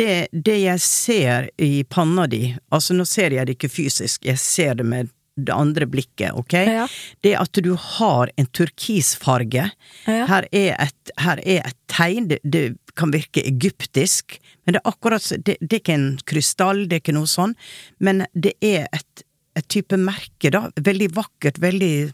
Det, 0.00 0.28
det 0.32 0.58
jeg 0.62 0.80
ser 0.80 1.48
i 1.58 1.82
panna 1.84 2.26
di, 2.30 2.56
altså 2.70 2.94
nå 2.94 3.04
ser 3.04 3.34
jeg 3.34 3.46
det 3.46 3.56
ikke 3.58 3.72
fysisk, 3.72 4.24
jeg 4.24 4.38
ser 4.38 4.74
det 4.78 4.86
med 4.86 5.10
det 5.40 5.52
andre 5.52 5.86
blikket, 5.86 6.34
ok? 6.36 6.52
Ja. 6.52 6.86
Det 7.24 7.34
at 7.38 7.52
du 7.64 7.74
har 7.74 8.30
en 8.36 8.46
turkisfarge. 8.46 9.70
Ja. 10.06 10.26
Her, 10.28 10.46
er 10.52 10.74
et, 10.78 11.12
her 11.16 11.40
er 11.46 11.62
et 11.64 11.76
tegn. 11.88 12.28
Det, 12.28 12.38
det 12.44 12.76
kan 12.98 13.10
virke 13.14 13.40
egyptisk, 13.46 14.38
men 14.66 14.74
det 14.76 14.82
er 14.82 14.90
akkurat 14.90 15.24
det, 15.46 15.56
det 15.60 15.72
er 15.72 15.80
ikke 15.80 15.96
en 15.96 16.18
krystall, 16.28 16.84
det 16.90 16.98
er 16.98 17.02
ikke 17.04 17.16
noe 17.16 17.30
sånn, 17.30 17.54
men 17.98 18.26
det 18.34 18.52
er 18.60 18.86
et, 18.92 19.24
et 19.56 19.68
type 19.72 19.96
merke, 19.96 20.50
da. 20.52 20.66
Veldig 20.76 21.08
vakkert, 21.16 21.58
veldig 21.62 22.10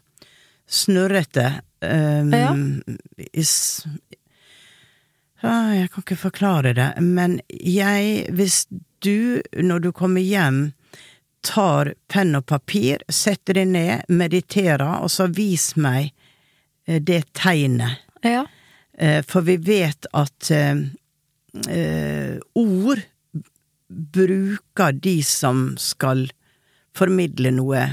snørrete. 0.69 1.61
Um, 1.81 2.31
Ja. 2.33 2.55
is, 3.33 3.87
ah, 5.43 5.75
jeg 5.77 5.91
kan 5.93 6.03
ikke 6.03 6.17
forklare 6.19 6.73
det, 6.75 6.89
men 7.03 7.41
jeg, 7.51 8.27
hvis 8.35 8.67
du, 9.05 9.43
når 9.53 9.79
du 9.85 9.93
kommer 9.93 10.25
hjem, 10.25 10.73
tar 11.47 11.93
penn 12.11 12.35
og 12.35 12.47
papir, 12.51 13.05
setter 13.12 13.55
deg 13.61 13.69
ned, 13.71 14.07
mediterer, 14.09 15.03
og 15.05 15.11
så 15.12 15.29
vis 15.31 15.75
meg 15.77 16.11
eh, 16.89 16.99
det 16.99 17.21
tegnet. 17.39 18.01
Ja. 18.25 18.47
Eh, 18.99 19.21
For 19.23 19.45
vi 19.47 19.57
vet 19.62 20.09
at 20.17 20.51
eh, 20.51 20.81
eh, 21.71 22.41
ord 22.57 23.05
bruker 23.89 24.93
de 24.93 25.21
som 25.23 25.77
skal 25.79 26.27
formidle 26.97 27.53
noe 27.55 27.85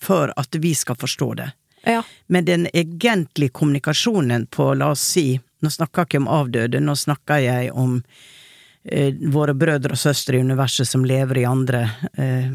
for 0.00 0.32
at 0.36 0.56
vi 0.58 0.72
skal 0.74 0.96
forstå 0.98 1.28
det. 1.38 1.52
Ja. 1.86 2.02
Men 2.26 2.44
den 2.44 2.68
egentlige 2.72 3.52
kommunikasjonen 3.54 4.46
på, 4.46 4.70
la 4.74 4.90
oss 4.94 5.04
si, 5.14 5.40
nå 5.64 5.70
snakker 5.70 6.04
jeg 6.04 6.10
ikke 6.10 6.22
om 6.22 6.30
avdøde, 6.32 6.80
nå 6.80 6.94
snakker 6.98 7.42
jeg 7.44 7.72
om 7.72 7.98
eh, 8.84 9.14
våre 9.32 9.54
brødre 9.56 9.96
og 9.96 10.00
søstre 10.00 10.38
i 10.38 10.44
universet 10.44 10.88
som 10.88 11.04
lever 11.08 11.42
i 11.42 11.48
andre 11.48 11.84
eh, 12.16 12.54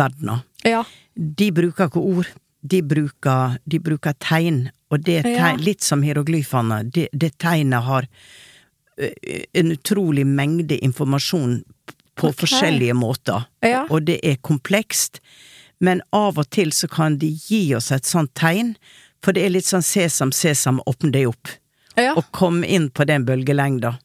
verdener. 0.00 0.44
Ja. 0.66 0.84
De 1.14 1.50
bruker 1.52 1.88
ikke 1.88 2.02
ord, 2.02 2.28
de 2.60 2.82
bruker, 2.82 3.58
de 3.64 3.80
bruker 3.80 4.16
tegn, 4.22 4.66
og 4.88 5.04
det 5.04 5.22
tegn, 5.26 5.60
litt 5.64 5.84
som 5.84 6.04
hieroglyfene, 6.04 6.82
det, 6.94 7.08
det 7.12 7.34
tegnet 7.40 7.84
har 7.88 8.08
eh, 8.98 9.44
en 9.52 9.74
utrolig 9.76 10.26
mengde 10.26 10.78
informasjon 10.84 11.60
på 12.18 12.32
okay. 12.32 12.40
forskjellige 12.40 12.96
måter, 12.98 13.46
Ja. 13.62 13.84
og 13.90 14.08
det 14.08 14.18
er 14.26 14.40
komplekst, 14.42 15.20
men 15.78 16.02
av 16.14 16.38
og 16.40 16.48
til 16.54 16.72
så 16.74 16.88
kan 16.90 17.18
de 17.22 17.30
gi 17.46 17.74
oss 17.76 17.92
et 17.94 18.08
sånt 18.08 18.34
tegn, 18.38 18.74
for 19.24 19.34
det 19.34 19.44
er 19.46 19.54
litt 19.54 19.68
sånn 19.68 19.84
sesam, 19.84 20.32
sesam, 20.34 20.82
åpne 20.86 21.12
deg 21.14 21.30
opp, 21.30 21.50
ja. 21.98 22.14
og 22.14 22.28
kom 22.34 22.62
inn 22.64 22.88
på 22.90 23.06
den 23.08 23.26
bølgelengda. 23.28 23.96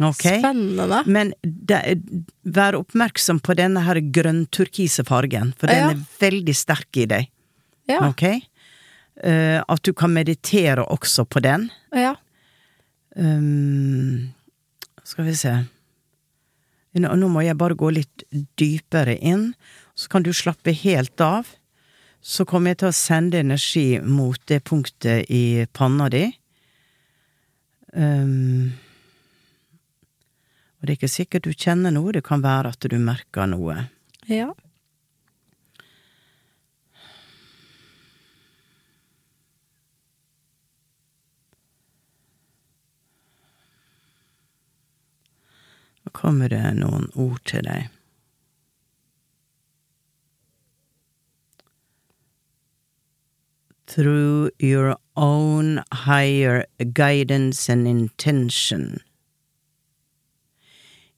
Ok? 0.00 0.22
Spennende. 0.22 1.02
Men 1.06 1.32
de, 1.42 1.80
vær 2.42 2.78
oppmerksom 2.78 3.42
på 3.44 3.56
denne 3.58 3.82
her 3.84 4.00
grønn-turkise 4.00 5.04
fargen, 5.06 5.52
for 5.58 5.68
den 5.70 5.82
Ja. 5.82 5.90
er 5.90 6.04
veldig 6.22 6.56
sterk 6.56 6.96
i 6.96 7.06
deg. 7.10 7.28
Ja. 7.90 8.08
Ok? 8.08 8.24
Uh, 9.20 9.60
at 9.68 9.82
du 9.82 9.92
kan 9.92 10.12
meditere 10.14 10.86
også 10.86 11.26
på 11.28 11.42
den. 11.44 11.68
Ja. 11.92 12.14
Um, 13.16 14.32
skal 15.04 15.26
vi 15.26 15.34
se 15.34 15.52
nå, 16.98 17.10
nå 17.14 17.28
må 17.30 17.42
jeg 17.44 17.58
bare 17.58 17.76
gå 17.78 17.90
litt 17.94 18.24
dypere 18.58 19.16
inn, 19.18 19.52
så 19.94 20.10
kan 20.12 20.24
du 20.26 20.32
slappe 20.34 20.74
helt 20.74 21.20
av. 21.20 21.48
Så 22.20 22.44
kommer 22.44 22.74
jeg 22.74 22.82
til 22.82 22.90
å 22.90 22.96
sende 22.96 23.40
energi 23.40 23.86
mot 24.04 24.40
det 24.50 24.60
punktet 24.68 25.30
i 25.32 25.66
panna 25.72 26.10
di. 26.12 26.26
Um, 27.92 28.70
og 30.80 30.86
det 30.86 30.92
er 30.94 30.98
ikke 30.98 31.12
sikkert 31.12 31.44
du 31.44 31.52
kjenner 31.52 31.92
noe, 31.92 32.12
det 32.16 32.24
kan 32.24 32.40
være 32.44 32.72
at 32.72 32.86
du 32.88 32.96
merker 33.00 33.48
noe. 33.50 33.90
Ja. 34.30 34.48
Nå 46.00 46.14
kommer 46.16 46.48
det 46.48 46.64
noen 46.80 47.10
ord 47.12 47.42
til 47.44 47.66
deg. 47.68 47.90
Through 53.90 54.52
your 54.58 54.96
own 55.16 55.82
higher 55.92 56.64
guidance 56.92 57.68
and 57.68 57.88
intention, 57.88 59.00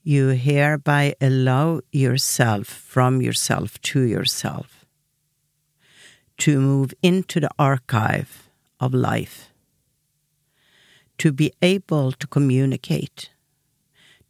you 0.03 0.29
hereby 0.29 1.15
allow 1.21 1.83
yourself 1.93 2.67
from 2.67 3.21
yourself 3.21 3.81
to 3.83 4.01
yourself 4.01 4.87
to 6.39 6.59
move 6.61 6.95
into 7.03 7.41
the 7.41 7.51
archive 7.59 8.49
of 8.81 8.95
life, 8.95 9.53
to 11.19 11.31
be 11.31 11.53
able 11.61 12.11
to 12.13 12.27
communicate 12.27 13.29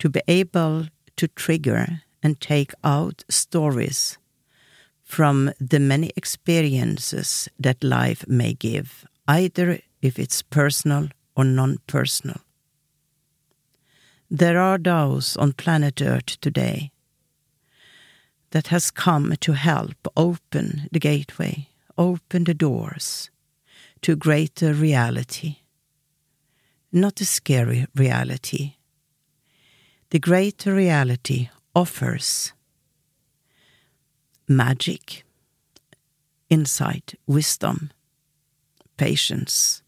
to 0.03 0.09
be 0.09 0.21
able 0.27 0.89
to 1.15 1.29
trigger 1.29 2.03
and 2.25 2.41
take 2.41 2.73
out 2.83 3.23
stories 3.29 4.19
from 5.13 5.53
the 5.61 5.79
many 5.79 6.11
experiences 6.17 7.47
that 7.61 7.85
life 7.85 8.25
may 8.27 8.55
give, 8.55 9.05
either 9.29 9.79
if 10.01 10.19
it's 10.19 10.41
personal 10.41 11.09
or 11.37 11.45
non 11.45 11.77
personal. 11.87 12.41
There 14.31 14.59
are 14.59 14.79
those 14.79 15.37
on 15.37 15.53
planet 15.53 16.01
Earth 16.01 16.41
today 16.41 16.93
that 18.53 18.69
has 18.69 18.91
come 18.91 19.35
to 19.41 19.53
help 19.53 20.09
open 20.17 20.89
the 20.91 21.01
gateway, 21.01 21.69
open 21.99 22.45
the 22.45 22.55
doors 22.55 23.31
to 24.01 24.17
greater 24.17 24.73
reality. 24.73 25.57
Not 26.91 27.21
a 27.21 27.27
scary 27.27 27.87
reality, 27.95 28.77
the 30.09 30.19
greater 30.19 30.75
reality 30.75 31.51
offers 31.75 32.55
magic, 34.57 35.25
insight, 36.49 37.15
wisdom, 37.27 37.91
patience. 38.97 39.83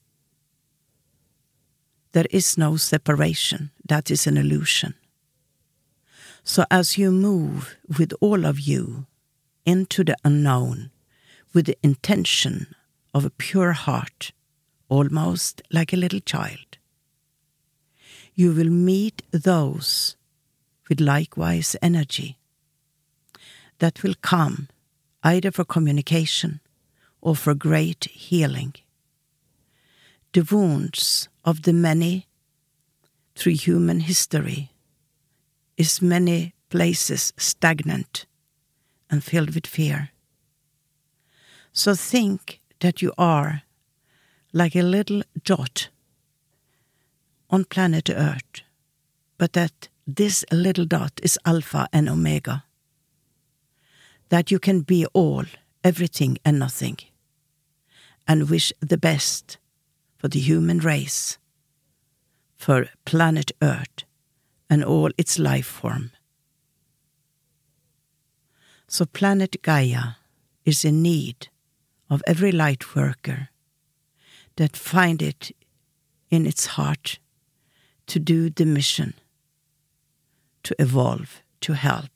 There 2.12 2.26
is 2.30 2.56
no 2.56 2.76
separation, 2.76 3.70
that 3.88 4.10
is 4.10 4.26
an 4.26 4.36
illusion. 4.36 4.94
So 6.42 6.64
as 6.70 6.98
you 6.98 7.10
move 7.10 7.76
with 7.98 8.12
all 8.20 8.44
of 8.44 8.60
you 8.60 9.06
into 9.64 10.04
the 10.04 10.16
unknown, 10.24 10.90
with 11.52 11.66
the 11.66 11.78
intention 11.82 12.74
of 13.12 13.24
a 13.24 13.30
pure 13.30 13.72
heart, 13.72 14.32
almost 14.88 15.62
like 15.72 15.92
a 15.92 15.96
little 15.96 16.20
child, 16.20 16.78
you 18.34 18.52
will 18.52 18.70
meet 18.70 19.22
those 19.30 20.16
with 20.88 21.00
likewise 21.00 21.76
energy 21.80 22.38
that 23.78 24.02
will 24.02 24.14
come 24.20 24.68
either 25.22 25.50
for 25.50 25.64
communication 25.64 26.60
or 27.20 27.34
for 27.34 27.54
great 27.54 28.04
healing. 28.04 28.74
The 30.32 30.42
wounds 30.50 31.28
of 31.44 31.62
the 31.62 31.72
many 31.72 32.26
through 33.34 33.54
human 33.54 34.00
history 34.00 34.70
is 35.76 36.02
many 36.02 36.54
places 36.68 37.32
stagnant 37.36 38.26
and 39.10 39.22
filled 39.22 39.54
with 39.54 39.66
fear. 39.66 40.10
So 41.72 41.94
think 41.94 42.60
that 42.80 43.02
you 43.02 43.12
are 43.18 43.62
like 44.52 44.76
a 44.76 44.82
little 44.82 45.22
dot 45.44 45.88
on 47.50 47.64
planet 47.64 48.10
Earth, 48.10 48.62
but 49.38 49.52
that 49.52 49.88
this 50.06 50.44
little 50.52 50.84
dot 50.84 51.20
is 51.22 51.38
Alpha 51.44 51.88
and 51.92 52.08
Omega. 52.08 52.64
That 54.28 54.50
you 54.50 54.58
can 54.58 54.80
be 54.80 55.06
all, 55.12 55.44
everything 55.82 56.38
and 56.44 56.58
nothing, 56.58 56.98
and 58.26 58.50
wish 58.50 58.72
the 58.80 58.98
best 58.98 59.58
for 60.16 60.28
the 60.28 60.40
human 60.40 60.78
race, 60.78 61.38
for 62.56 62.88
planet 63.04 63.52
Earth 63.60 64.04
and 64.70 64.82
all 64.82 65.10
its 65.18 65.38
life 65.38 65.66
form. 65.66 66.10
So 68.88 69.04
planet 69.04 69.60
Gaia 69.62 70.16
is 70.64 70.84
in 70.84 71.02
need 71.02 71.48
of 72.08 72.22
every 72.26 72.52
light 72.52 72.94
worker 72.94 73.48
that 74.56 74.76
find 74.76 75.20
it 75.20 75.50
in 76.30 76.46
its 76.46 76.66
heart 76.66 77.18
to 78.06 78.18
do 78.18 78.50
the 78.50 78.64
mission, 78.64 79.14
to 80.62 80.74
evolve, 80.78 81.42
to 81.60 81.74
help, 81.74 82.13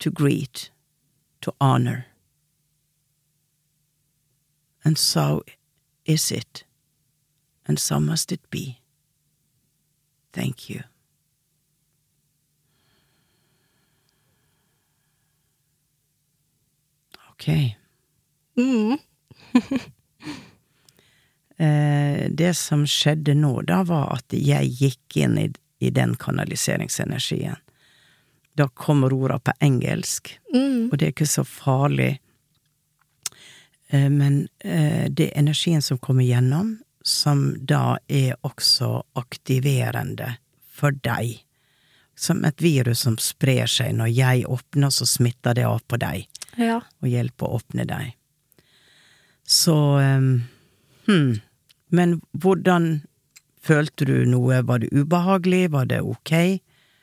to 0.00 0.10
greet, 0.10 0.70
to 1.40 1.52
honor. 1.60 2.06
And 4.84 4.98
so 4.98 5.42
is 6.04 6.32
it, 6.32 6.64
and 7.66 7.78
so 7.78 8.00
must 8.00 8.32
it 8.32 8.40
be. 8.50 8.80
Thank 10.32 10.70
you. 10.70 10.82
Ok. 17.30 17.76
Mm. 18.56 18.98
Eh, 21.60 22.30
det 22.30 22.54
som 22.54 22.86
skjedde 22.88 23.34
nå, 23.36 23.50
da, 23.68 23.82
var 23.84 24.14
at 24.14 24.32
jeg 24.32 24.70
gikk 24.78 25.16
inn 25.20 25.34
i, 25.36 25.42
i 25.84 25.90
den 25.92 26.14
kanaliseringsenergien. 26.16 27.58
Da 28.60 28.66
kommer 28.76 29.12
orda 29.16 29.38
på 29.40 29.52
engelsk, 29.64 30.34
Mm. 30.52 30.90
og 30.92 30.98
det 30.98 31.06
er 31.06 31.12
ikke 31.14 31.26
så 31.30 31.44
farlig. 31.48 32.18
Eh, 33.90 34.08
men 34.10 34.48
eh, 34.64 35.08
det 35.08 35.30
er 35.30 35.38
energien 35.40 35.82
som 35.82 35.98
kommer 35.98 36.24
gjennom, 36.26 36.76
som 37.02 37.56
da 37.66 37.96
er 38.08 38.36
også 38.44 39.02
aktiverende 39.16 40.34
for 40.68 40.92
deg. 40.92 41.38
Som 42.20 42.44
et 42.44 42.60
virus 42.60 43.00
som 43.06 43.16
sprer 43.16 43.64
seg. 43.70 43.94
Når 43.96 44.10
jeg 44.12 44.44
åpner, 44.46 44.90
så 44.92 45.06
smitter 45.08 45.54
det 45.56 45.64
av 45.64 45.80
på 45.88 45.96
deg, 45.98 46.26
Ja. 46.58 46.80
og 47.00 47.08
hjelper 47.08 47.46
å 47.48 47.60
åpne 47.62 47.86
deg. 47.88 48.12
Så 49.46 49.74
hm. 51.06 51.40
Men 51.90 52.20
hvordan 52.38 53.02
følte 53.62 54.04
du 54.06 54.24
noe? 54.26 54.60
Var 54.62 54.78
det 54.84 54.92
ubehagelig? 54.92 55.70
Var 55.70 55.86
det 55.86 56.00
ok? 56.02 56.60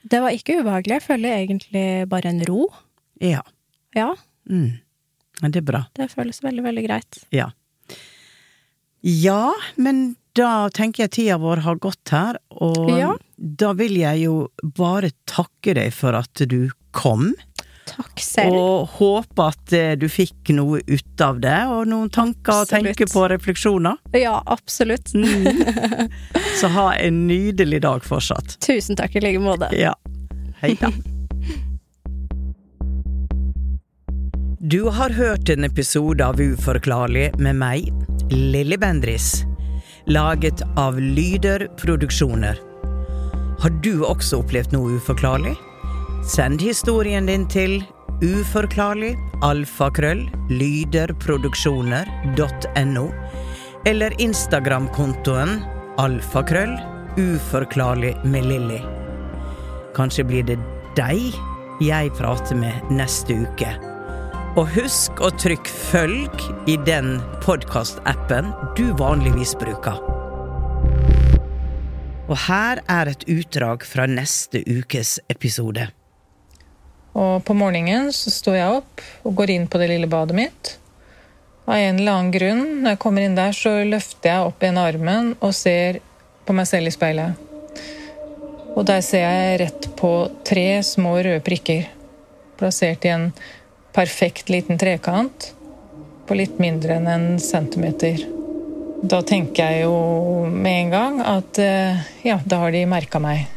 Det 0.10 0.20
var 0.24 0.32
ikke 0.36 0.60
ubehagelig. 0.62 0.98
Jeg 1.00 1.04
føler 1.08 1.36
egentlig 1.42 1.86
bare 2.10 2.30
en 2.32 2.44
ro. 2.48 2.68
Ja. 3.22 3.42
Ja, 3.96 4.14
Mm. 4.48 4.80
det 5.52 5.56
er 5.58 5.62
bra. 5.68 5.82
det 5.96 6.10
føles 6.12 6.40
veldig, 6.42 6.64
veldig 6.64 6.84
greit. 6.88 7.18
Ja. 7.36 7.50
Ja, 9.04 9.52
men 9.78 10.16
da 10.38 10.70
tenker 10.74 11.04
jeg 11.06 11.12
tida 11.18 11.38
vår 11.42 11.62
har 11.66 11.76
gått 11.82 12.10
her, 12.14 12.38
og 12.52 12.90
Ja. 12.90 13.14
da 13.38 13.74
vil 13.74 13.96
jeg 13.98 14.24
jo 14.24 14.50
bare 14.64 15.12
takke 15.26 15.74
deg 15.76 15.94
for 15.94 16.14
at 16.16 16.34
du 16.48 16.70
kom, 16.94 17.34
Takk 17.88 18.20
selv. 18.22 18.56
og 18.56 18.96
håpe 18.98 19.48
at 19.54 19.74
eh, 19.76 19.94
du 20.00 20.08
fikk 20.12 20.52
noe 20.56 20.82
ut 20.88 21.24
av 21.24 21.40
det, 21.44 21.58
og 21.72 21.88
noen 21.90 22.12
tanker 22.14 22.64
å 22.64 22.68
tenke 22.70 23.08
på 23.10 23.28
refleksjoner. 23.32 23.98
Ja, 24.18 24.42
absolutt. 24.46 25.14
Så 26.60 26.72
ha 26.76 26.90
en 26.96 27.26
nydelig 27.30 27.82
dag 27.88 28.06
fortsatt. 28.06 28.60
Tusen 28.66 29.00
takk 29.00 29.16
i 29.18 29.24
like 29.24 29.42
måte. 29.44 29.72
Ja. 29.78 29.96
Hei 30.62 30.76
da. 30.82 30.92
Du 34.68 34.90
har 34.90 35.14
hørt 35.14 35.50
en 35.50 35.64
episode 35.64 36.26
av 36.26 36.42
Uforklarlig 36.42 37.30
med 37.40 37.56
meg, 37.56 37.86
Lilly 38.34 38.76
Bendris. 38.78 39.46
Laget 40.10 40.64
av 40.76 40.98
Lyder 41.00 41.68
Produksjoner. 41.80 42.58
Har 43.62 43.78
du 43.86 44.04
også 44.04 44.42
opplevd 44.42 44.74
noe 44.76 44.98
uforklarlig? 44.98 45.54
Send 46.28 46.60
historien 46.60 47.24
din 47.26 47.46
til 47.48 47.86
uforklarlig 48.20 49.16
alfakrøll 49.48 50.28
lyderproduksjoner.no 50.52 53.06
eller 53.88 54.12
Instagram-kontoen 54.20 55.64
alfakrøll 56.04 56.76
uforklarlig 57.16 58.12
med 58.28 58.44
Lilly. 58.50 58.82
Kanskje 59.96 60.28
blir 60.28 60.44
det 60.50 60.60
deg 61.00 61.32
jeg 61.80 62.12
prater 62.20 62.60
med 62.60 62.76
neste 62.92 63.48
uke. 63.48 63.72
Og 64.60 64.68
husk 64.76 65.24
å 65.24 65.32
trykke 65.32 65.72
følg 65.72 66.36
i 66.68 66.76
den 66.90 67.24
podkastappen 67.46 68.52
du 68.76 68.92
vanligvis 69.00 69.56
bruker. 69.62 69.96
Og 72.28 72.36
her 72.50 72.84
er 72.92 73.08
et 73.14 73.24
utdrag 73.32 73.88
fra 73.88 74.04
neste 74.12 74.60
ukes 74.68 75.24
episode. 75.32 75.88
Og 77.18 77.42
på 77.46 77.56
morgenen 77.58 78.12
så 78.14 78.32
står 78.34 78.60
jeg 78.60 78.82
opp 78.82 79.02
og 79.26 79.38
går 79.40 79.56
inn 79.56 79.66
på 79.70 79.82
det 79.82 79.90
lille 79.90 80.10
badet 80.10 80.38
mitt. 80.38 80.76
Av 81.68 81.76
en 81.76 81.98
eller 81.98 82.14
annen 82.14 82.32
grunn, 82.32 82.64
når 82.84 82.94
jeg 82.94 83.02
kommer 83.04 83.26
inn 83.26 83.36
der, 83.36 83.56
så 83.58 83.74
løfter 83.84 84.32
jeg 84.32 84.52
opp 84.52 84.64
en 84.64 84.80
armen 84.80 85.34
og 85.42 85.56
ser 85.58 86.00
på 86.48 86.56
meg 86.56 86.70
selv 86.70 86.92
i 86.92 86.96
speilet. 86.96 87.44
Og 88.78 88.86
der 88.88 89.02
ser 89.02 89.26
jeg 89.26 89.60
rett 89.64 89.90
på 89.98 90.12
tre 90.46 90.68
små 90.86 91.16
røde 91.18 91.42
prikker, 91.44 91.90
plassert 92.62 93.08
i 93.10 93.14
en 93.16 93.32
perfekt 93.98 94.52
liten 94.54 94.78
trekant 94.78 95.52
på 96.30 96.38
litt 96.38 96.62
mindre 96.62 97.00
enn 97.00 97.10
en 97.10 97.28
centimeter. 97.42 98.22
Da 99.02 99.24
tenker 99.26 99.74
jeg 99.74 99.88
jo 99.88 100.46
med 100.50 100.84
en 100.86 100.94
gang 100.94 101.22
at 101.26 101.60
eh, 101.62 102.08
ja, 102.26 102.38
da 102.46 102.62
har 102.64 102.74
de 102.74 102.86
merka 102.90 103.22
meg. 103.22 103.57